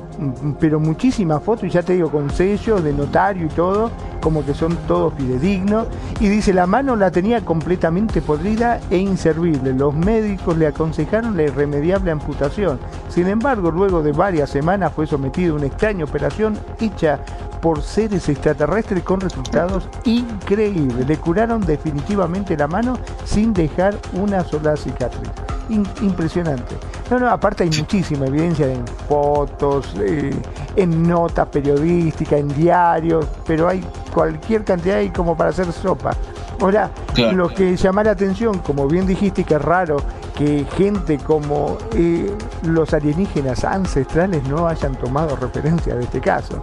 [0.59, 3.91] pero muchísimas fotos, y ya te digo, con sellos de notario y todo,
[4.21, 5.87] como que son todos fidedignos,
[6.19, 11.43] y dice, la mano la tenía completamente podrida e inservible, los médicos le aconsejaron la
[11.43, 12.79] irremediable amputación,
[13.09, 17.19] sin embargo, luego de varias semanas fue sometido a una extraña operación hecha
[17.61, 24.75] por seres extraterrestres con resultados increíbles, le curaron definitivamente la mano sin dejar una sola
[24.75, 25.29] cicatriz.
[25.69, 26.75] In- impresionante.
[27.09, 30.33] No, no, aparte hay muchísima evidencia en fotos, eh,
[30.75, 33.83] en notas periodísticas, en diarios, pero hay
[34.13, 36.15] cualquier cantidad ahí como para hacer sopa.
[36.59, 37.35] Ahora, Claro.
[37.35, 39.97] lo que llama la atención, como bien dijiste, que es raro
[40.37, 46.59] que gente como eh, los alienígenas ancestrales no hayan tomado referencia de este caso.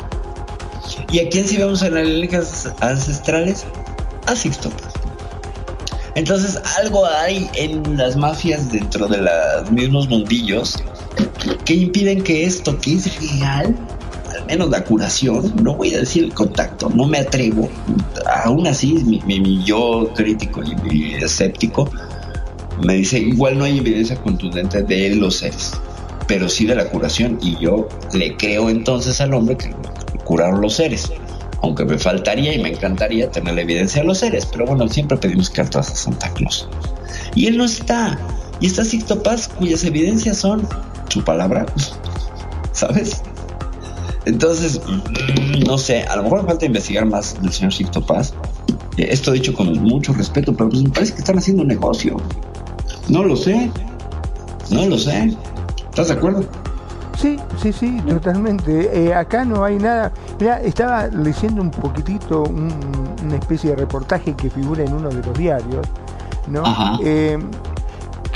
[1.12, 3.64] ¿Y a quién si vemos en las alienígenas ancestrales?
[4.26, 4.70] A Sixto.
[6.14, 10.76] Entonces, algo hay en las mafias dentro de los mismos mundillos
[11.64, 13.76] que impiden que esto, que es real,
[14.34, 17.68] al menos la curación, no voy a decir el contacto, no me atrevo.
[18.44, 21.90] Aún así, mi, yo crítico y mi escéptico
[22.84, 25.72] me dice, igual no hay evidencia contundente de los seres,
[26.26, 27.38] pero sí de la curación.
[27.42, 29.74] Y yo le creo entonces al hombre que
[30.24, 31.10] curaron los seres.
[31.62, 35.18] Aunque me faltaría y me encantaría tener la evidencia de los seres, pero bueno, siempre
[35.18, 36.68] pedimos cartas a Santa Claus.
[37.34, 38.18] Y él no está.
[38.60, 40.66] Y está Sixto Paz, cuyas evidencias son
[41.08, 41.66] su palabra,
[42.72, 43.22] ¿sabes?
[44.26, 48.34] Entonces, mm, no sé, a lo mejor me falta investigar más del señor Sixto Paz.
[48.96, 52.16] Eh, Esto dicho con mucho respeto, pero pues me parece que están haciendo un negocio.
[53.08, 53.70] No lo sé.
[54.70, 55.34] No lo sé.
[55.88, 56.44] ¿Estás de acuerdo?
[57.18, 58.90] Sí, sí, sí, totalmente.
[59.06, 60.12] Eh, acá no hay nada.
[60.38, 62.72] Mira, estaba leyendo un poquitito un-
[63.24, 65.86] una especie de reportaje que figura en uno de los diarios,
[66.46, 66.64] ¿no?
[66.64, 66.98] Ajá.
[67.04, 67.38] Eh,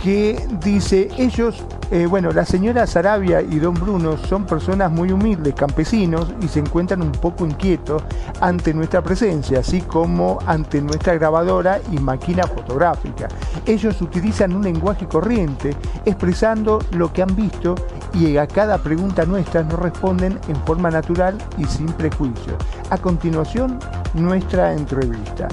[0.05, 5.55] que dice, ellos, eh, bueno, la señora Sarabia y don Bruno son personas muy humildes,
[5.55, 8.03] campesinos, y se encuentran un poco inquietos
[8.39, 13.29] ante nuestra presencia, así como ante nuestra grabadora y máquina fotográfica.
[13.65, 15.75] Ellos utilizan un lenguaje corriente,
[16.05, 17.75] expresando lo que han visto
[18.13, 22.59] y a cada pregunta nuestra nos responden en forma natural y sin prejuicio.
[22.91, 23.79] A continuación,
[24.13, 25.49] nuestra entrevista.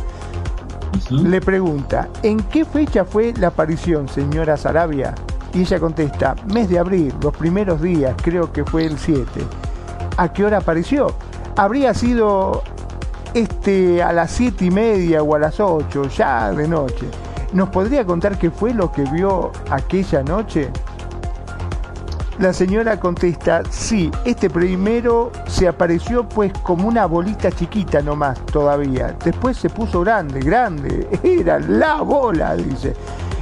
[1.10, 5.14] Le pregunta, ¿en qué fecha fue la aparición, señora Sarabia?
[5.54, 9.26] Y ella contesta, mes de abril, los primeros días, creo que fue el 7.
[10.18, 11.14] ¿A qué hora apareció?
[11.58, 12.64] Habría sido
[13.34, 17.08] este a las siete y media o a las 8, ya de noche.
[17.54, 20.70] ¿Nos podría contar qué fue lo que vio aquella noche?
[22.40, 29.16] La señora contesta, sí, este primero se apareció pues como una bolita chiquita nomás todavía.
[29.24, 31.08] Después se puso grande, grande.
[31.24, 32.96] Era la bola, dice.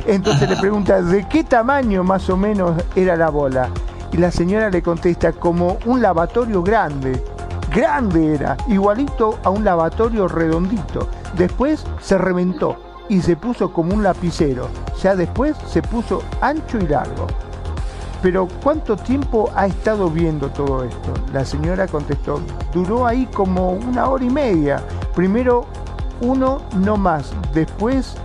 [0.05, 3.69] Entonces le pregunta, ¿de qué tamaño más o menos era la bola?
[4.11, 7.23] Y la señora le contesta, como un lavatorio grande.
[7.71, 11.07] Grande era, igualito a un lavatorio redondito.
[11.37, 14.67] Después se reventó y se puso como un lapicero.
[15.03, 17.27] Ya después se puso ancho y largo.
[18.21, 21.13] Pero ¿cuánto tiempo ha estado viendo todo esto?
[21.33, 22.41] La señora contestó,
[22.73, 24.83] duró ahí como una hora y media.
[25.15, 25.65] Primero
[26.21, 28.15] uno no más, después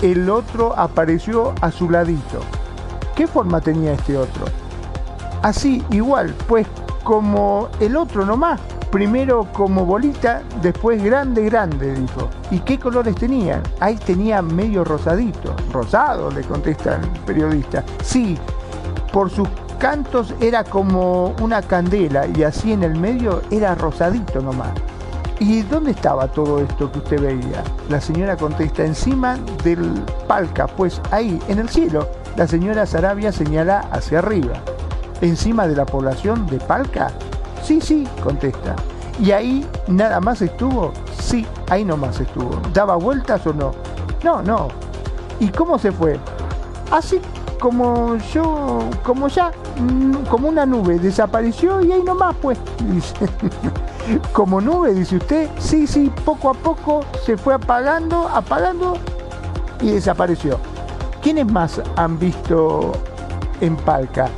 [0.00, 2.38] el otro apareció a su ladito.
[3.16, 4.44] ¿Qué forma tenía este otro?
[5.42, 6.66] Así, igual, pues
[7.02, 8.60] como el otro nomás.
[8.90, 12.28] Primero como bolita, después grande, grande, dijo.
[12.52, 13.60] ¿Y qué colores tenían?
[13.80, 15.54] Ahí tenía medio rosadito.
[15.72, 17.84] Rosado, le contesta el periodista.
[18.04, 18.38] Sí,
[19.14, 19.46] por sus
[19.78, 24.72] cantos era como una candela y así en el medio era rosadito nomás.
[25.38, 27.62] ¿Y dónde estaba todo esto que usted veía?
[27.88, 32.08] La señora contesta, encima del palca, pues ahí, en el cielo.
[32.36, 34.54] La señora Sarabia señala hacia arriba.
[35.20, 37.12] ¿Encima de la población de palca?
[37.62, 38.74] Sí, sí, contesta.
[39.20, 40.92] ¿Y ahí nada más estuvo?
[41.20, 42.60] Sí, ahí nomás estuvo.
[42.72, 43.70] ¿Daba vueltas o no?
[44.24, 44.68] No, no.
[45.38, 46.18] ¿Y cómo se fue?
[46.90, 47.20] Así
[47.64, 49.50] como yo, como ya,
[49.80, 52.58] mm, como una nube, desapareció y ahí nomás pues.
[52.90, 53.26] Dice.
[54.34, 58.98] como nube, dice usted, sí, sí, poco a poco se fue apagando, apagando
[59.80, 60.58] y desapareció.
[61.22, 62.92] ¿Quiénes más han visto
[63.62, 64.28] en Palca?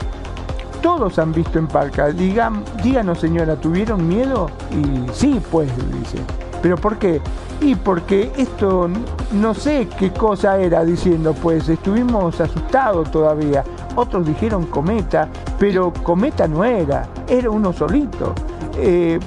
[0.81, 2.11] todos han visto en Parca.
[2.11, 4.49] Digan, díganos, señora, ¿tuvieron miedo?
[4.71, 6.19] Y sí, pues, dice.
[6.63, 7.21] ¿Pero por qué?
[7.61, 8.89] Y porque esto
[9.33, 13.65] no sé qué cosa era diciendo, pues estuvimos asustados todavía.
[13.95, 15.29] Otros dijeron cometa,
[15.59, 18.35] pero cometa no era, era uno solito.
[18.77, 19.19] Eh,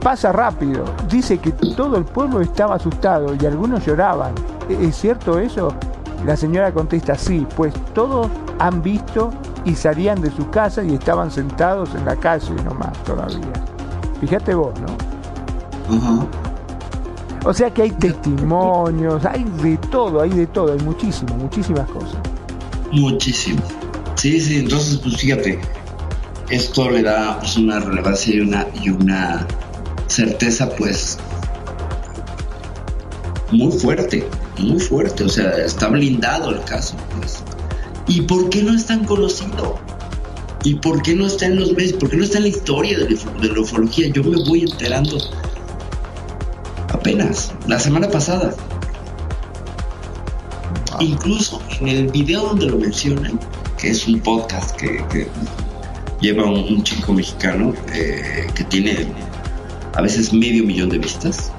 [0.00, 0.84] pasa rápido.
[1.08, 4.32] Dice que todo el pueblo estaba asustado y algunos lloraban.
[4.68, 5.72] ¿Es cierto eso?
[6.24, 8.28] La señora contesta, sí, pues todos
[8.58, 9.30] han visto
[9.64, 13.52] y salían de su casa y estaban sentados en la calle nomás todavía.
[14.20, 16.45] Fíjate vos, ¿no?
[17.46, 22.16] O sea que hay testimonios, hay de todo, hay de todo, hay muchísimo, muchísimas cosas.
[22.90, 23.62] Muchísimo.
[24.16, 25.60] Sí, sí, entonces pues fíjate,
[26.50, 29.46] esto le da pues, una relevancia y una, y una
[30.08, 31.18] certeza pues
[33.52, 34.26] muy fuerte,
[34.58, 36.96] muy fuerte, o sea, está blindado el caso.
[37.16, 37.44] Pues.
[38.08, 39.78] ¿Y por qué no es tan conocido?
[40.64, 41.92] ¿Y por qué no está en los medios?
[41.92, 44.08] ¿Por qué no está en la historia de la, de la ufología?
[44.08, 45.16] Yo me voy enterando
[47.06, 48.52] apenas, la semana pasada.
[50.98, 53.38] Incluso en el video donde lo mencionan,
[53.78, 55.28] que es un podcast que, que
[56.20, 59.06] lleva un, un chico mexicano eh, que tiene
[59.94, 61.52] a veces medio millón de vistas,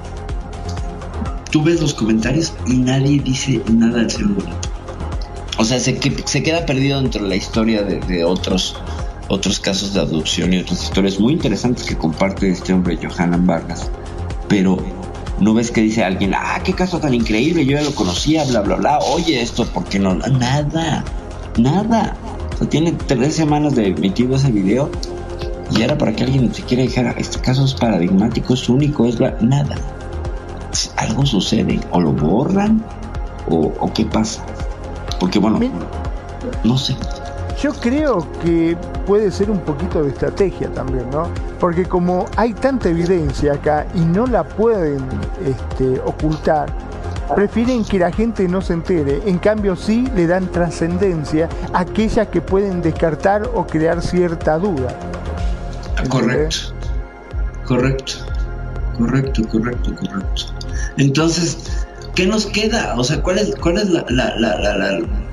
[1.50, 4.68] tú ves los comentarios y nadie dice nada del ser bonito.
[5.56, 8.76] O sea, se, que, se queda perdido dentro de la historia de, de, otros
[9.28, 13.90] otros casos de abducción y otras historias muy interesantes que comparte este hombre Johanan Vargas.
[14.48, 14.97] Pero
[15.40, 18.60] no ves que dice alguien, ah, qué caso tan increíble, yo ya lo conocía, bla,
[18.60, 20.14] bla, bla, oye esto, ¿por qué no?
[20.14, 21.04] Nada,
[21.56, 22.16] nada.
[22.54, 24.90] O sea, tiene tres semanas de emitido ese video
[25.70, 29.36] y era para que alguien siquiera dijera, este caso es paradigmático, es único, es la...
[29.40, 29.76] nada.
[30.96, 32.84] Algo sucede, o lo borran,
[33.48, 34.44] o, o qué pasa.
[35.18, 35.58] Porque bueno,
[36.64, 36.96] no sé.
[37.60, 41.28] Yo creo que puede ser un poquito de estrategia también, ¿no?
[41.58, 45.04] Porque como hay tanta evidencia acá y no la pueden
[45.44, 46.68] este, ocultar,
[47.34, 49.20] prefieren que la gente no se entere.
[49.26, 54.96] En cambio, sí le dan trascendencia a aquellas que pueden descartar o crear cierta duda.
[56.08, 56.56] Correcto.
[57.66, 58.12] Correcto.
[58.96, 60.42] Correcto, correcto, correcto.
[60.96, 62.94] Entonces, ¿qué nos queda?
[62.96, 65.27] O sea, ¿cuál es, cuál es la, la, la, la, la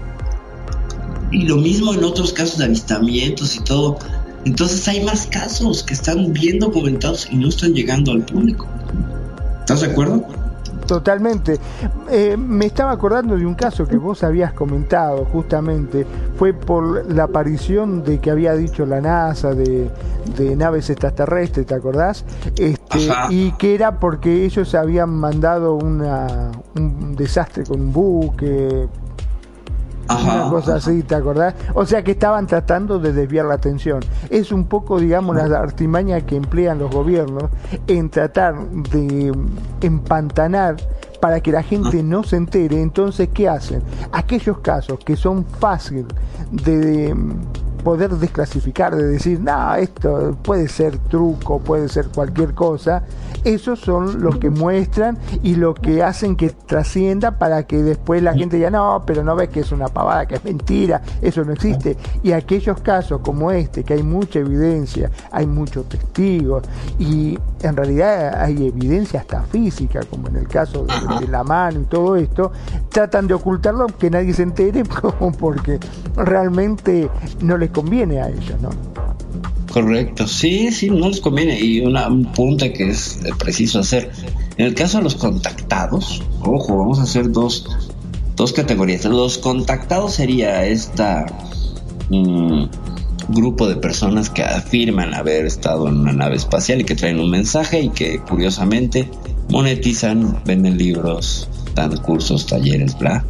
[1.36, 3.98] y lo mismo en otros casos de avistamientos y todo.
[4.45, 8.68] Entonces hay más casos que están bien documentados y no están llegando al público.
[9.60, 10.26] ¿Estás de acuerdo?
[10.88, 11.60] Totalmente.
[12.10, 16.06] Eh, me estaba acordando de un caso que vos habías comentado justamente.
[16.38, 19.90] Fue por la aparición de que había dicho la NASA de,
[20.38, 22.24] de naves extraterrestres, ¿te acordás?
[22.56, 28.88] Este, y que era porque ellos habían mandado una, un desastre con un buque
[30.07, 31.56] Ajá, una cosa así, ¿te acordás?
[31.73, 34.02] O sea que estaban tratando de desviar la atención.
[34.30, 37.45] Es un poco, digamos, la artimaña que emplean los gobiernos
[37.88, 39.34] en tratar de
[39.82, 40.76] empantanar
[41.19, 42.82] para que la gente no se entere.
[42.82, 43.82] Entonces, ¿qué hacen?
[44.11, 46.06] Aquellos casos que son fáciles
[46.52, 47.15] de
[47.86, 53.03] poder desclasificar, de decir, no, esto puede ser truco, puede ser cualquier cosa,
[53.44, 58.34] esos son los que muestran y lo que hacen que trascienda para que después la
[58.34, 61.53] gente diga, no, pero no ves que es una pavada, que es mentira, eso no
[61.53, 61.95] existe.
[62.24, 66.64] Y aquellos casos como este, que hay mucha evidencia, hay muchos testigos
[66.98, 71.82] y en realidad hay evidencia hasta física, como en el caso de, de la mano
[71.82, 72.52] y todo esto,
[72.90, 74.84] tratan de ocultarlo que nadie se entere
[75.40, 75.80] porque
[76.16, 78.70] realmente no les conviene a ellos, ¿no?
[79.72, 81.60] Correcto, sí, sí, no les conviene.
[81.60, 84.10] Y una, un punto que es preciso hacer.
[84.58, 87.68] En el caso de los contactados, ojo, vamos a hacer dos,
[88.38, 89.04] dos categorías.
[89.04, 91.26] Los contactados sería esta
[92.10, 92.64] mm,
[93.28, 97.30] grupo de personas que afirman haber estado en una nave espacial y que traen un
[97.30, 99.10] mensaje y que curiosamente
[99.50, 103.26] monetizan, venden libros, dan cursos, talleres, bla.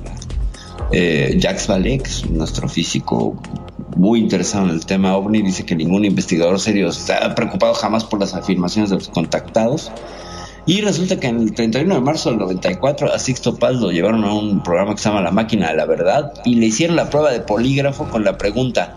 [0.92, 1.68] Eh, Jacques
[2.06, 3.42] es un astrofísico
[3.96, 8.20] muy interesado en el tema ovni, dice que ningún investigador serio está preocupado jamás por
[8.20, 9.92] las afirmaciones de los contactados.
[10.68, 14.24] Y resulta que en el 31 de marzo del 94 a Sixto Paz lo llevaron
[14.24, 17.10] a un programa que se llama La Máquina de la Verdad y le hicieron la
[17.10, 18.96] prueba de polígrafo con la pregunta,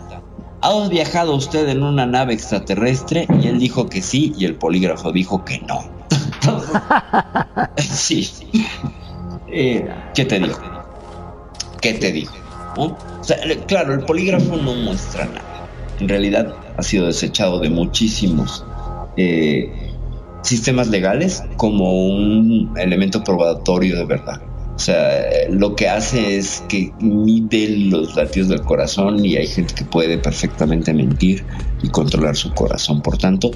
[0.61, 3.27] ¿ha viajado usted en una nave extraterrestre?
[3.41, 5.79] Y él dijo que sí y el polígrafo dijo que no.
[7.77, 8.27] sí.
[9.47, 10.57] Eh, ¿Qué te digo?
[11.79, 12.31] ¿Qué te digo?
[13.67, 15.67] Claro, el polígrafo no muestra nada.
[15.99, 18.63] En realidad ha sido desechado de muchísimos
[19.17, 19.69] eh,
[20.41, 24.41] sistemas legales como un elemento probatorio de verdad.
[24.75, 29.73] O sea, lo que hace es que mide los latidos del corazón y hay gente
[29.73, 31.43] que puede perfectamente mentir
[31.83, 33.01] y controlar su corazón.
[33.01, 33.51] Por tanto,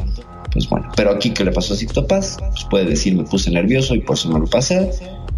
[0.51, 3.95] pues bueno, pero aquí que le pasó a Cictopaz, pues puede decir me puse nervioso
[3.95, 4.91] y por eso me lo pasé,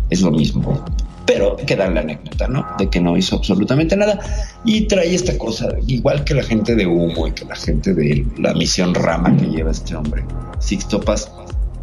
[0.09, 0.83] es lo mismo.
[1.25, 2.65] Pero queda la anécdota, ¿no?
[2.77, 4.19] De que no hizo absolutamente nada
[4.63, 8.25] y trae esta cosa, igual que la gente de humo y que la gente de
[8.37, 10.23] la misión rama que lleva este hombre,
[10.59, 11.31] Sixtopas,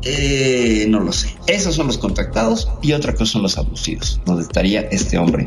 [0.04, 1.34] eh, no lo sé.
[1.46, 5.46] Esos son los contactados y otra cosa son los abusivos, donde estaría este hombre,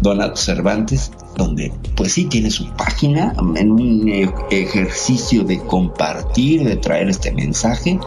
[0.00, 4.08] Donato Cervantes, donde pues sí tiene su página en un
[4.50, 7.98] ejercicio de compartir, de traer este mensaje,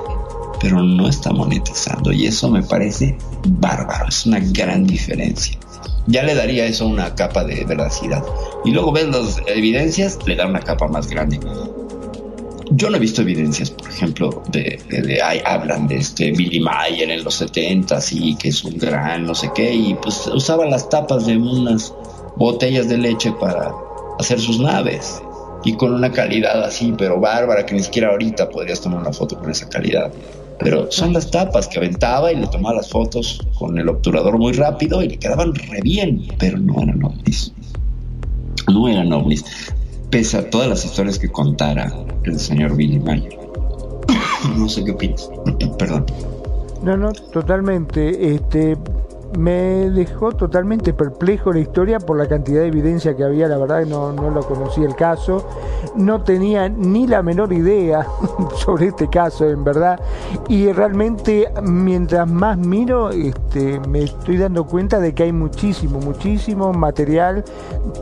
[0.61, 3.17] pero no está monetizando y eso me parece
[3.47, 5.57] bárbaro, es una gran diferencia.
[6.07, 8.23] Ya le daría eso una capa de veracidad.
[8.65, 11.39] Y luego ves las evidencias, le da una capa más grande.
[12.71, 17.23] Yo no he visto evidencias, por ejemplo, de, de- hablan de este Billy Mayer en
[17.23, 21.25] los 70 y que es un gran no sé qué, y pues usaba las tapas
[21.25, 21.93] de unas
[22.37, 23.71] botellas de leche para
[24.19, 25.21] hacer sus naves.
[25.63, 29.37] Y con una calidad así, pero bárbara, que ni siquiera ahorita podrías tomar una foto
[29.37, 30.11] con esa calidad.
[30.63, 34.53] Pero son las tapas que aventaba y le tomaba las fotos con el obturador muy
[34.53, 37.53] rápido y le quedaban re bien, pero no eran ovnis.
[38.71, 39.43] No eran ovnis,
[40.09, 41.91] pese a todas las historias que contara
[42.23, 43.39] el señor Billy Mayer.
[44.57, 45.29] No sé qué opinas.
[45.77, 46.05] Perdón.
[46.83, 48.35] No, no, totalmente.
[48.35, 48.75] Este,
[49.37, 53.47] me dejó totalmente perplejo la historia por la cantidad de evidencia que había.
[53.47, 55.47] La verdad no, no lo conocía el caso.
[55.95, 58.05] No tenía ni la menor idea
[58.55, 59.99] sobre este caso, en verdad.
[60.47, 66.73] Y realmente, mientras más miro, este, me estoy dando cuenta de que hay muchísimo, muchísimo
[66.73, 67.43] material,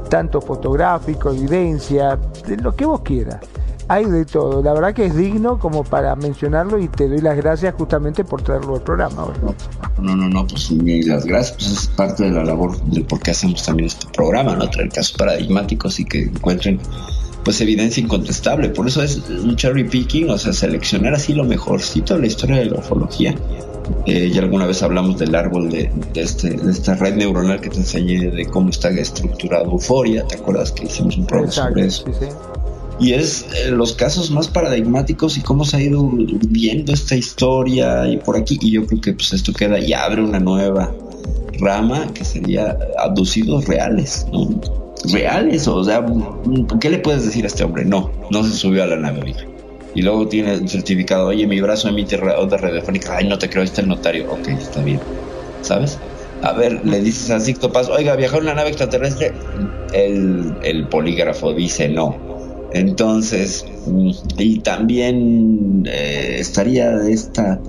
[0.10, 3.40] tanto fotográfico, evidencia, de lo que vos quieras
[3.90, 4.62] hay de todo.
[4.62, 8.44] La verdad que es digno como para mencionarlo y te doy las gracias justamente por
[8.44, 9.34] traerlo al programa.
[10.00, 13.20] No, no, no, pues ni las gracias, pues es parte de la labor de por
[13.20, 14.70] qué hacemos también este programa, ¿no?
[14.70, 16.80] Traer casos paradigmáticos y que encuentren
[17.44, 18.70] pues evidencia incontestable.
[18.70, 22.58] Por eso es un cherry picking, o sea, seleccionar así lo mejorcito de la historia
[22.58, 23.36] de la ufología.
[24.06, 27.70] Eh, ya alguna vez hablamos del árbol de, de este, de esta red neuronal que
[27.70, 30.28] te enseñé de cómo está estructurado Euforia.
[30.28, 32.06] ¿Te acuerdas que hicimos un programa sobre eso?
[32.06, 32.59] sí, sí.
[33.00, 38.08] Y es eh, los casos más paradigmáticos y cómo se ha ido viendo esta historia
[38.08, 38.58] y por aquí.
[38.62, 40.94] Y yo creo que pues esto queda y abre una nueva
[41.60, 44.50] rama que sería abducidos reales, ¿no?
[45.12, 46.06] Reales, o sea,
[46.82, 47.86] ¿qué le puedes decir a este hombre?
[47.86, 49.46] No, no se subió a la nave, oiga.
[49.96, 53.64] Y luego tiene el certificado, oye, mi brazo emite onda radiofónica, ay, no te creo,
[53.64, 55.00] está el notario, ok, está bien,
[55.62, 55.98] ¿sabes?
[56.42, 59.34] A ver, le dices a Sicto Paz, oiga, viajar en una nave extraterrestre,
[59.94, 62.29] el, el polígrafo dice no.
[62.74, 67.62] Entonces, mm, y también eh, estaría esta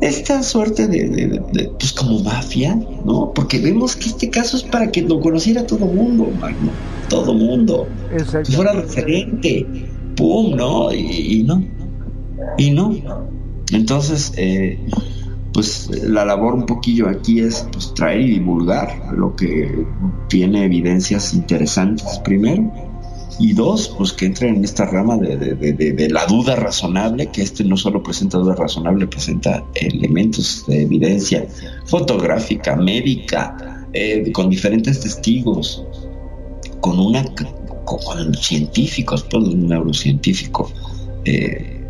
[0.00, 2.74] esta suerte de, de- de- de, pues como mafia,
[3.04, 3.32] ¿no?
[3.34, 6.72] Porque vemos que este caso es para que lo conociera todo mundo, Magno,
[7.08, 7.86] todo mundo,
[8.44, 9.66] que fuera referente,
[10.16, 10.90] pum, ¿no?
[10.92, 11.62] Y, y no,
[12.56, 12.94] y no.
[13.72, 14.78] Entonces, eh,
[15.52, 19.84] pues la labor un poquillo aquí es pues, traer y divulgar lo que
[20.30, 22.72] tiene evidencias interesantes primero
[23.38, 27.76] y dos, pues que entren en esta rama de, la duda razonable, que este no
[27.76, 31.46] solo presenta duda razonable, presenta elementos de evidencia
[31.86, 35.84] fotográfica, médica, eh, con diferentes testigos,
[36.80, 37.24] con una
[37.84, 40.70] con científicos, pues un neurocientífico.
[41.24, 41.84] Eh,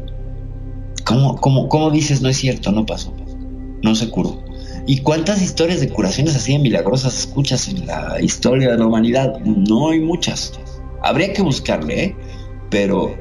[1.05, 2.73] ¿cómo, cómo, cómo dices no es cierto?
[2.73, 3.13] No pasó,
[3.83, 4.43] no se curó.
[4.87, 9.39] ¿Y cuántas historias de curaciones así de milagrosas escuchas en la historia de la humanidad?
[9.41, 10.53] No hay muchas.
[11.03, 12.17] Habría que buscarle, ¿eh?
[12.71, 13.17] Pero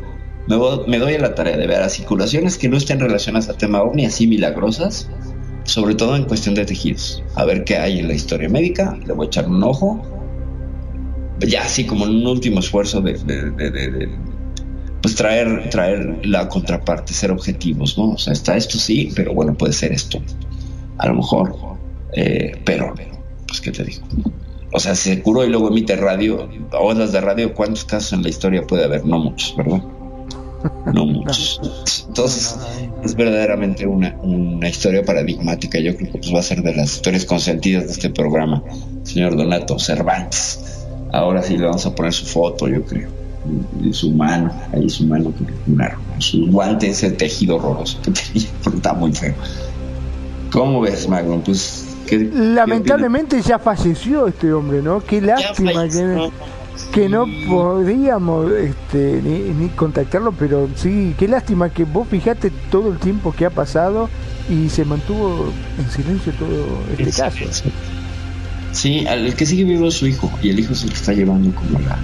[0.47, 3.49] me, vo- me doy a la tarea de ver así curaciones que no estén relacionadas
[3.49, 5.09] al tema ovni, así milagrosas,
[5.63, 7.23] sobre todo en cuestión de tejidos.
[7.35, 10.01] A ver qué hay en la historia médica, le voy a echar un ojo.
[11.39, 13.13] Ya así como en un último esfuerzo de,
[15.01, 18.09] pues traer, traer la contraparte, ser objetivos, ¿no?
[18.11, 20.21] O sea, está esto sí, pero bueno, puede ser esto.
[20.97, 21.55] A lo mejor.
[22.13, 22.93] Eh, pero,
[23.47, 24.01] pues, ¿qué te digo?
[24.71, 26.47] O sea, se curó y luego emite radio,
[26.79, 29.05] ondas de radio, ¿cuántos casos en la historia puede haber?
[29.05, 29.81] No muchos, ¿verdad?
[30.93, 31.59] No muchos.
[32.07, 32.55] Entonces,
[33.03, 35.79] es verdaderamente una, una historia paradigmática.
[35.79, 38.63] Yo creo que pues, va a ser de las historias consentidas de este programa,
[39.03, 40.85] señor Donato Cervantes.
[41.11, 43.09] Ahora sí le vamos a poner su foto, yo creo.
[43.81, 45.33] Y su mano, ahí su mano,
[45.65, 49.33] una- su guante, ese tejido horroroso que tenía, porque está muy feo.
[50.51, 51.41] ¿Cómo ves, Magnum?
[51.41, 54.99] Pues, ¿qué, qué Lamentablemente ya falleció este hombre, ¿no?
[55.01, 56.29] Qué lástima que,
[56.93, 62.91] que no podíamos este, ni, ni contactarlo, pero sí, qué lástima que vos fijate todo
[62.91, 64.09] el tiempo que ha pasado
[64.49, 67.37] y se mantuvo en silencio todo este caso.
[68.71, 70.95] Sí, al- el que sigue vivo es su hijo y el hijo es el que
[70.95, 71.97] está llevando como la,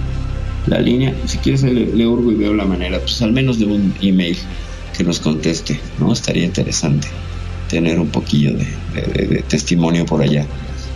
[0.66, 1.14] la línea.
[1.26, 4.36] Si quieres le, le hurgo y veo la manera, pues al menos de un email
[4.96, 6.12] que nos conteste, ¿no?
[6.12, 7.06] Estaría interesante
[7.68, 10.44] tener un poquillo de, de- de- de testimonio por allá,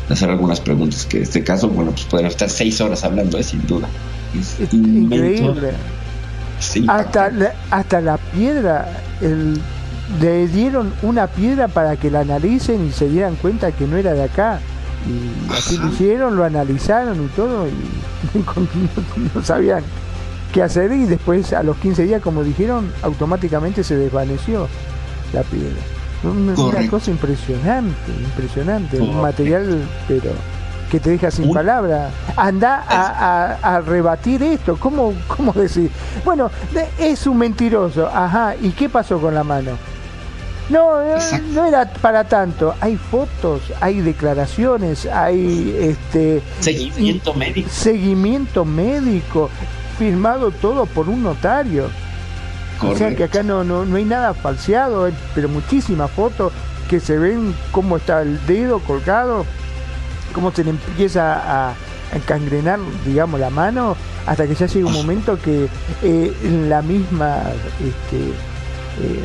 [0.09, 3.43] hacer algunas preguntas, que en este caso, bueno, pues podrían estar seis horas hablando, ¿eh?
[3.45, 3.89] sin duda.
[4.39, 4.73] Es.
[4.73, 5.71] Increíble.
[6.61, 8.87] Sí, Hasta la, hasta la piedra,
[9.21, 9.59] el,
[10.21, 14.13] le dieron una piedra para que la analicen y se dieran cuenta que no era
[14.13, 14.61] de acá.
[15.09, 17.71] Y así lo hicieron, lo analizaron y todo, y
[18.39, 19.83] no, no sabían
[20.53, 20.93] qué hacer.
[20.93, 24.69] Y después, a los 15 días, como dijeron, automáticamente se desvaneció
[25.33, 25.81] la piedra.
[26.23, 29.01] Una, una cosa impresionante, impresionante.
[29.01, 30.33] Un material, pero
[30.91, 32.11] que te deja sin Un- palabra.
[32.37, 34.77] Anda a, a- a rebatir esto.
[34.79, 35.91] ¿Cómo, ¿Cómo decir?
[36.25, 36.51] Bueno,
[36.99, 38.07] es un mentiroso.
[38.09, 38.55] Ajá.
[38.61, 39.73] ¿Y qué pasó con la mano?
[40.69, 41.47] No, no, Exacto.
[41.53, 42.75] no era para tanto.
[42.81, 47.69] Hay fotos, hay declaraciones, hay este Seguimiento médico.
[47.73, 49.51] seguimiento médico,
[49.99, 51.89] firmado todo por un notario.
[52.83, 53.25] O sea que Correcto.
[53.25, 56.53] acá no, no, no hay nada falseado, eh, pero muchísimas fotos
[56.89, 59.45] que se ven cómo está el dedo colgado,
[60.35, 61.75] cómo se le empieza a, a
[62.17, 63.97] encangrenar, digamos, la mano,
[64.27, 65.69] hasta que ya llega un momento que
[66.03, 67.39] eh, en la misma,
[67.79, 68.17] este,
[69.07, 69.21] eh,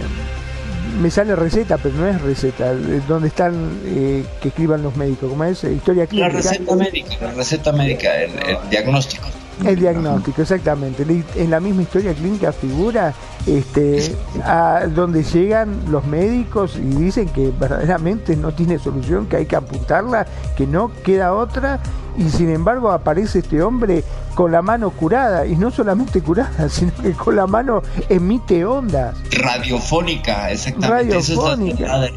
[1.02, 3.54] me sale receta, pero no es receta, eh, donde están
[3.86, 6.30] eh, que escriban los médicos, como es Eh, historia La clínica.
[6.30, 9.26] receta médica, la receta médica, el, el diagnóstico.
[9.66, 11.06] El diagnóstico, exactamente.
[11.36, 13.14] En la misma historia clínica figura
[13.48, 19.46] este, a donde llegan los médicos y dicen que verdaderamente no tiene solución, que hay
[19.46, 20.26] que amputarla,
[20.58, 21.80] que no queda otra,
[22.18, 24.04] y sin embargo aparece este hombre
[24.36, 29.16] con la mano curada, y no solamente curada, sino que con la mano emite ondas.
[29.32, 31.18] Radiofónica, exactamente.
[31.18, 32.10] Eso es la Radiofónica.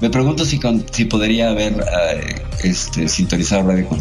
[0.00, 4.00] Me pregunto si, con- si podría haber eh, este, sintonizado radio con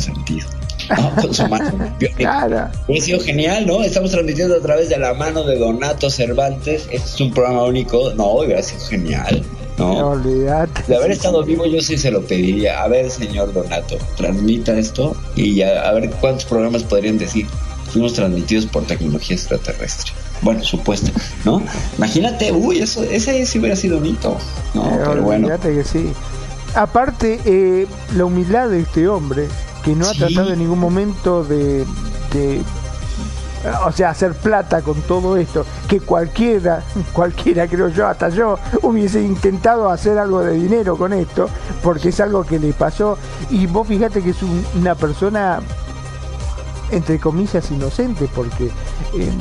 [2.17, 2.69] Claro.
[2.99, 3.83] Sido genial, ¿no?
[3.83, 6.87] Estamos transmitiendo a través de la mano de Donato Cervantes.
[6.91, 8.13] Este es un programa único.
[8.13, 9.43] No, hubiera sido genial,
[9.77, 10.23] No ¿no?
[10.23, 12.81] De haber estado vivo, yo sí se lo pediría.
[12.83, 17.47] A ver, señor Donato, transmita esto y ya, a ver cuántos programas podrían decir.
[17.91, 20.13] Fuimos transmitidos por tecnología extraterrestre.
[20.41, 21.11] Bueno, supuesto,
[21.45, 21.61] ¿no?
[21.97, 24.37] Imagínate, uy, eso, ese sí hubiera sido bonito,
[24.73, 24.85] ¿no?
[24.85, 26.11] Eh, Pero bueno, que sí.
[26.75, 29.47] Aparte, eh, la humildad de este hombre,
[29.83, 31.85] que no ha tratado en ningún momento de,
[32.31, 32.61] de,
[33.85, 36.83] o sea, hacer plata con todo esto, que cualquiera,
[37.13, 41.49] cualquiera creo yo, hasta yo, hubiese intentado hacer algo de dinero con esto,
[41.81, 43.17] porque es algo que le pasó.
[43.49, 45.59] Y vos fíjate que es un- una persona,
[46.91, 48.65] entre comillas, inocente, porque...
[49.13, 49.37] em,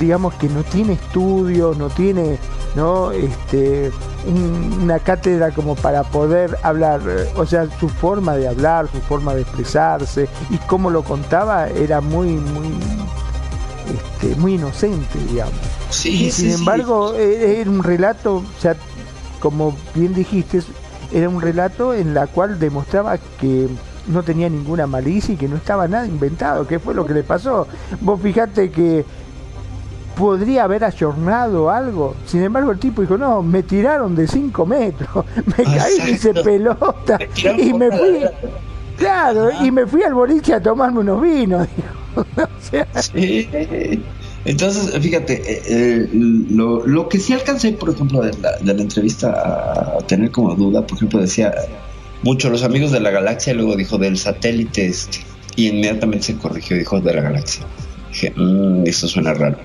[0.00, 2.36] digamos que no tiene estudios, no tiene
[2.74, 3.90] no este
[4.26, 9.00] un- una cátedra como para poder hablar, eh, o sea, su forma de hablar, su
[9.00, 12.68] forma de expresarse y cómo lo contaba era muy muy
[13.94, 15.54] este, muy inocente, digamos.
[15.90, 18.74] sí, y sin sí, embargo, eh, era un relato, o sea,
[19.40, 20.62] como bien dijiste,
[21.12, 23.68] era un relato en la cual demostraba que
[24.06, 27.22] no tenía ninguna malicia y que no estaba nada inventado, que fue lo que le
[27.22, 27.66] pasó.
[28.00, 29.04] Vos fijate que
[30.16, 32.14] podría haber ayornado algo.
[32.26, 36.34] Sin embargo, el tipo dijo, no, me tiraron de 5 metros, me caí y hice
[36.34, 37.18] pelota
[37.58, 38.20] y me fui,
[38.96, 39.64] claro, Ajá.
[39.66, 41.66] y me fui al boliche a tomarme unos vinos.
[41.76, 42.26] dijo.
[42.42, 43.48] o sea, Sí.
[44.46, 48.82] Entonces, fíjate, eh, eh, lo, lo que sí alcancé, por ejemplo, de la, de la
[48.82, 51.52] entrevista a tener como duda, por ejemplo, decía
[52.22, 55.20] mucho los amigos de la galaxia, luego dijo del satélite este,
[55.56, 57.64] y inmediatamente se corrigió, dijo de la galaxia.
[58.10, 59.56] Dije, "Mm, esto suena raro.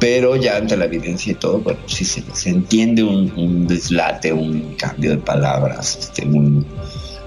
[0.00, 4.32] Pero ya ante la evidencia y todo, bueno, sí se, se entiende un, un deslate,
[4.32, 6.64] un cambio de palabras, este, un,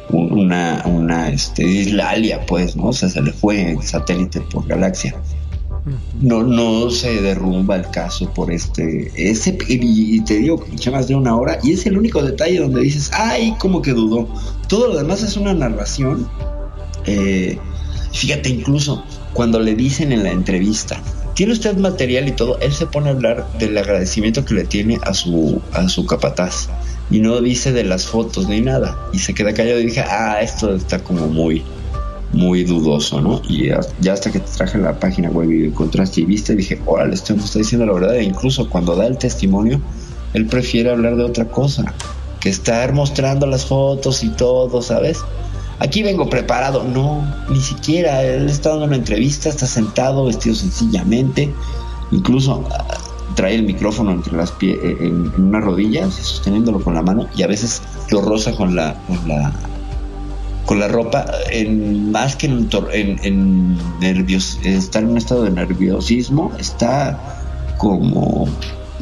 [0.10, 2.86] un- una, una este, dislalia, pues, ¿no?
[2.88, 5.16] O sea, se le fue el satélite por galaxia.
[6.22, 10.92] No no se derrumba el caso por este ese y, y te digo que eché
[10.92, 14.28] más de una hora y es el único detalle donde dices ay como que dudó
[14.68, 16.30] todo lo demás es una narración
[17.08, 17.58] eh,
[18.14, 19.04] fíjate incluso
[19.34, 21.02] cuando le dicen en la entrevista
[21.42, 25.00] tiene usted material y todo él se pone a hablar del agradecimiento que le tiene
[25.02, 26.70] a su a su capataz
[27.10, 30.40] y no dice de las fotos ni nada y se queda callado y dije ah
[30.40, 31.64] esto está como muy
[32.32, 33.42] muy dudoso, ¿no?
[33.50, 37.34] Y ya, hasta que traje la página web y encontraste y viste, dije, órale, este
[37.34, 38.16] hombre está diciendo la verdad.
[38.16, 39.82] E incluso cuando da el testimonio,
[40.34, 41.94] él prefiere hablar de otra cosa
[42.40, 45.18] que estar mostrando las fotos y todo, ¿sabes?
[45.82, 46.84] Aquí vengo preparado.
[46.84, 48.24] No, ni siquiera.
[48.24, 51.52] Él está dando una entrevista, está sentado, vestido sencillamente.
[52.12, 52.86] Incluso ah,
[53.36, 57.28] trae el micrófono entre las pie eh, en, en una rodilla, sosteniéndolo con la mano
[57.36, 57.82] y a veces
[58.12, 59.52] lo roza con la, con la
[60.66, 67.20] con la ropa, en, más que en, en, nervios, en un estado de nerviosismo, está
[67.78, 68.48] como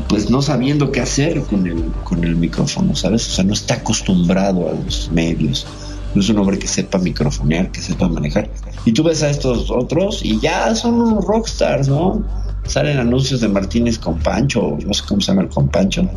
[0.07, 3.27] pues no sabiendo qué hacer con el, con el micrófono, ¿sabes?
[3.27, 5.67] O sea, no está acostumbrado a los medios.
[6.15, 8.49] No es un hombre que sepa microfonear, que sepa manejar.
[8.85, 12.23] Y tú ves a estos otros y ya son unos rockstars, ¿no?
[12.65, 16.07] Salen anuncios de Martínez con Pancho, no sé cómo se llama el con Pancho,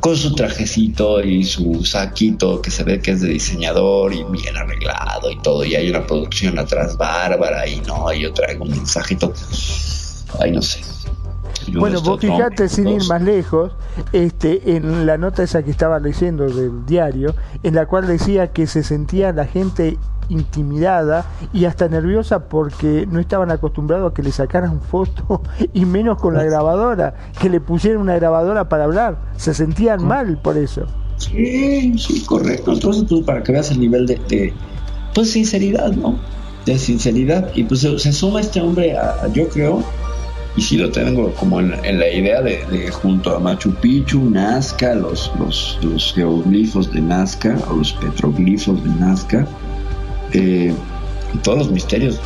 [0.00, 4.56] con su trajecito y su saquito que se ve que es de diseñador y bien
[4.56, 5.64] arreglado y todo.
[5.64, 9.32] Y hay una producción atrás bárbara y no, yo traigo un mensajito.
[10.40, 10.80] Ay, no sé.
[11.74, 13.72] Bueno, vos fijate, sin ir más lejos,
[14.12, 18.66] este, en la nota esa que estaba leyendo del diario, en la cual decía que
[18.66, 19.98] se sentía la gente
[20.28, 25.40] intimidada y hasta nerviosa porque no estaban acostumbrados a que le sacaran fotos
[25.72, 29.18] y menos con la grabadora, que le pusieran una grabadora para hablar.
[29.36, 30.86] Se sentían mal por eso.
[31.16, 32.72] Sí, sí, correcto.
[32.72, 34.52] Entonces, pues, para que veas el nivel de, de,
[35.14, 36.18] pues, sinceridad, ¿no?
[36.66, 37.50] De sinceridad.
[37.54, 39.82] Y pues se, se suma este hombre a, a- yo creo,
[40.56, 45.30] y sí lo tengo como en, la idea de, junto a Machu Picchu, Nazca, los,
[45.38, 49.46] los, geoglifos de Nazca, o los petroglifos de Nazca,
[50.32, 50.74] eh,
[51.42, 52.18] todos los misterios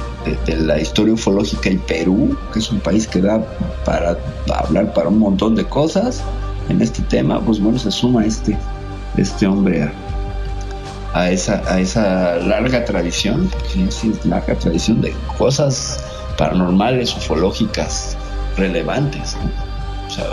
[0.47, 3.45] de, la historia ufológica y Perú, que es un país que da
[3.85, 4.17] para,
[4.47, 6.23] para hablar para un montón de cosas
[6.69, 8.57] en este tema, pues bueno, se suma este,
[9.17, 9.93] este hombre a,
[11.15, 15.99] a esa, a esa larga tradición, porque sí es larga tradición de cosas
[16.41, 18.17] paranormales, ufológicas,
[18.57, 19.37] relevantes.
[20.07, 20.27] O sea,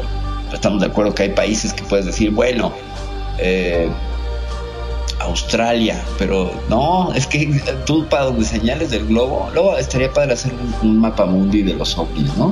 [0.54, 2.72] estamos de acuerdo que hay países que puedes decir, bueno,
[3.38, 3.90] eh,
[5.20, 7.48] Australia, pero no, es que
[7.86, 11.98] tú para donde señales del globo, luego estaría padre hacer un, mapa mundi de los
[11.98, 12.48] ovnis, ¿no?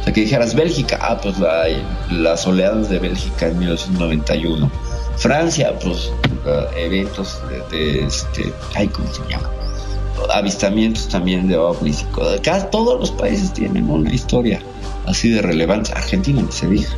[0.00, 1.64] O sea, que dijeras Bélgica, ah, pues la,
[2.10, 4.70] las oleadas de Bélgica en 1991.
[5.16, 6.12] Francia, pues
[6.44, 7.40] uh, eventos
[7.70, 9.50] de, este, ay, ¿cómo se llama?
[10.32, 12.04] Avistamientos también de ovnis.
[12.42, 14.60] Cada- todos los países tienen una historia
[15.08, 15.94] así de relevancia.
[15.96, 16.88] Argentina ni se diga.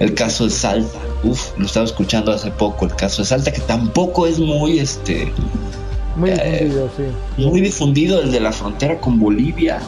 [0.00, 2.86] El caso de Salta, uff, lo estaba escuchando hace poco.
[2.86, 5.32] El caso de Salta, que tampoco es muy, este,
[6.16, 7.42] Muy Eh, sí.
[7.42, 9.78] muy difundido, el de la frontera con Bolivia.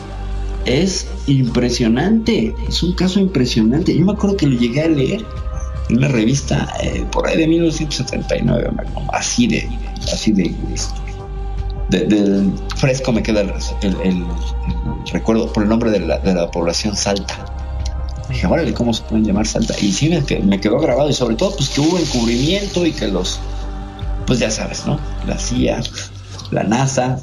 [0.64, 3.94] Es impresionante, es un caso impresionante.
[3.96, 5.24] Yo me acuerdo que lo llegué a leer
[5.90, 9.68] en una revista eh, por ahí de 1979, Magnum, así de,
[10.12, 11.00] así de, este,
[11.90, 13.50] de- del fresco me queda el,
[13.82, 14.24] el- el- el
[15.12, 17.44] recuerdo por el nombre de la, de la población Salta.
[18.28, 19.74] Dije, órale, ¿cómo se pueden llamar Salta?
[19.80, 22.92] Y sí, me, que- me quedó grabado y sobre todo pues que hubo encubrimiento y
[22.92, 23.38] que los,
[24.26, 24.98] pues ya sabes, ¿no?
[25.26, 25.82] La CIA,
[26.50, 27.22] la NASA,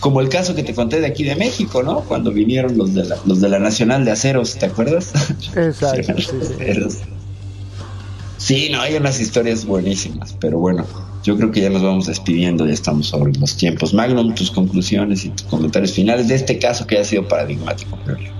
[0.00, 2.04] como el caso que te conté de aquí de México, ¿no?
[2.04, 5.12] Cuando vinieron los de la, los de la Nacional de Aceros, ¿te acuerdas?
[5.56, 6.54] Exacto, sí, sí.
[6.54, 6.94] Aceros.
[8.36, 10.86] Sí, no, hay unas historias buenísimas, pero bueno,
[11.24, 13.92] yo creo que ya nos vamos despidiendo, ya estamos sobre los tiempos.
[13.92, 17.98] Magnum, tus conclusiones y tus comentarios finales de este caso que ha sido paradigmático.
[17.98, 18.37] creo yo.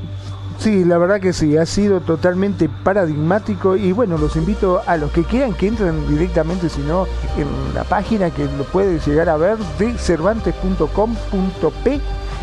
[0.58, 5.12] Sí, la verdad que sí, ha sido totalmente paradigmático y bueno, los invito a los
[5.12, 7.06] que quieran que entren directamente, si no,
[7.36, 12.00] en la página que lo puede llegar a ver de cervantes.com.p.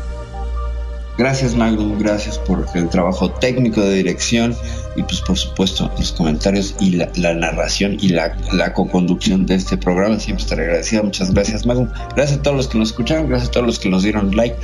[1.17, 4.55] Gracias Magnum, gracias por el trabajo técnico de dirección
[4.95, 9.79] y pues por supuesto los comentarios y la, narración y la, la co-conducción de este
[9.79, 10.21] programa.
[10.21, 11.05] Siempre estaré agradecido.
[11.05, 11.89] Muchas gracias Magnum.
[12.15, 14.57] Gracias a todos los que nos escucharon, gracias a todos los que nos dieron like.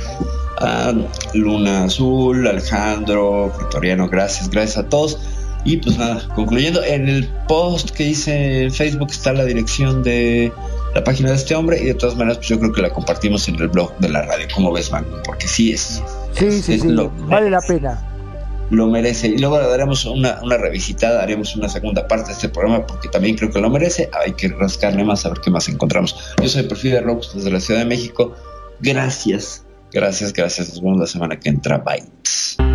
[1.33, 5.19] Luna Azul, Alejandro, Pretoriano, gracias, gracias a todos.
[5.65, 10.53] Y pues nada, concluyendo, en el post que hice en Facebook está la dirección de
[10.95, 13.47] la página de este hombre y de todas maneras pues yo creo que la compartimos
[13.49, 14.47] en el blog de la radio.
[14.55, 15.19] ¿Cómo ves Magnum?
[15.23, 16.01] Porque sí es
[16.31, 18.01] Sí, sí, es sí, lo- vale la pena.
[18.71, 19.27] lo merece.
[19.27, 23.09] Y luego le daremos una, una revisitada, haremos una segunda parte de este programa porque
[23.09, 24.09] también creo que lo merece.
[24.25, 26.15] Hay que rascarle más a ver qué más encontramos.
[26.41, 28.33] Yo soy Perfil de Rocks desde la Ciudad de México.
[28.79, 30.69] Gracias, gracias, gracias.
[30.69, 31.77] Nos vemos la semana que entra.
[31.77, 32.74] Bye.